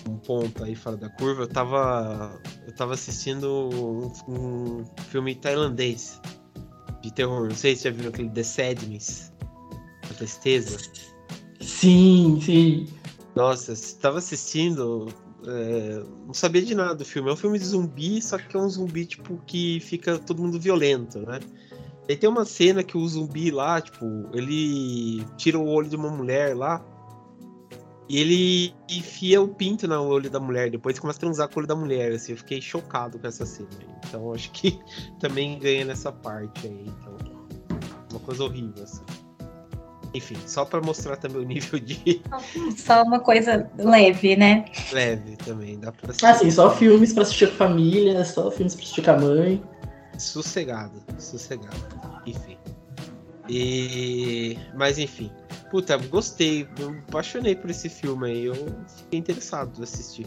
um 0.08 0.16
ponto 0.16 0.64
aí 0.64 0.74
fora 0.74 0.96
da 0.96 1.08
curva, 1.08 1.42
eu 1.42 1.48
tava. 1.48 2.40
Eu 2.66 2.74
tava 2.74 2.94
assistindo 2.94 3.70
um, 3.72 4.12
um 4.28 4.84
filme 5.08 5.34
tailandês 5.34 6.20
de 7.02 7.12
terror. 7.12 7.48
Não 7.48 7.54
sei 7.54 7.74
se 7.76 7.82
você 7.82 7.90
já 7.90 7.96
viu 7.96 8.08
aquele 8.10 8.30
The 8.30 8.42
Sadness. 8.42 9.32
A 10.10 10.14
tristeza. 10.14 10.78
Sim, 11.60 12.38
sim. 12.40 12.86
Nossa, 13.34 13.72
estava 13.72 14.18
assistindo, 14.18 15.08
é, 15.46 16.04
não 16.26 16.34
sabia 16.34 16.62
de 16.62 16.74
nada 16.74 16.94
do 16.94 17.04
filme. 17.04 17.30
É 17.30 17.32
um 17.32 17.36
filme 17.36 17.58
de 17.58 17.64
zumbi, 17.64 18.22
só 18.22 18.38
que 18.38 18.56
é 18.56 18.60
um 18.60 18.68
zumbi 18.68 19.06
tipo 19.06 19.40
que 19.46 19.80
fica 19.80 20.18
todo 20.18 20.42
mundo 20.42 20.60
violento, 20.60 21.18
né? 21.20 21.40
E 22.08 22.14
tem 22.14 22.28
uma 22.28 22.44
cena 22.44 22.84
que 22.84 22.96
o 22.98 23.08
zumbi 23.08 23.50
lá, 23.50 23.80
tipo, 23.80 24.04
ele 24.34 25.24
tira 25.38 25.58
o 25.58 25.66
olho 25.66 25.88
de 25.88 25.96
uma 25.96 26.10
mulher 26.10 26.54
lá 26.54 26.84
e 28.08 28.18
ele 28.18 28.74
enfia 28.90 29.40
o 29.40 29.48
pinto 29.48 29.88
no 29.88 30.02
olho 30.04 30.30
da 30.30 30.38
mulher, 30.38 30.70
depois 30.70 30.98
começa 30.98 31.18
a 31.18 31.20
transar 31.20 31.48
com 31.48 31.56
o 31.56 31.58
olho 31.60 31.66
da 31.66 31.76
mulher, 31.76 32.12
assim, 32.12 32.32
eu 32.32 32.38
fiquei 32.38 32.60
chocado 32.60 33.18
com 33.18 33.26
essa 33.26 33.46
cena. 33.46 33.68
Então 34.06 34.32
acho 34.32 34.50
que 34.52 34.78
também 35.18 35.58
ganha 35.58 35.84
nessa 35.84 36.12
parte 36.12 36.66
aí, 36.66 36.84
então 36.86 37.16
uma 38.10 38.20
coisa 38.20 38.44
horrível 38.44 38.84
assim. 38.84 39.02
Enfim, 40.14 40.36
só 40.46 40.64
para 40.64 40.80
mostrar 40.80 41.16
também 41.16 41.42
o 41.42 41.44
nível 41.44 41.76
de. 41.80 42.22
Só 42.78 43.02
uma 43.02 43.18
coisa 43.18 43.68
leve, 43.76 44.36
né? 44.36 44.64
Leve 44.92 45.36
também, 45.38 45.76
dá 45.80 45.90
pra 45.90 46.10
assistir. 46.10 46.26
Ah, 46.26 46.34
sim, 46.34 46.50
só 46.52 46.70
filmes 46.70 47.12
para 47.12 47.24
assistir 47.24 47.48
com 47.48 47.54
a 47.54 47.68
família, 47.68 48.24
só 48.24 48.48
filmes 48.48 48.76
pra 48.76 48.84
assistir 48.84 49.02
com 49.02 49.10
a 49.10 49.18
mãe. 49.18 49.62
Sossegado, 50.16 51.02
sossegado. 51.18 51.76
Enfim. 52.24 52.56
E. 53.48 54.56
Mas 54.76 54.98
enfim. 54.98 55.32
Puta, 55.70 55.96
gostei. 55.96 56.68
Me 56.78 56.98
apaixonei 57.08 57.54
por 57.54 57.70
esse 57.70 57.88
filme 57.88 58.30
aí. 58.30 58.44
Eu 58.46 58.54
fiquei 58.96 59.18
interessado 59.18 59.72
em 59.78 59.82
assistir. 59.82 60.26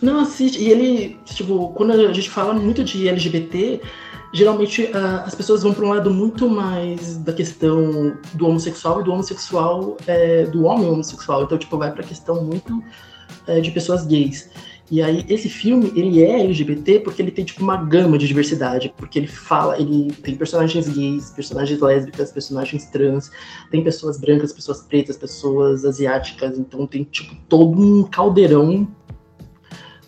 Não, 0.00 0.20
assiste. 0.20 0.60
E 0.60 0.68
ele, 0.68 1.18
tipo, 1.24 1.72
quando 1.74 1.92
a 1.92 2.12
gente 2.12 2.30
fala 2.30 2.54
muito 2.54 2.84
de 2.84 3.08
LGBT, 3.08 3.80
geralmente 4.32 4.84
uh, 4.84 5.24
as 5.24 5.34
pessoas 5.34 5.62
vão 5.62 5.72
para 5.72 5.84
um 5.84 5.88
lado 5.88 6.10
muito 6.10 6.48
mais 6.48 7.18
da 7.18 7.32
questão 7.32 8.16
do 8.34 8.46
homossexual 8.46 9.00
e 9.00 9.04
do 9.04 9.12
homossexual, 9.12 9.96
é, 10.06 10.44
do 10.44 10.64
homem 10.64 10.88
homossexual. 10.88 11.44
Então, 11.44 11.58
tipo, 11.58 11.76
vai 11.76 11.92
para 11.92 12.04
a 12.04 12.06
questão 12.06 12.44
muito 12.44 12.82
é, 13.46 13.60
de 13.60 13.70
pessoas 13.70 14.06
gays. 14.06 14.50
E 14.90 15.02
aí, 15.02 15.24
esse 15.28 15.50
filme, 15.50 15.92
ele 15.94 16.22
é 16.22 16.40
LGBT 16.40 17.00
porque 17.00 17.20
ele 17.20 17.30
tem, 17.30 17.44
tipo, 17.44 17.62
uma 17.62 17.76
gama 17.76 18.16
de 18.16 18.26
diversidade. 18.26 18.92
Porque 18.96 19.18
ele 19.18 19.26
fala, 19.26 19.78
ele 19.78 20.10
tem 20.22 20.34
personagens 20.34 20.88
gays, 20.88 21.30
personagens 21.30 21.78
lésbicas, 21.78 22.32
personagens 22.32 22.86
trans, 22.86 23.30
tem 23.70 23.84
pessoas 23.84 24.18
brancas, 24.18 24.52
pessoas 24.52 24.80
pretas, 24.80 25.16
pessoas 25.16 25.84
asiáticas. 25.84 26.58
Então, 26.58 26.86
tem, 26.86 27.04
tipo, 27.04 27.36
todo 27.48 27.78
um 27.78 28.02
caldeirão 28.04 28.88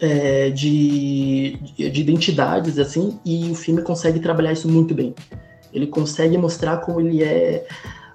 é, 0.01 0.49
de, 0.49 1.59
de 1.77 2.01
identidades, 2.01 2.79
assim, 2.79 3.21
e 3.25 3.51
o 3.51 3.55
filme 3.55 3.83
consegue 3.83 4.19
trabalhar 4.19 4.53
isso 4.53 4.69
muito 4.69 4.95
bem. 4.95 5.15
Ele 5.73 5.87
consegue 5.87 6.39
mostrar 6.39 6.79
como 6.79 7.01
ele 7.01 7.23
é, 7.23 7.67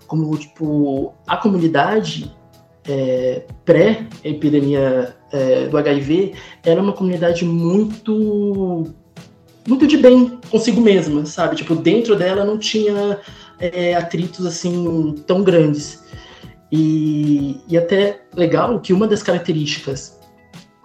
como, 0.07 0.35
tipo, 0.35 1.13
a 1.27 1.37
comunidade 1.37 2.33
é, 2.87 3.43
pré-epidemia 3.63 5.15
é, 5.31 5.67
do 5.67 5.77
HIV 5.77 6.33
era 6.63 6.81
uma 6.81 6.93
comunidade 6.93 7.43
muito 7.43 8.93
muito 9.67 9.87
de 9.87 9.97
bem 9.97 10.39
consigo 10.51 10.79
mesma, 10.79 11.25
sabe? 11.25 11.55
Tipo, 11.55 11.75
dentro 11.75 12.15
dela 12.15 12.45
não 12.45 12.57
tinha 12.57 13.19
é, 13.59 13.95
atritos 13.95 14.45
assim 14.45 15.15
tão 15.25 15.43
grandes. 15.43 16.03
E, 16.71 17.57
e 17.67 17.77
até 17.77 18.21
legal 18.35 18.79
que 18.79 18.93
uma 18.93 19.07
das 19.07 19.23
características 19.23 20.19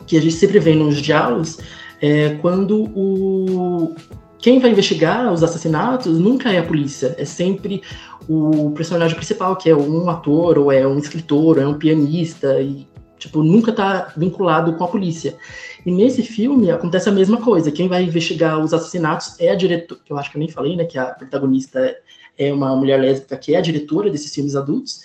que 0.07 0.17
a 0.17 0.21
gente 0.21 0.35
sempre 0.35 0.59
vê 0.59 0.75
nos 0.75 1.01
diálogos 1.01 1.59
é 2.01 2.31
quando 2.41 2.85
o 2.97 3.95
quem 4.41 4.59
vai 4.59 4.71
investigar 4.71 5.31
os 5.31 5.43
assassinatos 5.43 6.19
nunca 6.19 6.51
é 6.51 6.59
a 6.59 6.63
polícia, 6.63 7.15
é 7.19 7.27
sempre 7.27 7.83
o 8.29 8.71
personagem 8.73 9.17
principal, 9.17 9.57
que 9.57 9.69
é 9.69 9.77
um 9.77 10.09
ator, 10.09 10.59
ou 10.59 10.71
é 10.71 10.87
um 10.87 10.99
escritor, 10.99 11.57
ou 11.57 11.63
é 11.63 11.67
um 11.67 11.79
pianista, 11.79 12.61
e 12.61 12.87
tipo, 13.19 13.43
nunca 13.43 13.73
tá 13.73 14.13
vinculado 14.17 14.75
com 14.75 14.85
a 14.85 14.89
polícia. 14.89 15.37
E 15.85 15.91
nesse 15.91 16.23
filme 16.23 16.71
acontece 16.71 17.09
a 17.09 17.13
mesma 17.13 17.39
coisa. 17.39 17.71
Quem 17.71 17.89
vai 17.89 18.05
investigar 18.05 18.59
os 18.59 18.73
assassinatos 18.73 19.39
é 19.39 19.51
a 19.51 19.55
diretora, 19.55 20.01
que 20.05 20.13
eu 20.13 20.19
acho 20.19 20.31
que 20.31 20.37
eu 20.37 20.41
nem 20.41 20.49
falei, 20.49 20.77
né, 20.77 20.85
que 20.85 20.99
a 20.99 21.07
protagonista 21.07 21.97
é 22.39 22.53
uma 22.53 22.75
mulher 22.75 22.99
lésbica 23.01 23.37
que 23.37 23.55
é 23.55 23.59
a 23.59 23.63
diretora 23.63 24.11
desses 24.11 24.35
filmes 24.35 24.57
adultos. 24.57 25.01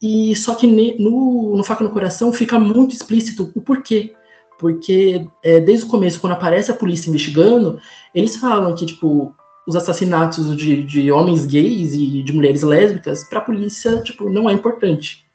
E 0.00 0.34
só 0.36 0.54
que 0.54 0.66
no, 0.66 1.56
no 1.56 1.64
Faca 1.64 1.82
no 1.82 1.90
Coração 1.90 2.32
fica 2.32 2.58
muito 2.58 2.94
explícito 2.94 3.50
o 3.54 3.60
porquê 3.60 4.14
porque 4.58 5.24
é, 5.42 5.60
desde 5.60 5.86
o 5.86 5.88
começo, 5.88 6.20
quando 6.20 6.32
aparece 6.32 6.70
a 6.70 6.74
polícia 6.74 7.08
investigando, 7.08 7.80
eles 8.12 8.36
falam 8.36 8.74
que, 8.74 8.84
tipo, 8.84 9.34
os 9.68 9.76
assassinatos 9.76 10.56
de, 10.56 10.82
de 10.82 11.12
homens 11.12 11.44
gays 11.44 11.92
e 11.92 12.22
de 12.22 12.32
mulheres 12.32 12.62
lésbicas, 12.62 13.22
para 13.24 13.38
a 13.38 13.42
polícia, 13.42 14.00
tipo, 14.00 14.30
não 14.30 14.48
é 14.48 14.52
importante. 14.54 15.26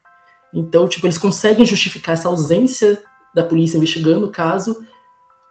Então, 0.52 0.88
tipo, 0.88 1.06
eles 1.06 1.16
conseguem 1.16 1.64
justificar 1.64 2.14
essa 2.14 2.26
ausência 2.26 3.00
da 3.32 3.44
polícia 3.44 3.76
investigando 3.76 4.26
o 4.26 4.32
caso 4.32 4.84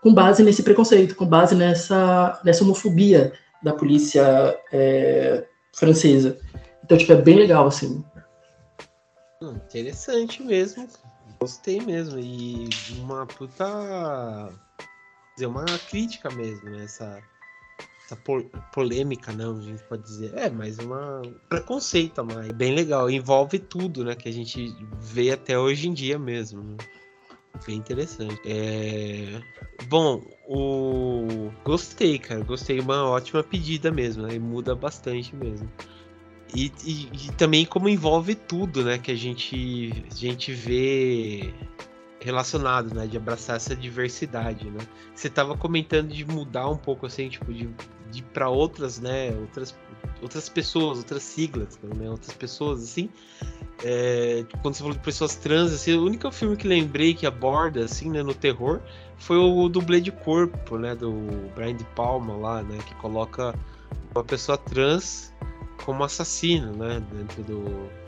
com 0.01 0.13
base 0.13 0.43
nesse 0.43 0.63
preconceito, 0.63 1.15
com 1.15 1.25
base 1.25 1.55
nessa, 1.55 2.41
nessa 2.43 2.65
homofobia 2.65 3.31
da 3.63 3.71
polícia 3.71 4.59
é, 4.69 5.45
francesa. 5.73 6.37
Então, 6.83 6.97
tipo, 6.97 7.13
é 7.13 7.21
bem 7.21 7.37
legal, 7.37 7.65
assim. 7.65 8.03
Hum, 9.41 9.55
interessante 9.65 10.43
mesmo. 10.43 10.89
Gostei 11.39 11.79
mesmo. 11.79 12.19
E 12.19 12.67
uma 12.99 13.25
puta. 13.25 14.49
dizer, 15.35 15.45
uma 15.45 15.63
crítica 15.89 16.29
mesmo, 16.31 16.69
né? 16.69 16.85
Essa, 18.05 18.15
essa 18.15 18.15
polêmica, 18.73 19.31
não, 19.31 19.57
a 19.57 19.61
gente 19.61 19.83
pode 19.83 20.03
dizer. 20.03 20.33
É, 20.35 20.49
mas 20.49 20.77
uma 20.79 21.21
preconceito 21.49 22.19
a 22.19 22.23
mais. 22.23 22.51
Bem 22.51 22.73
legal. 22.73 23.09
Envolve 23.09 23.59
tudo, 23.59 24.03
né? 24.03 24.15
Que 24.15 24.29
a 24.29 24.33
gente 24.33 24.75
vê 24.99 25.31
até 25.31 25.57
hoje 25.57 25.87
em 25.87 25.93
dia 25.93 26.19
mesmo. 26.19 26.63
Né? 26.63 26.77
Bem 27.65 27.77
interessante. 27.77 28.39
É... 28.45 29.41
Bom, 29.87 30.23
o. 30.47 31.51
Gostei, 31.63 32.19
cara. 32.19 32.43
Gostei. 32.43 32.79
Uma 32.79 33.07
ótima 33.09 33.43
pedida 33.43 33.91
mesmo, 33.91 34.23
né? 34.23 34.35
E 34.35 34.39
muda 34.39 34.75
bastante 34.75 35.35
mesmo. 35.35 35.69
E, 36.55 36.71
e, 36.85 37.09
e, 37.11 37.31
também 37.31 37.65
como 37.65 37.89
envolve 37.89 38.35
tudo, 38.35 38.83
né? 38.83 38.97
Que 38.99 39.11
a 39.11 39.15
gente, 39.15 39.91
a 40.11 40.15
gente 40.15 40.51
vê 40.51 41.51
relacionado, 42.23 42.93
né? 42.93 43.05
De 43.05 43.17
abraçar 43.17 43.57
essa 43.57 43.75
diversidade, 43.75 44.69
né? 44.69 44.79
Você 45.13 45.27
estava 45.27 45.57
comentando 45.57 46.09
de 46.09 46.25
mudar 46.25 46.69
um 46.69 46.77
pouco, 46.77 47.05
assim, 47.05 47.29
tipo, 47.29 47.53
de, 47.53 47.69
de 48.09 48.23
para 48.23 48.49
outras, 48.49 48.99
né? 48.99 49.31
Outras, 49.35 49.75
outras 50.21 50.47
pessoas, 50.49 50.99
outras 50.99 51.23
siglas, 51.23 51.77
né? 51.83 52.09
Outras 52.09 52.33
pessoas, 52.33 52.83
assim. 52.83 53.09
É, 53.83 54.45
quando 54.61 54.75
você 54.75 54.79
falou 54.79 54.93
de 54.93 55.03
pessoas 55.03 55.35
trans, 55.35 55.73
assim, 55.73 55.93
o 55.93 56.05
único 56.05 56.31
filme 56.31 56.55
que 56.55 56.67
lembrei 56.67 57.13
que 57.13 57.25
aborda, 57.25 57.83
assim, 57.83 58.09
né? 58.09 58.23
No 58.23 58.33
terror, 58.33 58.79
foi 59.17 59.37
o 59.37 59.67
dublê 59.67 59.99
de 59.99 60.11
corpo, 60.11 60.77
né? 60.77 60.95
Do 60.95 61.11
Brian 61.55 61.75
de 61.75 61.83
Palma 61.95 62.35
lá, 62.35 62.63
né? 62.63 62.77
Que 62.87 62.95
coloca 62.95 63.53
uma 64.15 64.23
pessoa 64.23 64.57
trans 64.57 65.33
como 65.83 66.03
assassino, 66.03 66.71
né? 66.71 67.03
Dentro 67.11 67.43
do, 67.43 68.02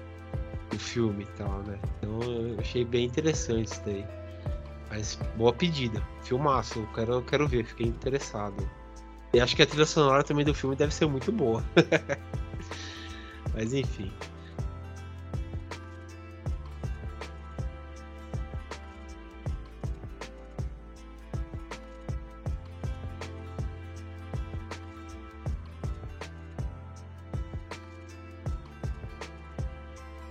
do 0.76 0.80
filme 0.80 1.24
e 1.24 1.38
tal, 1.38 1.64
né? 1.64 1.80
Então 1.98 2.20
eu 2.22 2.60
achei 2.60 2.84
bem 2.84 3.06
interessante 3.06 3.72
isso 3.72 3.82
daí. 3.86 4.06
Mas 4.90 5.18
boa 5.36 5.54
pedida. 5.54 6.02
Filmaço, 6.24 6.80
eu 6.80 6.88
quero, 6.94 7.14
eu 7.14 7.24
quero 7.24 7.48
ver, 7.48 7.66
fiquei 7.66 7.88
interessado. 7.88 8.70
E 9.34 9.40
acho 9.40 9.56
que 9.56 9.62
a 9.62 9.66
trilha 9.66 9.86
sonora 9.86 10.24
também 10.24 10.46
do 10.46 10.54
filme 10.54 10.76
deve 10.76 10.94
ser 10.94 11.08
muito 11.08 11.32
boa. 11.32 11.64
Mas 13.54 13.74
enfim. 13.74 14.12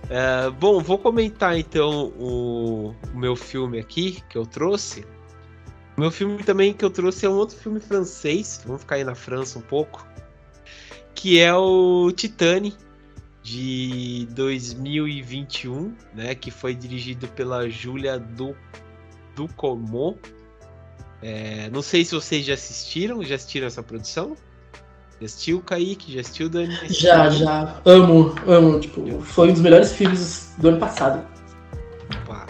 É, 0.09 0.49
bom, 0.51 0.79
vou 0.81 0.99
comentar 0.99 1.57
então 1.57 2.09
o, 2.17 2.95
o, 3.13 3.17
meu 3.17 3.35
filme 3.35 3.79
aqui 3.79 4.21
que 4.29 4.37
eu 4.37 4.45
trouxe. 4.45 5.05
O 5.97 6.01
meu 6.01 6.11
filme 6.11 6.43
também 6.43 6.73
que 6.73 6.85
eu 6.85 6.89
trouxe 6.89 7.25
é 7.25 7.29
um 7.29 7.33
outro 7.33 7.57
filme 7.57 7.79
francês, 7.79 8.61
vamos 8.65 8.81
ficar 8.81 8.95
aí 8.95 9.03
na 9.03 9.15
França 9.15 9.57
um 9.57 9.61
pouco, 9.61 10.05
que 11.15 11.39
é 11.39 11.53
o 11.55 12.11
Titane 12.11 12.75
de 13.41 14.27
2021, 14.31 15.95
né, 16.13 16.35
que 16.35 16.51
foi 16.51 16.75
dirigido 16.75 17.27
pela 17.29 17.69
Julia 17.69 18.19
du 18.19 18.55
Ducomo. 19.35 20.19
É, 21.21 21.69
não 21.69 21.81
sei 21.81 22.03
se 22.03 22.13
vocês 22.13 22.45
já 22.45 22.53
assistiram, 22.53 23.23
já 23.23 23.35
assistiram 23.35 23.67
essa 23.67 23.81
produção? 23.81 24.35
Já 25.19 25.25
assistiu, 25.25 25.61
Kaique? 25.61 26.13
Já 26.13 26.21
assistiu, 26.21 26.49
Dani? 26.49 26.77
Já, 26.89 27.29
já. 27.29 27.81
Amo, 27.85 28.35
amo. 28.45 28.79
Tipo, 28.79 29.21
foi 29.21 29.49
um 29.49 29.53
dos 29.53 29.61
melhores 29.61 29.93
filmes 29.93 30.53
do 30.57 30.69
ano 30.69 30.79
passado. 30.79 31.25
Opa. 32.23 32.45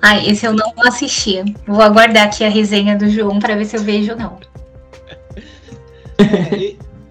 Ai, 0.00 0.28
esse 0.28 0.46
eu 0.46 0.54
não 0.54 0.72
assisti. 0.86 1.42
Vou 1.66 1.82
aguardar 1.82 2.26
aqui 2.26 2.44
a 2.44 2.48
resenha 2.48 2.96
do 2.96 3.08
João 3.10 3.38
para 3.38 3.56
ver 3.56 3.66
se 3.66 3.76
eu 3.76 3.82
vejo 3.82 4.12
ou 4.12 4.18
não. 4.18 4.40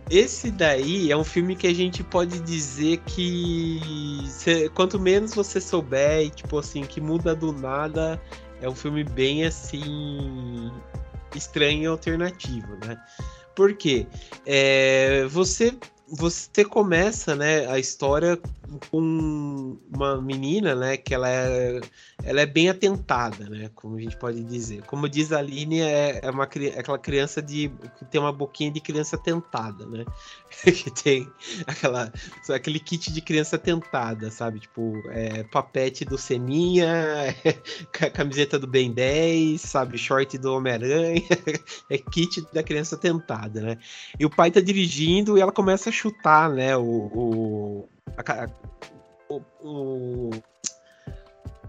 esse 0.09 0.49
daí 0.49 1.11
é 1.11 1.17
um 1.17 1.23
filme 1.23 1.55
que 1.55 1.67
a 1.67 1.73
gente 1.73 2.03
pode 2.03 2.39
dizer 2.39 2.97
que 3.05 3.79
quanto 4.73 4.99
menos 4.99 5.35
você 5.35 5.61
souber 5.61 6.25
e 6.25 6.29
tipo 6.31 6.57
assim 6.57 6.81
que 6.81 6.99
muda 6.99 7.35
do 7.35 7.51
nada, 7.51 8.19
é 8.61 8.67
um 8.67 8.75
filme 8.75 9.03
bem 9.03 9.45
assim 9.45 10.71
estranho 11.35 11.83
e 11.83 11.85
alternativo, 11.85 12.75
né? 12.85 12.97
Porque 13.59 14.07
é, 14.45 15.25
você 15.25 15.77
você 16.11 16.65
começa, 16.65 17.35
né, 17.35 17.67
a 17.67 17.77
história 17.77 18.39
com 18.89 19.77
uma 19.93 20.19
menina, 20.19 20.73
né, 20.73 20.97
que 20.97 21.13
ela 21.13 21.29
é, 21.29 21.79
ela 22.23 22.41
é 22.41 22.45
bem 22.45 22.69
atentada, 22.69 23.47
né, 23.49 23.69
como 23.75 23.97
a 23.97 23.99
gente 23.99 24.17
pode 24.17 24.43
dizer. 24.43 24.81
Como 24.83 25.07
diz 25.07 25.31
a 25.31 25.39
Aline, 25.39 25.81
é, 25.81 26.21
é, 26.23 26.31
uma, 26.31 26.45
é 26.45 26.79
aquela 26.79 26.97
criança 26.97 27.41
de 27.41 27.69
que 27.97 28.05
tem 28.05 28.19
uma 28.19 28.31
boquinha 28.31 28.71
de 28.71 28.79
criança 28.79 29.17
tentada, 29.17 29.85
né, 29.85 30.05
que 30.63 30.91
tem 30.91 31.31
aquela, 31.67 32.11
aquele 32.49 32.79
kit 32.79 33.11
de 33.11 33.21
criança 33.21 33.57
tentada, 33.57 34.31
sabe, 34.31 34.59
tipo, 34.59 34.93
é, 35.09 35.43
papete 35.43 36.03
do 36.03 36.17
Seninha, 36.17 36.87
é, 37.43 37.53
camiseta 38.11 38.57
do 38.57 38.67
Ben 38.67 38.91
10, 38.91 39.61
sabe, 39.61 39.97
short 39.97 40.37
do 40.37 40.53
Homem-Aranha, 40.53 41.21
é 41.89 41.97
kit 41.97 42.45
da 42.53 42.63
criança 42.63 42.97
tentada, 42.97 43.61
né. 43.61 43.77
E 44.19 44.25
o 44.25 44.29
pai 44.29 44.51
tá 44.51 44.59
dirigindo 44.59 45.37
e 45.37 45.41
ela 45.41 45.51
começa 45.51 45.89
a 45.89 45.93
chutar, 45.93 46.49
né, 46.49 46.75
o, 46.75 46.83
o, 46.83 47.89
a, 48.17 48.49
o, 49.29 49.41
o, 49.61 50.29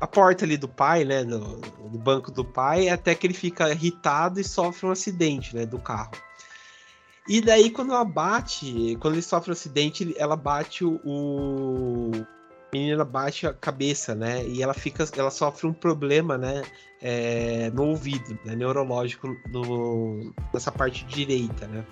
a 0.00 0.06
porta 0.06 0.44
ali 0.44 0.56
do 0.56 0.68
pai, 0.68 1.04
né, 1.04 1.22
do, 1.22 1.38
do, 1.38 1.98
banco 1.98 2.30
do 2.30 2.44
pai, 2.44 2.88
até 2.88 3.14
que 3.14 3.26
ele 3.26 3.34
fica 3.34 3.70
irritado 3.70 4.40
e 4.40 4.44
sofre 4.44 4.86
um 4.86 4.90
acidente, 4.90 5.54
né, 5.54 5.66
do 5.66 5.78
carro. 5.78 6.12
E 7.30 7.40
daí 7.40 7.70
quando 7.70 7.92
ela 7.92 8.04
bate, 8.04 8.96
quando 8.98 9.14
ele 9.14 9.22
sofre 9.22 9.50
um 9.50 9.52
acidente, 9.52 10.12
ela 10.18 10.34
bate 10.34 10.84
o, 10.84 11.00
o 11.04 12.10
a 12.12 12.76
menina 12.76 13.04
bate 13.04 13.46
a 13.46 13.52
cabeça, 13.52 14.16
né? 14.16 14.44
E 14.48 14.60
ela 14.60 14.74
fica, 14.74 15.06
ela 15.16 15.30
sofre 15.30 15.68
um 15.68 15.72
problema, 15.72 16.36
né? 16.36 16.64
É, 17.00 17.70
no 17.70 17.84
ouvido, 17.84 18.36
né, 18.44 18.56
neurológico 18.56 19.28
no, 19.48 20.34
nessa 20.52 20.72
parte 20.72 21.04
direita, 21.04 21.68
né? 21.68 21.86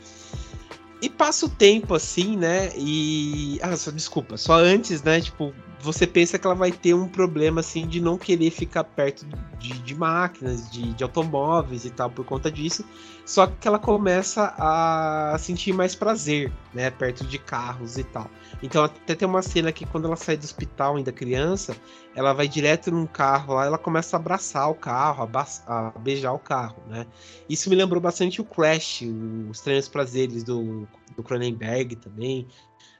E 1.01 1.09
passa 1.09 1.47
o 1.47 1.49
tempo 1.49 1.95
assim, 1.95 2.37
né? 2.37 2.73
E. 2.77 3.61
Ah, 3.63 3.77
só, 3.77 3.93
desculpa, 3.93 4.37
só 4.37 4.55
antes, 4.55 5.05
né? 5.05 5.21
Tipo, 5.21 5.55
você 5.81 6.07
pensa 6.07 6.39
que 6.39 6.47
ela 6.47 6.57
vai 6.57 6.73
ter 6.73 6.93
um 6.95 7.07
problema 7.07 7.61
assim 7.61 7.87
de 7.87 8.01
não 8.01 8.19
querer 8.19 8.51
ficar 8.51 8.83
perto 8.83 9.25
de, 9.59 9.79
de 9.79 9.95
máquinas, 9.95 10.71
de, 10.71 10.93
de, 10.93 11.05
automóveis 11.05 11.85
e 11.85 11.91
tal 11.91 12.11
por 12.11 12.25
conta 12.25 12.51
disso. 12.51 12.85
Só 13.25 13.47
que 13.47 13.69
ela 13.69 13.79
começa 13.79 14.55
a 14.59 15.37
sentir 15.39 15.73
mais 15.73 15.95
prazer, 15.95 16.53
né, 16.75 16.91
perto 16.91 17.25
de 17.25 17.39
carros 17.39 17.97
e 17.97 18.03
tal. 18.03 18.29
Então 18.63 18.83
até 18.83 19.15
tem 19.15 19.29
uma 19.29 19.43
cena 19.43 19.71
que 19.71 19.87
quando 19.87 20.07
ela 20.07 20.17
sai 20.17 20.37
do 20.37 20.45
hospital 20.45 20.97
ainda 20.97 21.13
criança, 21.13 21.77
ela 22.15 22.33
vai 22.33 22.49
direto 22.49 22.91
num 22.91 23.07
carro 23.07 23.55
lá, 23.55 23.67
ela 23.67 23.79
começa 23.79 24.17
a 24.17 24.19
abraçar 24.19 24.69
o 24.71 24.75
carro, 24.75 25.31
a, 25.33 25.89
a 25.89 25.99
beijar 25.99 26.33
o 26.33 26.39
carro, 26.39 26.83
né? 26.89 27.07
Isso 27.49 27.71
me 27.71 27.77
lembrou 27.77 28.01
bastante 28.01 28.41
o 28.41 28.45
Crash, 28.45 29.03
os 29.49 29.59
Estranhos 29.59 29.89
Prazeres 29.89 30.43
do, 30.43 30.89
do 31.17 31.23
Cronenberg 31.23 31.97
também. 31.97 32.49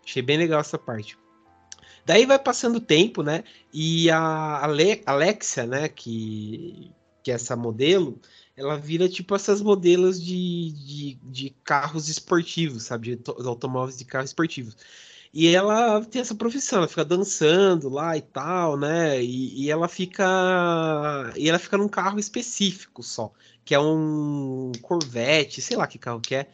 Achei 0.05 0.23
bem 0.23 0.39
legal 0.39 0.61
essa 0.61 0.79
parte. 0.79 1.19
Daí 2.09 2.25
vai 2.25 2.39
passando 2.39 2.77
o 2.77 2.81
tempo, 2.81 3.23
né? 3.23 3.45
E 3.71 4.11
a 4.11 4.65
Ale 4.65 5.03
Alexia, 5.05 5.67
né? 5.67 5.91
Que, 5.91 6.91
que 7.23 7.31
é 7.31 7.35
essa 7.35 7.55
modelo, 7.55 8.19
ela 8.57 8.79
vira 8.79 9.07
tipo 9.11 9.35
essas 9.35 9.61
modelos 9.61 10.19
de, 10.19 10.73
de, 10.73 11.19
de 11.23 11.51
carros 11.63 12.09
esportivos, 12.09 12.85
sabe? 12.85 13.17
De 13.17 13.23
automóveis 13.47 13.99
de 13.99 14.07
carros 14.07 14.31
esportivos. 14.31 14.75
E 15.35 15.49
ela 15.55 16.03
tem 16.03 16.23
essa 16.23 16.35
profissão, 16.35 16.79
ela 16.79 16.89
fica 16.89 17.05
dançando 17.05 17.91
lá 17.91 18.17
e 18.17 18.23
tal, 18.23 18.79
né? 18.79 19.23
E, 19.23 19.65
e, 19.65 19.71
ela 19.71 19.87
fica. 19.87 20.25
E 21.37 21.47
ela 21.47 21.59
fica 21.59 21.77
num 21.77 21.89
carro 21.89 22.19
específico 22.19 23.03
só, 23.03 23.31
que 23.67 23.75
é 23.75 23.79
um 23.79 24.73
Corvette, 24.81 25.61
sei 25.61 25.77
lá 25.77 25.87
que 25.87 25.99
carro 25.99 26.23
que 26.23 26.35
é. 26.37 26.49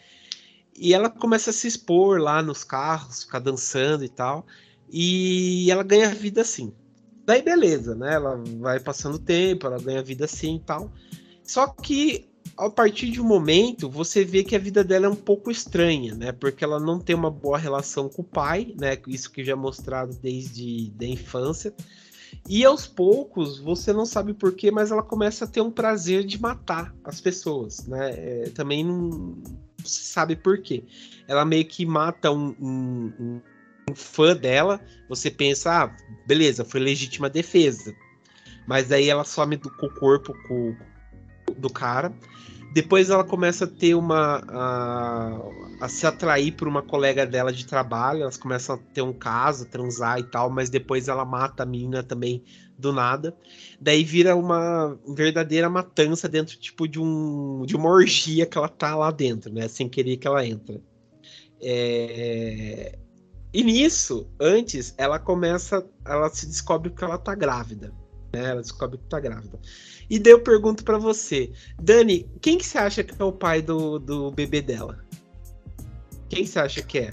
E 0.77 0.93
ela 0.93 1.09
começa 1.09 1.51
a 1.51 1.53
se 1.53 1.69
expor 1.69 2.21
lá 2.21 2.43
nos 2.43 2.65
carros, 2.65 3.23
ficar 3.23 3.39
dançando 3.39 4.05
e 4.05 4.09
tal. 4.09 4.45
E 4.91 5.71
ela 5.71 5.83
ganha 5.83 6.15
vida 6.15 6.43
assim. 6.43 6.73
Daí 7.27 7.43
beleza, 7.43 7.95
né? 7.95 8.15
Ela 8.15 8.43
vai 8.59 8.79
passando 8.79 9.19
tempo, 9.19 9.67
ela 9.67 9.81
ganha 9.81 10.03
vida 10.03 10.25
assim 10.25 10.57
e 10.57 10.61
tal. 10.61 10.93
Só 11.43 11.67
que 11.67 12.29
a 12.57 12.71
partir 12.71 13.11
de 13.11 13.21
um 13.21 13.25
momento 13.25 13.89
você 13.89 14.25
vê 14.25 14.45
que 14.45 14.55
a 14.55 14.59
vida 14.59 14.85
dela 14.85 15.07
é 15.07 15.09
um 15.09 15.17
pouco 15.17 15.51
estranha, 15.51 16.15
né? 16.15 16.33
Porque 16.33 16.63
ela 16.63 16.79
não 16.79 17.01
tem 17.01 17.17
uma 17.17 17.31
boa 17.31 17.59
relação 17.59 18.09
com 18.09 18.23
o 18.23 18.25
pai, 18.25 18.75
né? 18.79 18.99
Isso 19.09 19.31
que 19.31 19.45
já 19.45 19.53
é 19.53 19.57
mostrado 19.57 20.15
desde 20.23 20.93
a 21.01 21.05
infância. 21.05 21.75
E 22.49 22.65
aos 22.65 22.87
poucos, 22.87 23.59
você 23.59 23.93
não 23.93 24.05
sabe 24.05 24.35
porquê, 24.35 24.71
mas 24.71 24.91
ela 24.91 25.03
começa 25.03 25.45
a 25.45 25.49
ter 25.49 25.61
um 25.61 25.71
prazer 25.71 26.25
de 26.25 26.41
matar 26.41 26.95
as 27.05 27.21
pessoas, 27.21 27.87
né? 27.87 28.11
É, 28.11 28.51
também 28.55 28.85
não 28.85 29.37
se 29.85 30.05
sabe 30.05 30.37
porquê. 30.37 30.85
Ela 31.27 31.45
meio 31.45 31.65
que 31.65 31.87
mata 31.87 32.31
um, 32.31 32.55
um, 32.61 33.41
fã 33.95 34.37
dela, 34.37 34.81
você 35.09 35.31
pensa, 35.31 35.85
ah, 35.85 35.97
beleza, 36.27 36.65
foi 36.65 36.81
legítima 36.81 37.29
defesa. 37.29 37.95
Mas 38.67 38.91
aí 38.91 39.09
ela 39.09 39.25
some 39.25 39.57
do, 39.57 39.71
com 39.71 39.87
o 39.87 39.95
corpo 39.95 40.33
com, 40.49 40.75
do 41.57 41.69
cara. 41.69 42.13
Depois 42.73 43.09
ela 43.09 43.23
começa 43.23 43.67
a 43.67 43.69
ter 43.69 43.95
uma. 43.95 44.43
a, 44.49 45.85
a 45.85 45.89
se 45.89 46.07
atrair 46.07 46.53
por 46.53 46.67
uma 46.67 46.83
colega 46.83 47.25
dela 47.25 47.53
de 47.53 47.67
trabalho. 47.67 48.23
Elas 48.23 48.37
começam 48.37 48.75
a 48.75 48.79
ter 48.93 49.03
um 49.03 49.13
caso, 49.13 49.67
transar 49.67 50.19
e 50.19 50.25
tal, 50.25 50.51
mas 50.51 50.71
depois 50.71 51.07
ela 51.07 51.25
mata 51.25 51.63
a 51.63 51.67
menina 51.67 52.03
também 52.03 52.43
do 52.77 52.93
nada. 52.93 53.37
Daí 53.81 54.03
vira 54.03 54.35
uma 54.35 54.99
verdadeira 55.07 55.71
matança 55.71 56.29
dentro, 56.29 56.59
tipo, 56.59 56.89
de, 56.89 56.99
um, 56.99 57.65
de 57.65 57.77
uma 57.77 57.89
orgia 57.89 58.45
que 58.45 58.59
ela 58.59 58.69
tá 58.69 58.97
lá 58.97 59.13
dentro, 59.13 59.53
né? 59.53 59.69
Sem 59.69 59.89
querer 59.89 60.17
que 60.17 60.27
ela 60.27 60.45
entra. 60.45 60.81
É, 61.61 62.99
e 63.55 63.63
nisso, 63.63 64.27
antes, 64.41 64.93
ela 64.99 65.17
começa, 65.17 65.87
ela 66.05 66.29
se 66.29 66.45
descobre 66.45 66.91
que 66.91 67.05
ela 67.05 67.17
tá 67.17 67.37
grávida. 67.37 67.93
Né? 68.33 68.51
Ela 68.51 68.61
descobre 68.61 68.99
que 68.99 69.05
tá 69.05 69.21
grávida. 69.21 69.61
E 70.11 70.19
daí 70.19 70.33
eu 70.33 70.41
pergunto 70.43 70.83
para 70.83 70.99
você, 70.99 71.53
Dani, 71.81 72.29
quem 72.43 72.59
que 72.59 72.67
você 72.67 72.79
acha 72.79 73.05
que 73.05 73.15
é 73.17 73.25
o 73.25 73.31
pai 73.31 73.63
do, 73.63 74.01
do 74.01 74.33
bebê 74.33 74.61
dela? 74.61 74.99
Quem 76.29 76.45
você 76.45 76.59
acha 76.59 76.83
que 76.83 76.99
é? 76.99 77.13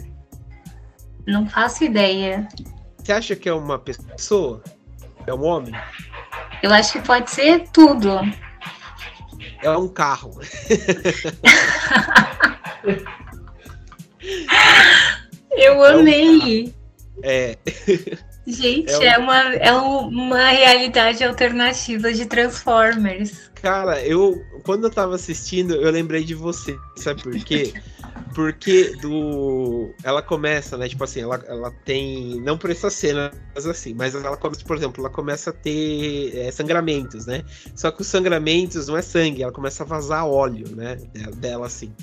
Não 1.27 1.47
faço 1.47 1.83
ideia. 1.83 2.47
Você 2.97 3.11
acha 3.11 3.35
que 3.35 3.47
é 3.47 3.53
uma 3.53 3.77
pessoa? 3.77 4.63
É 5.27 5.33
um 5.35 5.43
homem? 5.43 5.75
Eu 6.63 6.73
acho 6.73 6.93
que 6.93 7.01
pode 7.05 7.29
ser 7.29 7.69
tudo. 7.69 8.09
É 9.61 9.77
um 9.77 9.87
carro. 9.87 10.31
Eu 15.51 15.83
amei. 15.83 16.73
É. 17.23 17.57
Gente, 18.47 18.91
é, 18.91 18.97
um... 18.97 19.03
é, 19.03 19.17
uma, 19.17 19.53
é 19.55 19.71
uma 19.73 20.49
realidade 20.49 21.23
alternativa 21.23 22.11
de 22.11 22.25
Transformers. 22.25 23.51
Cara, 23.53 24.03
eu 24.03 24.41
quando 24.63 24.85
eu 24.85 24.91
tava 24.91 25.15
assistindo, 25.15 25.75
eu 25.75 25.91
lembrei 25.91 26.23
de 26.23 26.35
você, 26.35 26.77
sabe 26.95 27.21
por 27.21 27.33
quê? 27.43 27.73
Porque 28.33 28.95
do. 29.01 29.93
Ela 30.03 30.21
começa, 30.21 30.77
né? 30.77 30.87
Tipo 30.87 31.03
assim, 31.03 31.21
ela, 31.21 31.43
ela 31.47 31.69
tem. 31.83 32.39
Não 32.41 32.57
por 32.57 32.69
essas 32.69 32.93
cenas 32.93 33.33
assim, 33.55 33.93
mas 33.93 34.15
ela 34.15 34.37
começa, 34.37 34.63
por 34.63 34.77
exemplo, 34.77 35.01
ela 35.01 35.09
começa 35.09 35.49
a 35.49 35.53
ter 35.53 36.37
é, 36.37 36.49
sangramentos, 36.49 37.25
né? 37.25 37.43
Só 37.75 37.91
que 37.91 38.01
os 38.01 38.07
sangramentos 38.07 38.87
não 38.87 38.95
é 38.95 39.01
sangue, 39.01 39.43
ela 39.43 39.51
começa 39.51 39.83
a 39.83 39.85
vazar 39.85 40.25
óleo, 40.25 40.73
né? 40.75 40.97
Dela, 41.35 41.67
assim. 41.67 41.93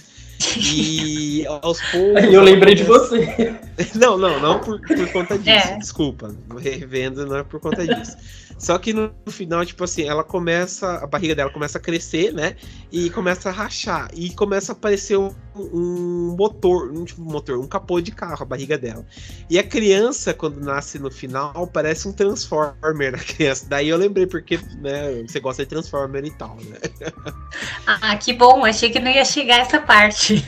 E 0.57 1.47
aos 1.47 1.81
poucos. 1.91 2.25
Eu 2.33 2.43
lembrei 2.43 2.75
de 2.75 2.85
você. 2.85 3.55
Não, 3.95 4.19
não, 4.19 4.41
não 4.41 4.59
por, 4.59 4.81
por 4.81 5.13
conta 5.13 5.39
disso. 5.39 5.69
É. 5.69 5.79
Desculpa. 5.79 6.35
Revendo 6.59 7.25
não 7.25 7.37
é 7.37 7.45
por 7.45 7.61
conta 7.61 7.87
disso. 7.87 8.17
Só 8.59 8.77
que 8.77 8.93
no 8.93 9.13
final, 9.29 9.65
tipo 9.65 9.85
assim, 9.85 10.03
ela 10.03 10.25
começa, 10.25 10.97
a 10.97 11.07
barriga 11.07 11.35
dela 11.35 11.51
começa 11.51 11.79
a 11.79 11.81
crescer, 11.81 12.33
né? 12.33 12.57
E 12.91 13.09
começa 13.11 13.49
a 13.51 13.53
rachar. 13.53 14.11
E 14.15 14.31
começa 14.31 14.73
a 14.73 14.75
aparecer 14.75 15.17
um, 15.17 15.33
um 15.63 16.35
motor, 16.37 16.91
um 16.91 17.05
tipo 17.05 17.21
motor, 17.23 17.59
um 17.59 17.67
capô 17.67 18.01
de 18.01 18.11
carro, 18.11 18.43
a 18.43 18.45
barriga 18.45 18.79
dela. 18.79 19.05
E 19.49 19.59
a 19.59 19.63
criança, 19.63 20.33
quando 20.35 20.61
nasce 20.61 20.99
no 20.99 21.11
final, 21.11 21.67
parece 21.67 22.09
um 22.09 22.13
Transformer 22.13 23.15
a 23.15 23.19
criança. 23.25 23.67
Daí 23.69 23.89
eu 23.89 23.97
lembrei, 23.97 24.27
porque 24.27 24.59
né, 24.81 25.23
você 25.27 25.41
gosta 25.41 25.65
de 25.65 25.69
Transformer 25.69 26.25
e 26.25 26.31
tal, 26.31 26.57
né? 26.57 26.79
Ah, 27.87 28.17
que 28.17 28.33
bom, 28.33 28.65
achei 28.65 28.91
que 28.91 29.01
não 29.01 29.11
ia 29.11 29.25
chegar 29.25 29.61
essa 29.61 29.81
parte. 29.81 30.45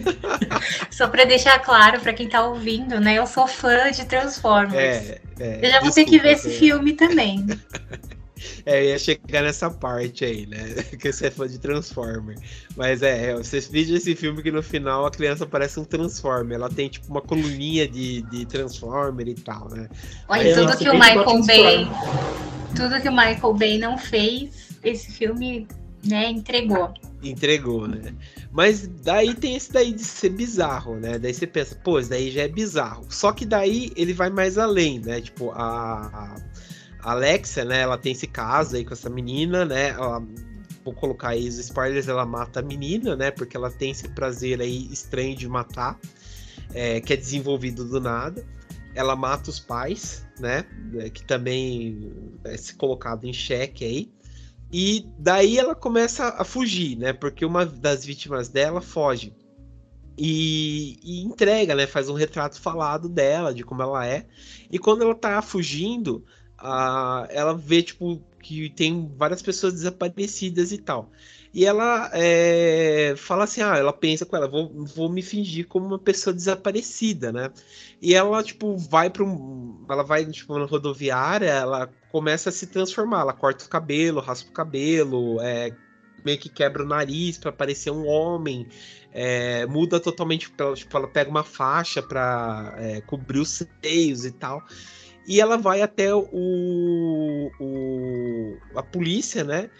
Só 0.90 1.08
para 1.08 1.24
deixar 1.24 1.58
claro 1.58 2.00
para 2.00 2.12
quem 2.12 2.28
tá 2.28 2.44
ouvindo, 2.46 3.00
né? 3.00 3.18
Eu 3.18 3.26
sou 3.26 3.46
fã 3.46 3.90
de 3.90 4.04
Transformers. 4.04 4.74
É, 4.74 5.20
é, 5.40 5.66
eu 5.66 5.70
já 5.70 5.80
vou 5.80 5.90
ter 5.90 6.04
que 6.04 6.18
ver 6.18 6.32
esse 6.32 6.50
filme 6.50 6.92
também. 6.92 7.44
É, 8.64 8.80
eu 8.80 8.90
ia 8.90 8.98
chegar 8.98 9.42
nessa 9.42 9.70
parte 9.70 10.24
aí, 10.24 10.46
né? 10.46 10.74
Que 10.98 11.12
você 11.12 11.26
é 11.26 11.30
fã 11.30 11.48
de 11.48 11.58
Transformer. 11.58 12.36
Mas 12.76 13.02
é, 13.02 13.30
é 13.30 13.34
vocês 13.34 13.66
viram 13.66 13.96
esse 13.96 14.14
filme 14.14 14.42
que 14.42 14.50
no 14.50 14.62
final 14.62 15.04
a 15.04 15.10
criança 15.10 15.46
parece 15.46 15.80
um 15.80 15.84
Transformer. 15.84 16.56
Ela 16.56 16.70
tem 16.70 16.88
tipo 16.88 17.08
uma 17.08 17.20
coluninha 17.20 17.88
de, 17.88 18.22
de 18.22 18.46
Transformer 18.46 19.28
e 19.28 19.34
tal, 19.34 19.68
né? 19.70 19.88
Olha, 20.28 20.42
aí, 20.42 20.54
tudo 20.54 20.76
que 20.76 20.88
o 20.88 20.94
Michael 20.94 21.42
Bay. 21.44 21.88
Tudo 22.76 23.00
que 23.00 23.08
o 23.08 23.12
Michael 23.12 23.54
Bay 23.54 23.78
não 23.78 23.98
fez, 23.98 24.70
esse 24.82 25.12
filme, 25.12 25.66
né, 26.04 26.30
entregou. 26.30 26.92
Entregou, 27.22 27.86
né? 27.86 28.14
Mas 28.50 28.86
daí 28.86 29.34
tem 29.34 29.56
esse 29.56 29.72
daí 29.72 29.92
de 29.92 30.04
ser 30.04 30.30
bizarro, 30.30 30.96
né? 30.96 31.18
Daí 31.18 31.32
você 31.32 31.46
pensa, 31.46 31.74
pô, 31.76 31.98
isso 31.98 32.10
daí 32.10 32.30
já 32.30 32.42
é 32.42 32.48
bizarro. 32.48 33.06
Só 33.08 33.32
que 33.32 33.46
daí 33.46 33.92
ele 33.96 34.12
vai 34.12 34.28
mais 34.28 34.58
além, 34.58 34.98
né? 34.98 35.20
Tipo, 35.20 35.50
a, 35.52 36.34
Alexia, 37.02 37.64
né? 37.64 37.80
Ela 37.80 37.98
tem 37.98 38.12
esse 38.12 38.26
caso 38.26 38.76
aí 38.76 38.84
com 38.84 38.92
essa 38.92 39.10
menina, 39.10 39.64
né? 39.64 39.90
Ela, 39.90 40.24
vou 40.84 40.94
colocar 40.94 41.30
aí 41.30 41.48
os 41.48 41.58
spoilers, 41.58 42.08
ela 42.08 42.24
mata 42.24 42.60
a 42.60 42.62
menina, 42.62 43.16
né? 43.16 43.30
Porque 43.30 43.56
ela 43.56 43.70
tem 43.70 43.90
esse 43.90 44.08
prazer 44.08 44.60
aí 44.60 44.88
estranho 44.92 45.36
de 45.36 45.48
matar, 45.48 45.98
é, 46.72 47.00
que 47.00 47.12
é 47.12 47.16
desenvolvido 47.16 47.84
do 47.84 48.00
nada. 48.00 48.46
Ela 48.94 49.16
mata 49.16 49.50
os 49.50 49.58
pais, 49.58 50.26
né? 50.38 50.64
Que 51.12 51.24
também 51.24 52.12
é 52.44 52.56
se 52.56 52.74
colocado 52.74 53.24
em 53.24 53.32
xeque 53.32 53.84
aí. 53.84 54.12
E 54.72 55.06
daí 55.18 55.58
ela 55.58 55.74
começa 55.74 56.28
a 56.28 56.44
fugir, 56.44 56.96
né? 56.96 57.12
Porque 57.12 57.44
uma 57.44 57.66
das 57.66 58.04
vítimas 58.04 58.48
dela 58.48 58.80
foge. 58.80 59.34
E, 60.16 60.98
e, 61.02 61.22
entrega, 61.22 61.74
né? 61.74 61.86
Faz 61.86 62.08
um 62.08 62.14
retrato 62.14 62.60
falado 62.60 63.08
dela, 63.08 63.52
de 63.52 63.64
como 63.64 63.82
ela 63.82 64.06
é. 64.06 64.26
E 64.70 64.78
quando 64.78 65.02
ela 65.02 65.14
tá 65.14 65.40
fugindo, 65.42 66.24
uh, 66.62 67.26
ela 67.30 67.56
vê, 67.56 67.82
tipo, 67.82 68.22
que 68.40 68.70
tem 68.70 69.10
várias 69.16 69.42
pessoas 69.42 69.74
desaparecidas 69.74 70.72
e 70.72 70.78
tal. 70.78 71.10
E 71.54 71.66
ela 71.66 72.10
é, 72.14 73.14
fala 73.16 73.44
assim, 73.44 73.60
ah, 73.60 73.76
ela 73.76 73.92
pensa 73.92 74.24
com 74.24 74.34
ela, 74.34 74.48
vou, 74.48 74.72
vou 74.86 75.10
me 75.10 75.20
fingir 75.20 75.66
como 75.66 75.86
uma 75.86 75.98
pessoa 75.98 76.32
desaparecida, 76.32 77.30
né? 77.30 77.50
E 78.00 78.14
ela, 78.14 78.42
tipo, 78.42 78.76
vai 78.78 79.10
para 79.10 79.22
um. 79.22 79.84
Ela 79.88 80.02
vai, 80.02 80.24
tipo, 80.24 80.58
na 80.58 80.64
rodoviária, 80.64 81.50
ela 81.50 81.90
começa 82.10 82.48
a 82.48 82.52
se 82.52 82.66
transformar. 82.66 83.20
Ela 83.20 83.34
corta 83.34 83.66
o 83.66 83.68
cabelo, 83.68 84.20
raspa 84.20 84.48
o 84.48 84.52
cabelo, 84.52 85.40
é, 85.42 85.76
meio 86.24 86.38
que 86.38 86.48
quebra 86.48 86.82
o 86.82 86.86
nariz 86.86 87.36
para 87.36 87.52
parecer 87.52 87.90
um 87.90 88.06
homem. 88.06 88.66
É, 89.12 89.66
muda 89.66 90.00
totalmente, 90.00 90.50
tipo, 90.74 90.96
ela 90.96 91.08
pega 91.08 91.30
uma 91.30 91.44
faixa 91.44 92.02
para 92.02 92.74
é, 92.78 93.02
cobrir 93.02 93.40
os 93.40 93.62
seios 93.82 94.24
e 94.24 94.32
tal. 94.32 94.62
E 95.26 95.40
ela 95.40 95.56
vai 95.56 95.82
até 95.82 96.14
o, 96.14 96.26
o 97.60 98.56
a 98.74 98.82
polícia, 98.82 99.44
né? 99.44 99.70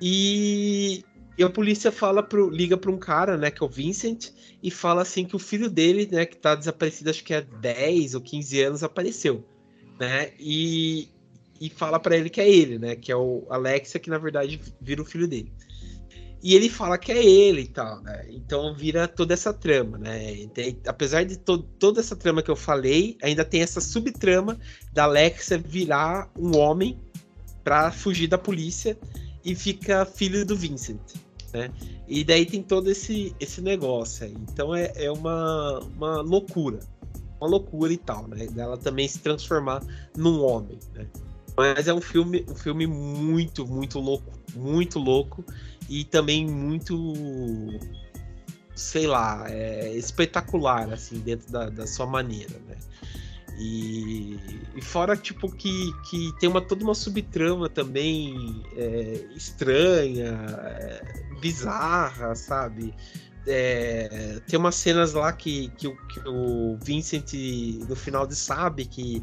E, 0.00 1.04
e 1.38 1.42
a 1.42 1.50
polícia 1.50 1.90
fala 1.90 2.22
pro, 2.22 2.50
liga 2.50 2.76
para 2.76 2.90
um 2.90 2.98
cara, 2.98 3.36
né, 3.36 3.50
que 3.50 3.62
é 3.62 3.66
o 3.66 3.68
Vincent, 3.68 4.30
e 4.62 4.70
fala 4.70 5.02
assim 5.02 5.24
que 5.24 5.36
o 5.36 5.38
filho 5.38 5.70
dele, 5.70 6.08
né, 6.10 6.24
que 6.26 6.36
tá 6.36 6.54
desaparecido, 6.54 7.10
acho 7.10 7.24
que 7.24 7.34
há 7.34 7.40
10 7.40 8.14
ou 8.14 8.20
15 8.20 8.60
anos, 8.62 8.82
apareceu, 8.82 9.44
né? 9.98 10.32
E, 10.38 11.08
e 11.60 11.68
fala 11.70 11.98
para 11.98 12.16
ele 12.16 12.30
que 12.30 12.40
é 12.40 12.50
ele, 12.50 12.78
né, 12.78 12.96
que 12.96 13.12
é 13.12 13.16
o 13.16 13.46
Alexia, 13.50 14.00
que 14.00 14.10
na 14.10 14.18
verdade 14.18 14.60
vira 14.80 15.02
o 15.02 15.04
filho 15.04 15.28
dele. 15.28 15.52
E 16.42 16.54
ele 16.54 16.68
fala 16.70 16.96
que 16.96 17.12
é 17.12 17.24
ele 17.24 17.62
e 17.62 17.68
tal, 17.68 18.00
né? 18.02 18.26
Então 18.30 18.74
vira 18.74 19.06
toda 19.06 19.34
essa 19.34 19.52
trama, 19.52 19.98
né? 19.98 20.46
Tem, 20.54 20.78
apesar 20.86 21.24
de 21.24 21.36
to 21.38 21.58
toda 21.78 22.00
essa 22.00 22.16
trama 22.16 22.42
que 22.42 22.50
eu 22.50 22.56
falei, 22.56 23.16
ainda 23.22 23.44
tem 23.44 23.62
essa 23.62 23.80
subtrama 23.80 24.58
da 24.92 25.04
Alexia 25.04 25.58
virar 25.58 26.30
um 26.38 26.56
homem 26.56 26.98
para 27.62 27.90
fugir 27.92 28.26
da 28.26 28.38
polícia 28.38 28.98
e 29.44 29.54
fica 29.54 30.06
filho 30.06 30.46
do 30.46 30.56
Vincent 30.56 31.00
né? 31.52 31.70
E 32.08 32.24
daí 32.24 32.46
tem 32.46 32.62
todo 32.62 32.90
esse, 32.90 33.34
esse 33.38 33.60
negócio 33.60 34.26
aí. 34.26 34.34
Então 34.52 34.74
é, 34.74 34.92
é 34.96 35.10
uma, 35.10 35.80
uma 35.96 36.20
loucura. 36.20 36.80
Uma 37.40 37.48
loucura 37.48 37.92
e 37.92 37.96
tal, 37.96 38.28
né? 38.28 38.46
Dela 38.46 38.76
também 38.76 39.08
se 39.08 39.18
transformar 39.18 39.82
num 40.16 40.42
homem, 40.42 40.78
né? 40.94 41.06
Mas 41.56 41.88
é 41.88 41.94
um 41.94 42.00
filme, 42.00 42.44
um 42.48 42.54
filme 42.54 42.86
muito, 42.86 43.66
muito 43.66 43.98
louco. 43.98 44.30
Muito 44.54 44.98
louco. 44.98 45.44
E 45.90 46.04
também 46.04 46.46
muito. 46.46 47.12
Sei 48.76 49.08
lá, 49.08 49.44
é 49.48 49.92
espetacular, 49.96 50.90
assim, 50.90 51.18
dentro 51.18 51.50
da, 51.52 51.68
da 51.68 51.86
sua 51.86 52.06
maneira, 52.06 52.58
né? 52.66 52.76
E, 53.58 54.38
e, 54.74 54.80
fora, 54.80 55.14
tipo, 55.16 55.50
que, 55.50 55.92
que 56.08 56.32
tem 56.38 56.48
uma, 56.48 56.62
toda 56.62 56.82
uma 56.82 56.94
subtrama 56.94 57.68
também 57.68 58.64
é, 58.74 59.20
estranha, 59.36 60.38
é, 60.78 61.02
bizarra, 61.40 62.34
sabe? 62.34 62.94
É, 63.46 64.40
tem 64.46 64.58
umas 64.58 64.76
cenas 64.76 65.12
lá 65.12 65.32
que, 65.32 65.68
que, 65.76 65.90
que, 65.90 66.20
o 66.26 66.78
Vincent 66.82 67.34
no 67.86 67.96
final 67.96 68.26
de 68.26 68.36
sabe 68.36 68.86
que, 68.86 69.22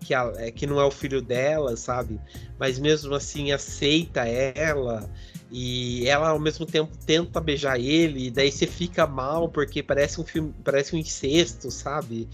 que, 0.00 0.12
a, 0.12 0.30
é, 0.36 0.50
que 0.50 0.66
não 0.66 0.78
é 0.78 0.84
o 0.84 0.90
filho 0.90 1.22
dela, 1.22 1.74
sabe? 1.76 2.20
Mas 2.58 2.78
mesmo 2.78 3.14
assim 3.14 3.52
aceita 3.52 4.26
ela 4.26 5.08
e 5.50 6.06
ela 6.08 6.28
ao 6.28 6.38
mesmo 6.38 6.64
tempo 6.64 6.96
tenta 7.04 7.40
beijar 7.40 7.78
ele, 7.78 8.26
e 8.26 8.30
daí 8.30 8.52
você 8.52 8.66
fica 8.66 9.06
mal 9.06 9.48
porque 9.48 9.82
parece 9.82 10.20
um 10.20 10.24
filme, 10.24 10.54
parece 10.62 10.94
um 10.94 10.98
incesto, 10.98 11.70
sabe? 11.70 12.28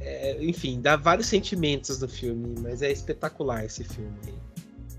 É, 0.00 0.42
enfim, 0.42 0.80
dá 0.80 0.96
vários 0.96 1.26
sentimentos 1.26 2.00
no 2.00 2.08
filme, 2.08 2.54
mas 2.60 2.80
é 2.80 2.90
espetacular 2.90 3.64
esse 3.64 3.84
filme. 3.84 4.34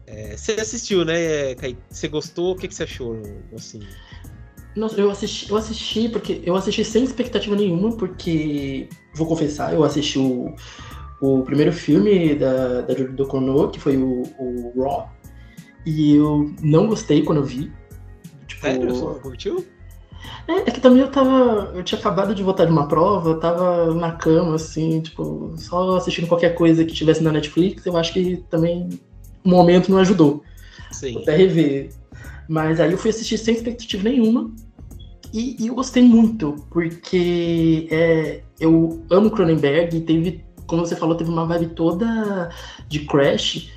É, 0.05 0.37
você 0.37 0.53
assistiu, 0.53 1.03
né, 1.03 1.55
Kaique? 1.55 1.79
Você 1.89 2.07
gostou? 2.07 2.53
O 2.53 2.55
que, 2.55 2.67
que 2.67 2.75
você 2.75 2.83
achou? 2.83 3.19
Assim? 3.55 3.81
Nossa, 4.75 4.99
eu 4.99 5.09
assisti, 5.09 5.49
eu 5.49 5.57
assisti 5.57 6.09
porque 6.09 6.41
eu 6.43 6.55
assisti 6.55 6.83
sem 6.83 7.03
expectativa 7.03 7.55
nenhuma, 7.55 7.95
porque 7.95 8.89
vou 9.15 9.27
confessar, 9.27 9.73
eu 9.73 9.83
assisti 9.83 10.17
o, 10.17 10.55
o 11.21 11.43
primeiro 11.43 11.71
filme 11.71 12.35
da, 12.35 12.81
da 12.81 12.93
Ducournau, 12.93 13.69
que 13.69 13.79
foi 13.79 13.97
o, 13.97 14.23
o 14.39 14.83
Raw, 14.83 15.12
e 15.85 16.15
eu 16.15 16.53
não 16.61 16.87
gostei 16.87 17.23
quando 17.23 17.39
eu 17.39 17.43
vi. 17.43 17.71
Tipo, 18.47 18.61
Sério? 18.61 18.89
Você 18.89 19.03
não 19.03 19.13
curtiu? 19.15 19.65
É, 20.47 20.53
é, 20.53 20.71
que 20.71 20.79
também 20.79 21.01
eu 21.01 21.11
tava. 21.11 21.71
Eu 21.73 21.83
tinha 21.83 21.99
acabado 21.99 22.35
de 22.35 22.43
voltar 22.43 22.65
de 22.65 22.71
uma 22.71 22.87
prova, 22.87 23.31
eu 23.31 23.39
tava 23.39 23.93
na 23.93 24.11
cama, 24.11 24.55
assim, 24.55 25.01
tipo, 25.01 25.53
só 25.57 25.97
assistindo 25.97 26.27
qualquer 26.27 26.55
coisa 26.55 26.83
que 26.83 26.93
tivesse 26.93 27.23
na 27.23 27.31
Netflix, 27.31 27.85
eu 27.85 27.95
acho 27.97 28.13
que 28.13 28.37
também 28.49 28.89
o 29.43 29.49
momento 29.49 29.91
não 29.91 29.99
ajudou. 29.99 30.43
Sim. 30.91 31.13
Vou 31.13 31.21
até 31.23 31.35
rever. 31.35 31.89
Mas 32.47 32.79
aí 32.79 32.91
eu 32.91 32.97
fui 32.97 33.09
assistir 33.09 33.37
sem 33.37 33.55
expectativa 33.55 34.03
nenhuma. 34.03 34.51
E, 35.33 35.63
e 35.63 35.67
eu 35.67 35.75
gostei 35.75 36.03
muito, 36.03 36.55
porque 36.69 37.87
é, 37.89 38.43
eu 38.59 39.03
amo 39.09 39.31
Cronenberg 39.31 39.97
e 39.97 40.01
teve, 40.01 40.43
como 40.67 40.85
você 40.85 40.95
falou, 40.95 41.15
teve 41.15 41.31
uma 41.31 41.45
vibe 41.45 41.73
toda 41.73 42.49
de 42.87 42.99
Crash 42.99 43.71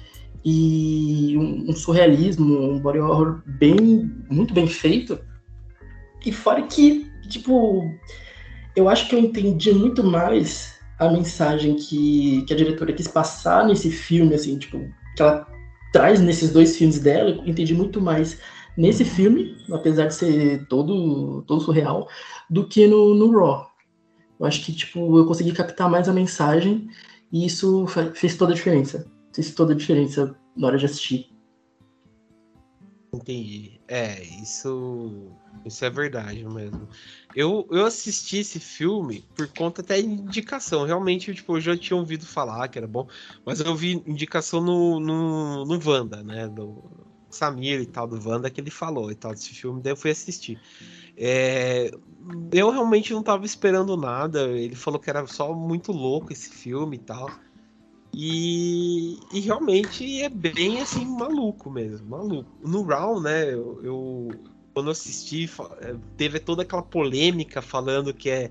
e 0.48 1.36
um, 1.36 1.70
um 1.70 1.72
surrealismo, 1.72 2.70
um 2.70 2.78
body 2.78 3.00
horror 3.00 3.42
bem, 3.44 4.08
muito 4.30 4.54
bem 4.54 4.68
feito. 4.68 5.18
E 6.24 6.30
fora 6.30 6.62
que, 6.62 7.10
tipo, 7.28 7.82
eu 8.76 8.88
acho 8.88 9.08
que 9.08 9.16
eu 9.16 9.18
entendi 9.18 9.72
muito 9.72 10.04
mais 10.04 10.78
a 11.00 11.10
mensagem 11.10 11.74
que, 11.74 12.42
que 12.42 12.54
a 12.54 12.56
diretora 12.56 12.92
quis 12.92 13.08
passar 13.08 13.66
nesse 13.66 13.90
filme, 13.90 14.36
assim, 14.36 14.56
tipo, 14.56 14.78
que 15.16 15.22
ela 15.22 15.44
traz 15.92 16.20
nesses 16.20 16.52
dois 16.52 16.76
filmes 16.76 17.00
dela, 17.00 17.30
eu 17.30 17.44
entendi 17.44 17.74
muito 17.74 18.00
mais 18.00 18.38
nesse 18.76 19.04
filme, 19.04 19.56
apesar 19.72 20.06
de 20.06 20.14
ser 20.14 20.66
todo, 20.68 21.42
todo 21.42 21.60
surreal, 21.60 22.08
do 22.48 22.68
que 22.68 22.86
no, 22.86 23.16
no 23.16 23.36
Raw. 23.36 23.66
Eu 24.38 24.46
acho 24.46 24.64
que, 24.64 24.72
tipo, 24.72 25.18
eu 25.18 25.26
consegui 25.26 25.50
captar 25.50 25.90
mais 25.90 26.08
a 26.08 26.12
mensagem 26.12 26.86
e 27.32 27.44
isso 27.44 27.84
fez 28.14 28.36
toda 28.36 28.52
a 28.52 28.54
diferença. 28.54 29.10
Fez 29.36 29.54
toda 29.54 29.74
a 29.74 29.76
diferença 29.76 30.34
na 30.56 30.66
hora 30.66 30.78
de 30.78 30.86
assistir. 30.86 31.30
Entendi. 33.12 33.78
É, 33.86 34.22
isso, 34.22 35.30
isso 35.62 35.84
é 35.84 35.90
verdade 35.90 36.42
mesmo. 36.48 36.88
Eu, 37.34 37.68
eu 37.70 37.84
assisti 37.84 38.38
esse 38.38 38.58
filme 38.58 39.28
por 39.34 39.46
conta 39.48 39.82
até 39.82 40.00
de 40.00 40.08
indicação. 40.08 40.86
Realmente, 40.86 41.34
tipo, 41.34 41.58
eu 41.58 41.60
já 41.60 41.76
tinha 41.76 41.98
ouvido 41.98 42.24
falar 42.24 42.66
que 42.68 42.78
era 42.78 42.86
bom, 42.86 43.06
mas 43.44 43.60
eu 43.60 43.76
vi 43.76 44.02
indicação 44.06 44.62
no, 44.62 44.98
no, 44.98 45.66
no 45.66 45.80
Wanda, 45.86 46.22
né? 46.22 46.48
Do 46.48 46.82
Samir 47.28 47.82
e 47.82 47.86
tal, 47.86 48.06
do 48.06 48.26
Wanda, 48.26 48.48
que 48.48 48.58
ele 48.58 48.70
falou 48.70 49.10
e 49.10 49.14
tal 49.14 49.32
desse 49.32 49.50
filme, 49.50 49.82
daí 49.82 49.92
eu 49.92 49.96
fui 49.98 50.12
assistir. 50.12 50.58
É, 51.14 51.90
eu 52.52 52.70
realmente 52.70 53.12
não 53.12 53.22
tava 53.22 53.44
esperando 53.44 53.98
nada. 53.98 54.48
Ele 54.48 54.74
falou 54.74 54.98
que 54.98 55.10
era 55.10 55.26
só 55.26 55.54
muito 55.54 55.92
louco 55.92 56.32
esse 56.32 56.48
filme 56.48 56.96
e 56.96 57.00
tal. 57.00 57.30
E, 58.18 59.20
e, 59.30 59.40
realmente 59.40 60.22
é 60.22 60.30
bem 60.30 60.80
assim, 60.80 61.04
maluco 61.04 61.68
mesmo, 61.68 62.08
maluco. 62.08 62.50
No 62.66 62.82
Round, 62.82 63.22
né, 63.22 63.52
eu, 63.52 63.78
eu, 63.84 64.28
quando 64.72 64.88
assisti, 64.88 65.50
é, 65.82 65.94
teve 66.16 66.40
toda 66.40 66.62
aquela 66.62 66.82
polêmica 66.82 67.60
falando 67.60 68.14
que 68.14 68.30
é 68.30 68.50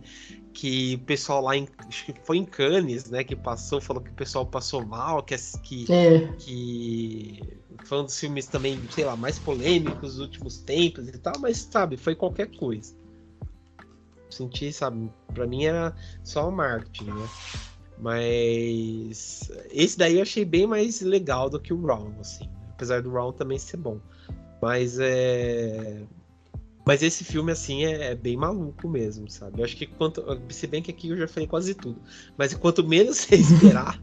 que 0.53 0.99
o 1.01 1.05
pessoal 1.05 1.41
lá 1.41 1.57
em, 1.57 1.68
acho 1.88 2.05
que 2.05 2.13
foi 2.24 2.38
em 2.38 2.45
Cannes, 2.45 3.09
né, 3.09 3.24
que 3.24 3.36
passou, 3.36 3.82
falou 3.82 4.03
que 4.03 4.11
o 4.11 4.13
pessoal 4.13 4.45
passou 4.45 4.86
mal, 4.86 5.24
que 5.24 5.36
que, 5.63 5.91
é. 5.91 6.28
que 6.38 7.39
foi 7.86 8.01
um 8.01 8.03
dos 8.03 8.20
filmes 8.20 8.45
também, 8.45 8.80
sei 8.91 9.03
lá, 9.03 9.18
mais 9.18 9.39
polêmicos 9.39 10.13
dos 10.13 10.20
últimos 10.20 10.59
tempos 10.59 11.07
e 11.07 11.18
tal, 11.18 11.34
mas 11.39 11.57
sabe, 11.57 11.97
foi 11.97 12.13
qualquer 12.13 12.55
coisa. 12.55 12.95
Senti, 14.30 14.72
sabe, 14.72 15.09
para 15.34 15.47
mim 15.47 15.66
era 15.66 15.95
só 16.24 16.47
o 16.47 16.51
marketing, 16.51 17.05
né? 17.05 17.28
Mas 17.98 19.50
esse 19.72 19.98
daí 19.98 20.18
eu 20.18 20.22
achei 20.22 20.43
bem 20.43 20.68
mais 20.68 21.02
legal 21.02 21.50
do 21.50 21.60
que 21.60 21.74
o 21.74 21.86
Round, 21.86 22.20
assim. 22.20 22.50
Apesar 22.72 23.02
do 23.02 23.12
Round 23.12 23.38
também 23.38 23.58
ser 23.58 23.78
bom. 23.78 24.00
Mas 24.62 25.00
é. 25.00 26.04
Mas 26.86 27.02
esse 27.02 27.24
filme, 27.24 27.52
assim, 27.52 27.84
é, 27.84 28.12
é, 28.12 28.16
bem 28.16 28.38
maluco 28.38 28.88
mesmo, 28.88 29.30
sabe? 29.30 29.60
Eu 29.60 29.66
acho 29.66 29.76
que 29.76 29.88
quanto. 29.88 30.24
Se 30.50 30.68
bem 30.68 30.84
que 30.84 30.92
aqui 30.92 31.10
eu 31.10 31.18
já 31.18 31.28
falei 31.28 31.48
quase 31.48 31.74
tudo. 31.74 32.00
Mas 32.38 32.54
quanto 32.54 32.88
menos 32.88 33.18
você 33.26 33.36
esperar, 33.36 34.00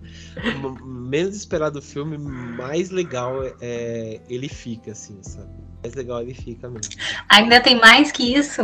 menos 0.84 1.36
esperar 1.36 1.70
do 1.70 1.80
filme, 1.80 2.18
mais 2.18 2.90
legal 2.90 3.44
é, 3.60 4.20
ele 4.28 4.48
fica, 4.48 4.92
assim, 4.92 5.16
sabe? 5.22 5.48
Mais 5.82 5.94
legal 5.94 6.22
ele 6.22 6.34
fica 6.34 6.68
mesmo. 6.68 6.92
Ainda 7.28 7.60
tem 7.60 7.78
mais 7.78 8.10
que 8.10 8.34
isso? 8.34 8.62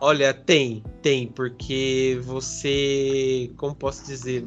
Olha, 0.00 0.34
tem, 0.34 0.84
tem, 1.00 1.26
porque 1.26 2.20
você, 2.22 3.50
como 3.56 3.74
posso 3.74 4.04
dizer, 4.04 4.46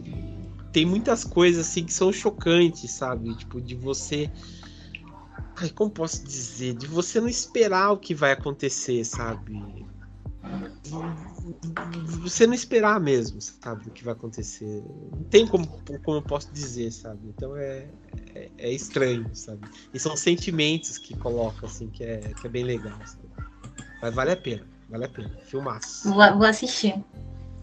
tem 0.72 0.86
muitas 0.86 1.24
coisas 1.24 1.68
assim 1.68 1.84
que 1.84 1.94
são 1.94 2.14
chocantes, 2.14 2.92
sabe? 2.92 3.36
Tipo, 3.36 3.60
de 3.60 3.76
você. 3.76 4.30
Ai, 5.62 5.70
como 5.70 5.91
posso 5.91 6.24
dizer? 6.24 6.74
De 6.74 6.88
você 6.88 7.20
não 7.20 7.28
esperar 7.28 7.91
o 7.91 7.97
que 7.97 8.14
vai 8.14 8.32
acontecer, 8.32 9.03
sabe? 9.03 9.62
Você 12.22 12.47
não 12.47 12.53
esperar 12.53 12.99
mesmo, 12.99 13.41
sabe? 13.41 13.89
O 13.89 13.91
que 13.91 14.03
vai 14.03 14.14
acontecer. 14.14 14.84
Não 15.12 15.24
tem 15.26 15.45
como, 15.45 15.68
como 16.03 16.18
eu 16.18 16.22
posso 16.22 16.51
dizer, 16.53 16.91
sabe? 16.91 17.20
Então 17.28 17.57
é, 17.57 17.89
é, 18.34 18.49
é 18.57 18.72
estranho, 18.72 19.30
sabe? 19.34 19.68
E 19.93 19.99
são 19.99 20.16
sentimentos 20.16 20.97
que 20.97 21.16
coloca, 21.18 21.66
assim, 21.66 21.89
que 21.89 22.03
é, 22.03 22.20
que 22.39 22.47
é 22.47 22.49
bem 22.49 22.64
legal, 22.64 22.97
sabe? 23.05 23.30
Mas 24.01 24.16
vale 24.16 24.32
a 24.32 24.38
pena. 24.38 24.66
Vale 24.89 25.05
a 25.05 25.10
pena. 25.10 25.32
Filmaço. 25.43 26.10
Vou, 26.10 26.38
vou 26.38 26.45
assistir. 26.45 26.95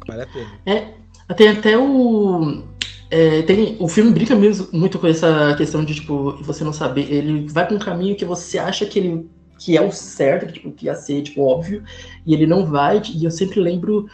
Vale 0.07 0.23
a 0.23 0.27
pena. 0.27 0.61
É, 0.67 0.95
tem 1.35 1.49
até 1.49 1.79
o. 1.79 2.63
É, 3.11 3.43
tem, 3.43 3.77
o 3.79 3.89
filme 3.89 4.11
brinca 4.13 4.35
mesmo 4.35 4.69
muito 4.73 4.99
com 4.99 5.07
essa 5.07 5.55
questão 5.57 5.85
de, 5.85 5.95
tipo, 5.95 6.43
você 6.43 6.65
não 6.65 6.73
saber. 6.73 7.11
Ele 7.13 7.47
vai 7.49 7.67
para 7.67 7.77
um 7.77 7.79
caminho 7.79 8.17
que 8.17 8.25
você 8.25 8.59
acha 8.59 8.85
que 8.85 8.99
ele 8.99 9.29
que 9.59 9.77
é 9.77 9.81
o 9.81 9.91
certo, 9.91 10.47
que, 10.47 10.53
tipo, 10.55 10.73
que 10.73 10.87
ia 10.87 10.95
ser, 10.95 11.23
tipo, 11.23 11.43
óbvio, 11.43 11.83
e 12.25 12.35
ele 12.35 12.47
não 12.47 12.67
vai, 12.67 13.01
e 13.15 13.25
eu 13.25 13.31
sempre 13.31 13.61
lembro 13.61 14.07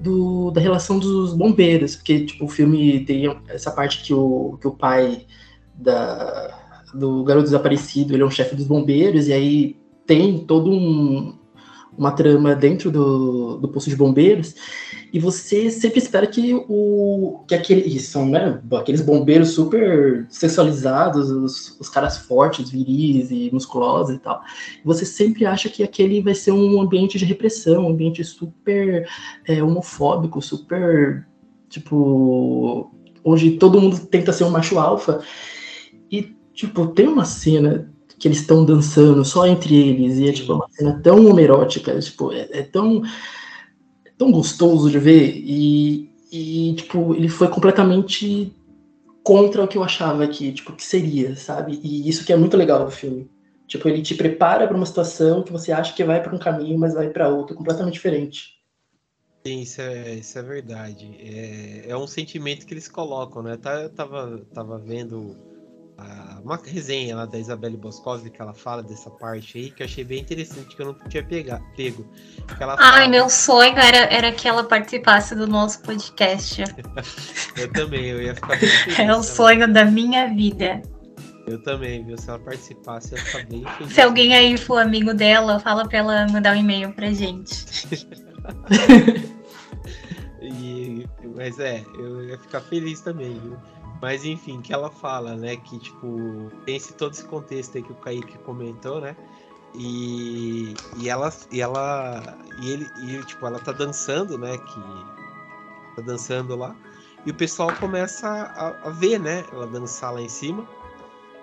do, 0.00 0.50
da 0.50 0.60
relação 0.60 0.98
dos 0.98 1.34
bombeiros, 1.34 1.96
porque, 1.96 2.26
tipo, 2.26 2.44
o 2.44 2.48
filme 2.48 3.04
tem 3.04 3.24
essa 3.48 3.70
parte 3.70 4.02
que 4.02 4.12
o, 4.12 4.58
que 4.60 4.66
o 4.66 4.72
pai 4.72 5.26
da, 5.74 6.82
do 6.94 7.22
garoto 7.24 7.44
desaparecido, 7.44 8.14
ele 8.14 8.22
é 8.22 8.26
um 8.26 8.30
chefe 8.30 8.56
dos 8.56 8.66
bombeiros, 8.66 9.28
e 9.28 9.32
aí 9.32 9.76
tem 10.06 10.38
todo 10.38 10.70
um, 10.70 11.38
uma 11.98 12.12
trama 12.12 12.54
dentro 12.54 12.90
do, 12.90 13.58
do 13.58 13.68
posto 13.68 13.90
de 13.90 13.96
bombeiros 13.96 14.54
e 15.12 15.18
você 15.18 15.70
sempre 15.70 15.98
espera 15.98 16.26
que 16.26 16.54
o 16.68 17.44
que 17.48 17.54
aquele 17.54 17.98
são 17.98 18.26
né, 18.26 18.60
aqueles 18.78 19.00
bombeiros 19.00 19.50
super 19.50 20.26
sexualizados, 20.28 21.30
os, 21.30 21.80
os 21.80 21.88
caras 21.88 22.18
fortes, 22.18 22.70
viris 22.70 23.30
e 23.30 23.50
musculosos 23.52 24.14
e 24.14 24.18
tal. 24.18 24.42
Você 24.84 25.06
sempre 25.06 25.46
acha 25.46 25.68
que 25.70 25.82
aquele 25.82 26.20
vai 26.20 26.34
ser 26.34 26.52
um 26.52 26.80
ambiente 26.80 27.18
de 27.18 27.24
repressão, 27.24 27.86
um 27.86 27.90
ambiente 27.90 28.22
super 28.22 29.08
é, 29.46 29.62
homofóbico, 29.62 30.42
super 30.42 31.26
tipo 31.70 32.90
onde 33.24 33.52
todo 33.52 33.80
mundo 33.80 33.98
tenta 34.06 34.32
ser 34.32 34.44
um 34.44 34.50
macho 34.50 34.78
alfa. 34.78 35.22
E 36.10 36.36
tipo 36.52 36.86
tem 36.88 37.08
uma 37.08 37.24
cena 37.24 37.90
que 38.18 38.26
eles 38.26 38.40
estão 38.40 38.64
dançando 38.64 39.24
só 39.24 39.46
entre 39.46 39.74
eles, 39.74 40.18
e 40.18 40.28
é 40.28 40.32
tipo 40.32 40.52
uma 40.54 40.68
cena 40.70 41.00
tão 41.02 41.26
homerótica, 41.26 41.98
tipo, 42.00 42.32
é, 42.32 42.48
é 42.50 42.62
tão, 42.62 43.02
é 44.04 44.10
tão 44.18 44.32
gostoso 44.32 44.90
de 44.90 44.98
ver, 44.98 45.36
e, 45.36 46.10
e, 46.30 46.74
tipo, 46.74 47.14
ele 47.14 47.28
foi 47.28 47.48
completamente 47.48 48.52
contra 49.22 49.64
o 49.64 49.68
que 49.68 49.78
eu 49.78 49.84
achava 49.84 50.26
que, 50.26 50.52
tipo, 50.52 50.72
que 50.72 50.82
seria, 50.82 51.36
sabe? 51.36 51.78
E 51.82 52.08
isso 52.08 52.24
que 52.24 52.32
é 52.32 52.36
muito 52.36 52.56
legal 52.56 52.84
do 52.84 52.90
filme. 52.90 53.30
Tipo, 53.66 53.88
ele 53.88 54.00
te 54.00 54.14
prepara 54.14 54.66
para 54.66 54.76
uma 54.76 54.86
situação 54.86 55.42
que 55.42 55.52
você 55.52 55.70
acha 55.70 55.94
que 55.94 56.02
vai 56.02 56.22
para 56.22 56.34
um 56.34 56.38
caminho, 56.38 56.78
mas 56.78 56.94
vai 56.94 57.10
para 57.10 57.28
outro, 57.28 57.54
completamente 57.54 57.94
diferente. 57.94 58.58
Sim, 59.46 59.60
isso 59.60 59.80
é, 59.80 60.14
isso 60.14 60.38
é 60.38 60.42
verdade. 60.42 61.14
É, 61.20 61.90
é 61.90 61.96
um 61.96 62.06
sentimento 62.06 62.66
que 62.66 62.72
eles 62.72 62.88
colocam, 62.88 63.42
né? 63.42 63.56
Tá, 63.56 63.82
eu 63.82 63.90
tava, 63.90 64.42
tava 64.52 64.78
vendo 64.78 65.36
uma 66.48 66.56
resenha 66.64 67.14
lá 67.16 67.26
da 67.26 67.38
Isabelle 67.38 67.76
Boscovi 67.76 68.30
que 68.30 68.40
ela 68.40 68.54
fala 68.54 68.82
dessa 68.82 69.10
parte 69.10 69.58
aí, 69.58 69.70
que 69.70 69.82
eu 69.82 69.86
achei 69.86 70.02
bem 70.02 70.20
interessante, 70.20 70.74
que 70.74 70.80
eu 70.80 70.86
não 70.86 70.94
tinha 71.08 71.22
pegar, 71.22 71.60
pego. 71.76 72.06
Ela 72.58 72.76
fala... 72.76 72.96
Ai, 72.96 73.08
meu 73.08 73.28
sonho 73.28 73.76
era, 73.76 73.98
era 74.12 74.32
que 74.32 74.48
ela 74.48 74.64
participasse 74.64 75.34
do 75.34 75.46
nosso 75.46 75.82
podcast. 75.82 76.62
eu 77.56 77.72
também, 77.72 78.06
eu 78.06 78.22
ia 78.22 78.34
ficar 78.34 78.56
feliz. 78.58 78.98
É 78.98 79.14
o 79.14 79.22
sonho 79.22 79.70
da 79.72 79.84
minha 79.84 80.28
vida. 80.28 80.80
Eu 81.46 81.62
também, 81.62 82.04
viu? 82.04 82.16
Se 82.16 82.28
ela 82.28 82.38
participasse, 82.38 83.12
eu 83.12 83.18
ia 83.18 83.24
ficar 83.24 83.44
bem 83.46 83.64
feliz. 83.76 83.92
Se 83.92 84.00
alguém 84.00 84.34
aí 84.34 84.56
for 84.56 84.80
amigo 84.80 85.12
dela, 85.12 85.60
fala 85.60 85.86
pra 85.88 85.98
ela 85.98 86.26
mandar 86.28 86.56
um 86.56 86.60
e-mail 86.60 86.92
pra 86.92 87.10
gente. 87.12 87.66
e, 90.40 91.06
mas 91.36 91.58
é, 91.58 91.84
eu 91.98 92.24
ia 92.24 92.38
ficar 92.38 92.60
feliz 92.60 93.00
também, 93.00 93.38
viu? 93.38 93.58
Mas 94.00 94.24
enfim, 94.24 94.60
que 94.60 94.72
ela 94.72 94.90
fala, 94.90 95.34
né, 95.34 95.56
que 95.56 95.78
tipo, 95.78 96.50
tem 96.64 96.76
esse, 96.76 96.94
todo 96.94 97.12
esse 97.12 97.24
contexto 97.24 97.76
aí 97.76 97.82
que 97.82 97.92
o 97.92 97.96
Kaique 97.96 98.38
comentou, 98.38 99.00
né? 99.00 99.16
E, 99.74 100.74
e 100.98 101.08
ela 101.08 101.32
e 101.52 101.60
ela 101.60 102.38
e 102.62 102.70
ele 102.70 102.86
e, 103.02 103.24
tipo, 103.24 103.44
ela 103.46 103.58
tá 103.58 103.72
dançando, 103.72 104.38
né, 104.38 104.56
que 104.56 104.80
tá 105.96 106.02
dançando 106.02 106.56
lá. 106.56 106.74
E 107.26 107.30
o 107.30 107.34
pessoal 107.34 107.74
começa 107.78 108.28
a, 108.28 108.88
a 108.88 108.90
ver, 108.90 109.18
né, 109.18 109.44
ela 109.52 109.66
dançar 109.66 110.12
lá 110.12 110.20
em 110.20 110.28
cima. 110.28 110.66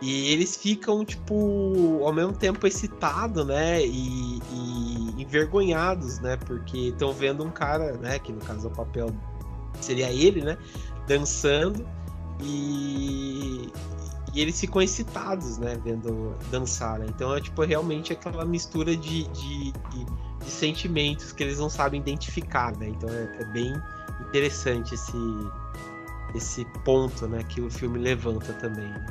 E 0.02 0.32
eles 0.32 0.58
ficam, 0.58 1.06
tipo, 1.06 2.02
ao 2.04 2.12
mesmo 2.12 2.34
tempo 2.34 2.68
excitados, 2.68 3.46
né? 3.46 3.86
E, 3.86 4.40
e 4.52 5.22
envergonhados, 5.22 6.20
né? 6.20 6.36
Porque 6.36 6.90
estão 6.90 7.14
vendo 7.14 7.44
um 7.44 7.50
cara, 7.50 7.94
né? 7.94 8.20
Que 8.20 8.34
no 8.34 8.42
caso 8.42 8.68
é 8.68 8.72
o 8.72 8.74
papel 8.74 9.08
seria 9.80 10.12
ele, 10.12 10.42
né? 10.42 10.58
Dançando 11.08 11.88
e, 12.42 13.72
e 14.34 14.42
eles 14.42 14.60
ficam 14.60 14.82
excitados, 14.82 15.58
né, 15.58 15.80
vendo 15.84 16.36
dançar. 16.52 17.00
Né? 17.00 17.08
Então 17.10 17.34
é 17.36 17.42
tipo 17.42 17.64
realmente 17.64 18.14
aquela 18.14 18.46
mistura 18.46 18.96
de, 18.96 19.24
de, 19.28 19.72
de, 19.72 20.06
de 20.44 20.52
sentimentos 20.52 21.32
que 21.32 21.44
eles 21.44 21.60
não 21.60 21.70
sabem 21.70 22.00
identificar, 22.00 22.76
né? 22.78 22.90
Então 22.90 23.10
é, 23.10 23.38
é, 23.40 23.46
bem 23.46 23.74
interessante 24.22 24.96
esse 24.96 25.18
esse 26.34 26.66
ponto, 26.84 27.28
né, 27.28 27.44
que 27.44 27.62
o 27.62 27.72
filme 27.72 27.98
levanta 27.98 28.52
também. 28.54 28.90
Né? 28.90 29.06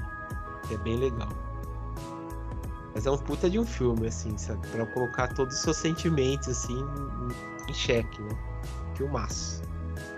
É 0.71 0.77
bem 0.77 0.99
legal. 0.99 1.31
Mas 2.95 3.07
é 3.07 3.11
um 3.11 3.19
puta 3.19 3.51
de 3.51 3.59
um 3.59 3.67
filme, 3.67 4.07
assim, 4.07 4.39
sabe? 4.39 4.67
Pra 4.69 4.87
colocar 4.87 5.29
todos 5.35 5.57
os 5.57 5.63
seus 5.63 5.77
sentimentos, 5.77 6.49
assim, 6.49 6.79
em, 7.69 7.75
xeque, 7.75 8.23
né? 8.23 8.29
Filmaço. 8.95 9.64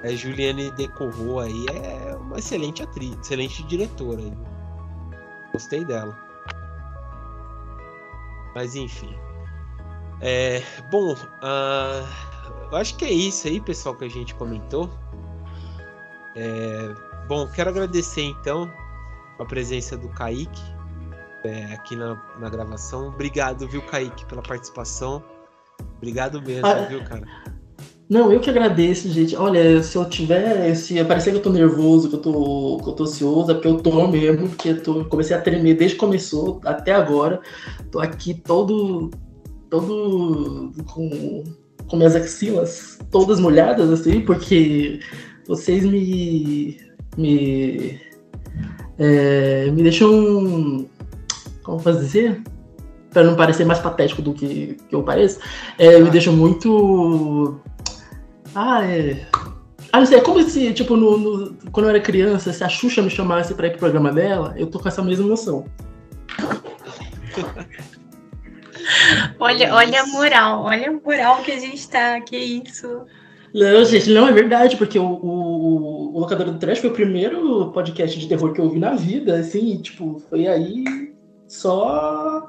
A 0.06 0.14
Juliane 0.14 0.70
Decorro 0.70 1.40
aí 1.40 1.66
é 1.68 2.14
uma 2.14 2.38
excelente 2.38 2.80
atriz, 2.80 3.18
excelente 3.20 3.64
diretora. 3.64 4.22
Aí. 4.22 4.32
Gostei 5.52 5.84
dela. 5.84 6.16
Mas 8.54 8.76
enfim. 8.76 9.12
É, 10.20 10.62
bom, 10.92 11.12
uh, 11.12 12.06
eu 12.70 12.76
acho 12.76 12.96
que 12.96 13.04
é 13.04 13.10
isso 13.10 13.48
aí, 13.48 13.60
pessoal, 13.60 13.96
que 13.96 14.04
a 14.04 14.08
gente 14.08 14.32
comentou. 14.36 14.88
É, 16.36 16.94
bom, 17.26 17.48
quero 17.48 17.70
agradecer 17.70 18.22
então 18.22 18.72
a 19.40 19.44
presença 19.44 19.96
do 19.96 20.08
Kaique 20.10 20.62
é, 21.42 21.74
aqui 21.74 21.96
na, 21.96 22.14
na 22.38 22.48
gravação. 22.48 23.08
Obrigado, 23.08 23.66
viu, 23.66 23.82
Kaique, 23.82 24.24
pela 24.26 24.42
participação. 24.42 25.22
Obrigado 25.96 26.40
mesmo, 26.40 26.66
ah, 26.66 26.86
viu, 26.86 27.02
cara? 27.04 27.26
Não, 28.08 28.32
eu 28.32 28.38
que 28.38 28.48
agradeço, 28.48 29.08
gente. 29.08 29.34
Olha, 29.34 29.82
se 29.82 29.96
eu 29.96 30.04
tiver, 30.08 30.74
se 30.76 31.02
parecer 31.04 31.32
que 31.32 31.38
eu 31.38 31.42
tô 31.42 31.50
nervoso, 31.50 32.08
que 32.08 32.14
eu 32.14 32.20
tô, 32.20 32.78
que 32.82 32.88
eu 32.88 32.92
tô 32.92 33.02
ansioso, 33.04 33.50
é 33.50 33.54
porque 33.54 33.68
eu 33.68 33.78
tô 33.78 34.06
mesmo, 34.06 34.48
porque 34.48 34.68
eu 34.68 34.82
tô, 34.82 35.04
comecei 35.06 35.36
a 35.36 35.40
tremer 35.40 35.76
desde 35.76 35.96
que 35.96 36.00
começou 36.00 36.60
até 36.64 36.92
agora. 36.92 37.40
Tô 37.90 37.98
aqui 37.98 38.32
todo, 38.34 39.10
todo 39.68 40.72
com, 40.86 41.42
com 41.88 41.96
minhas 41.96 42.14
axilas 42.14 42.96
todas 43.10 43.40
molhadas, 43.40 43.90
assim, 43.90 44.20
porque 44.20 45.00
vocês 45.46 45.84
me, 45.84 46.78
me, 47.16 48.00
é, 48.98 49.70
me 49.70 49.82
deixam, 49.82 50.86
como 51.62 51.80
dizer? 51.80 52.42
Para 53.10 53.24
não 53.24 53.34
parecer 53.34 53.64
mais 53.64 53.78
patético 53.78 54.20
do 54.20 54.34
que, 54.34 54.76
que 54.88 54.94
eu 54.94 55.02
pareço, 55.02 55.40
é, 55.78 55.98
me 55.98 56.08
ah. 56.08 56.10
deixam 56.10 56.36
muito 56.36 57.58
ah, 58.56 58.84
é. 58.84 59.26
Ah, 59.92 60.00
não 60.00 60.06
sei, 60.06 60.18
é 60.18 60.22
como 60.22 60.42
se, 60.42 60.72
tipo, 60.72 60.96
no, 60.96 61.18
no, 61.18 61.54
quando 61.70 61.86
eu 61.86 61.90
era 61.90 62.00
criança, 62.00 62.52
se 62.52 62.64
a 62.64 62.68
Xuxa 62.68 63.02
me 63.02 63.10
chamasse 63.10 63.54
pra 63.54 63.66
ir 63.66 63.70
pro 63.70 63.80
programa 63.80 64.10
dela, 64.10 64.54
eu 64.56 64.66
tô 64.66 64.78
com 64.78 64.88
essa 64.88 65.02
mesma 65.02 65.26
emoção. 65.26 65.66
olha, 69.38 69.74
olha 69.74 70.00
a 70.00 70.06
moral, 70.06 70.64
olha 70.64 70.88
a 70.88 70.92
moral 70.92 71.42
que 71.42 71.52
a 71.52 71.60
gente 71.60 71.86
tá, 71.88 72.20
que 72.22 72.36
isso. 72.36 73.04
Não, 73.54 73.84
gente, 73.84 74.10
não 74.10 74.26
é 74.26 74.32
verdade, 74.32 74.76
porque 74.76 74.98
o, 74.98 75.04
o, 75.04 76.14
o 76.14 76.20
Locadora 76.20 76.50
do 76.50 76.58
Trash 76.58 76.78
foi 76.78 76.90
o 76.90 76.94
primeiro 76.94 77.70
podcast 77.72 78.18
de 78.18 78.26
terror 78.26 78.54
que 78.54 78.60
eu 78.60 78.64
ouvi 78.64 78.78
na 78.78 78.94
vida, 78.94 79.38
assim, 79.38 79.76
tipo, 79.78 80.18
foi 80.30 80.46
aí 80.46 81.12
só. 81.46 82.48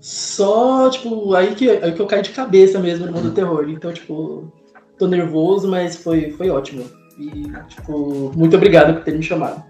Só, 0.00 0.88
tipo, 0.88 1.34
aí 1.34 1.54
que, 1.54 1.68
aí 1.68 1.92
que 1.92 2.00
eu 2.00 2.06
caí 2.06 2.22
de 2.22 2.30
cabeça 2.30 2.78
mesmo 2.78 3.06
no 3.06 3.12
mundo 3.12 3.30
do 3.30 3.34
terror. 3.34 3.68
Então, 3.68 3.92
tipo, 3.92 4.50
tô 4.98 5.06
nervoso, 5.06 5.68
mas 5.68 5.96
foi, 5.96 6.30
foi 6.32 6.50
ótimo. 6.50 6.84
E, 7.18 7.50
tipo, 7.68 8.32
muito 8.36 8.56
obrigado 8.56 8.94
por 8.94 9.04
ter 9.04 9.16
me 9.16 9.22
chamado. 9.22 9.62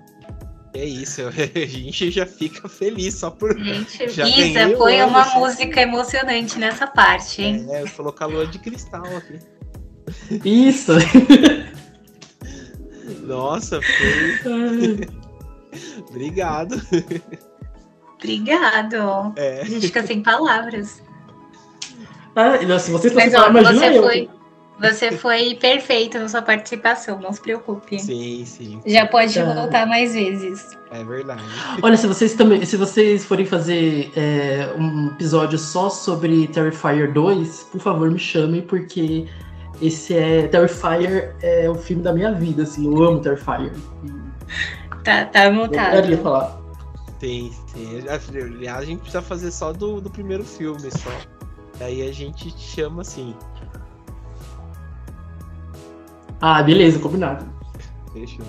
É 0.75 0.85
isso, 0.85 1.23
a 1.27 1.67
gente 1.67 2.11
já 2.11 2.27
fica 2.27 2.69
feliz 2.69 3.15
só 3.15 3.31
por. 3.31 3.59
Gente, 3.59 4.09
já 4.11 4.27
Isa, 4.27 4.77
põe 4.77 5.03
uma 5.03 5.23
assim. 5.23 5.39
música 5.39 5.81
emocionante 5.81 6.59
nessa 6.59 6.87
parte, 6.87 7.43
hein? 7.43 7.67
É, 7.71 7.83
eu 7.83 7.91
colocar 7.91 8.27
lua 8.27 8.47
de 8.47 8.59
cristal 8.59 9.05
aqui. 9.05 9.39
Isso! 10.45 10.93
Nossa, 13.27 13.81
foi. 14.43 15.09
Obrigado. 16.09 16.81
Obrigado. 18.15 19.33
É. 19.37 19.61
A 19.61 19.65
gente 19.65 19.87
fica 19.87 20.07
sem 20.07 20.23
palavras. 20.23 21.03
Ah, 22.35 22.79
se 22.79 22.91
vocês 22.91 23.13
fossem 23.13 23.31
falar, 23.31 23.51
imagina 23.51 23.79
você 23.81 23.99
eu. 23.99 24.03
Foi... 24.03 24.38
Você 24.81 25.13
foi 25.13 25.57
perfeito 25.57 26.19
na 26.19 26.29
sua 26.29 26.41
participação, 26.41 27.19
não 27.21 27.33
se 27.33 27.41
preocupe. 27.41 27.99
Sim, 27.99 28.45
sim. 28.47 28.81
Já 28.87 29.07
pode 29.07 29.35
tá. 29.35 29.53
voltar 29.53 29.87
mais 29.87 30.15
vezes. 30.15 30.79
É 30.91 31.03
verdade. 31.03 31.43
Olha, 31.83 31.97
se 31.97 32.07
vocês 32.07 32.35
também, 32.35 32.65
se 32.65 32.77
vocês 32.77 33.25
forem 33.25 33.45
fazer 33.45 34.13
é, 34.17 34.73
um 34.79 35.09
episódio 35.09 35.59
só 35.59 35.91
sobre 35.91 36.47
Terrifier 36.49 37.13
2, 37.13 37.65
por 37.73 37.81
favor 37.81 38.11
me 38.11 38.19
chamem, 38.19 38.63
porque 38.63 39.27
esse 39.83 40.15
é. 40.15 40.47
Terrifier 40.47 41.35
é 41.43 41.69
o 41.69 41.75
filme 41.75 42.03
da 42.03 42.13
minha 42.13 42.33
vida, 42.33 42.63
assim, 42.63 42.87
eu 42.87 43.03
amo 43.03 43.21
Terrifier. 43.21 43.73
Tá, 45.03 45.25
tá 45.25 45.47
anotado. 45.47 45.97
Eu 45.97 46.03
queria 46.03 46.19
falar. 46.19 46.59
Tem, 47.19 47.51
tem. 47.75 47.99
Aliás, 47.99 48.79
a 48.79 48.85
gente 48.85 49.01
precisa 49.01 49.23
fazer 49.23 49.51
só 49.51 49.73
do, 49.73 50.01
do 50.01 50.09
primeiro 50.09 50.45
filme 50.45 50.89
só. 50.91 51.11
Aí 51.81 52.09
a 52.09 52.13
gente 52.13 52.51
chama 52.59 53.03
assim. 53.03 53.35
Ah, 56.41 56.63
beleza, 56.63 56.99
combinado. 56.99 57.47
Fechou. 58.13 58.45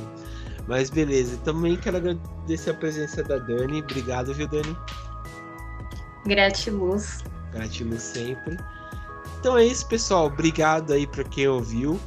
Mas 0.67 0.89
beleza, 0.89 1.37
também 1.43 1.75
quero 1.75 1.97
agradecer 1.97 2.69
a 2.69 2.73
presença 2.75 3.23
da 3.23 3.37
Dani. 3.37 3.81
Obrigado, 3.81 4.33
viu, 4.33 4.47
Dani? 4.47 4.77
Gratiluz. 6.25 7.23
Gratiluz 7.51 8.03
sempre. 8.03 8.57
Então 9.39 9.57
é 9.57 9.65
isso, 9.65 9.87
pessoal. 9.87 10.27
Obrigado 10.27 10.93
aí 10.93 11.07
para 11.07 11.23
quem 11.23 11.47
ouviu. 11.47 11.99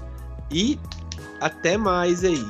E 0.51 0.79
até 1.41 1.77
mais 1.77 2.23
aí. 2.23 2.47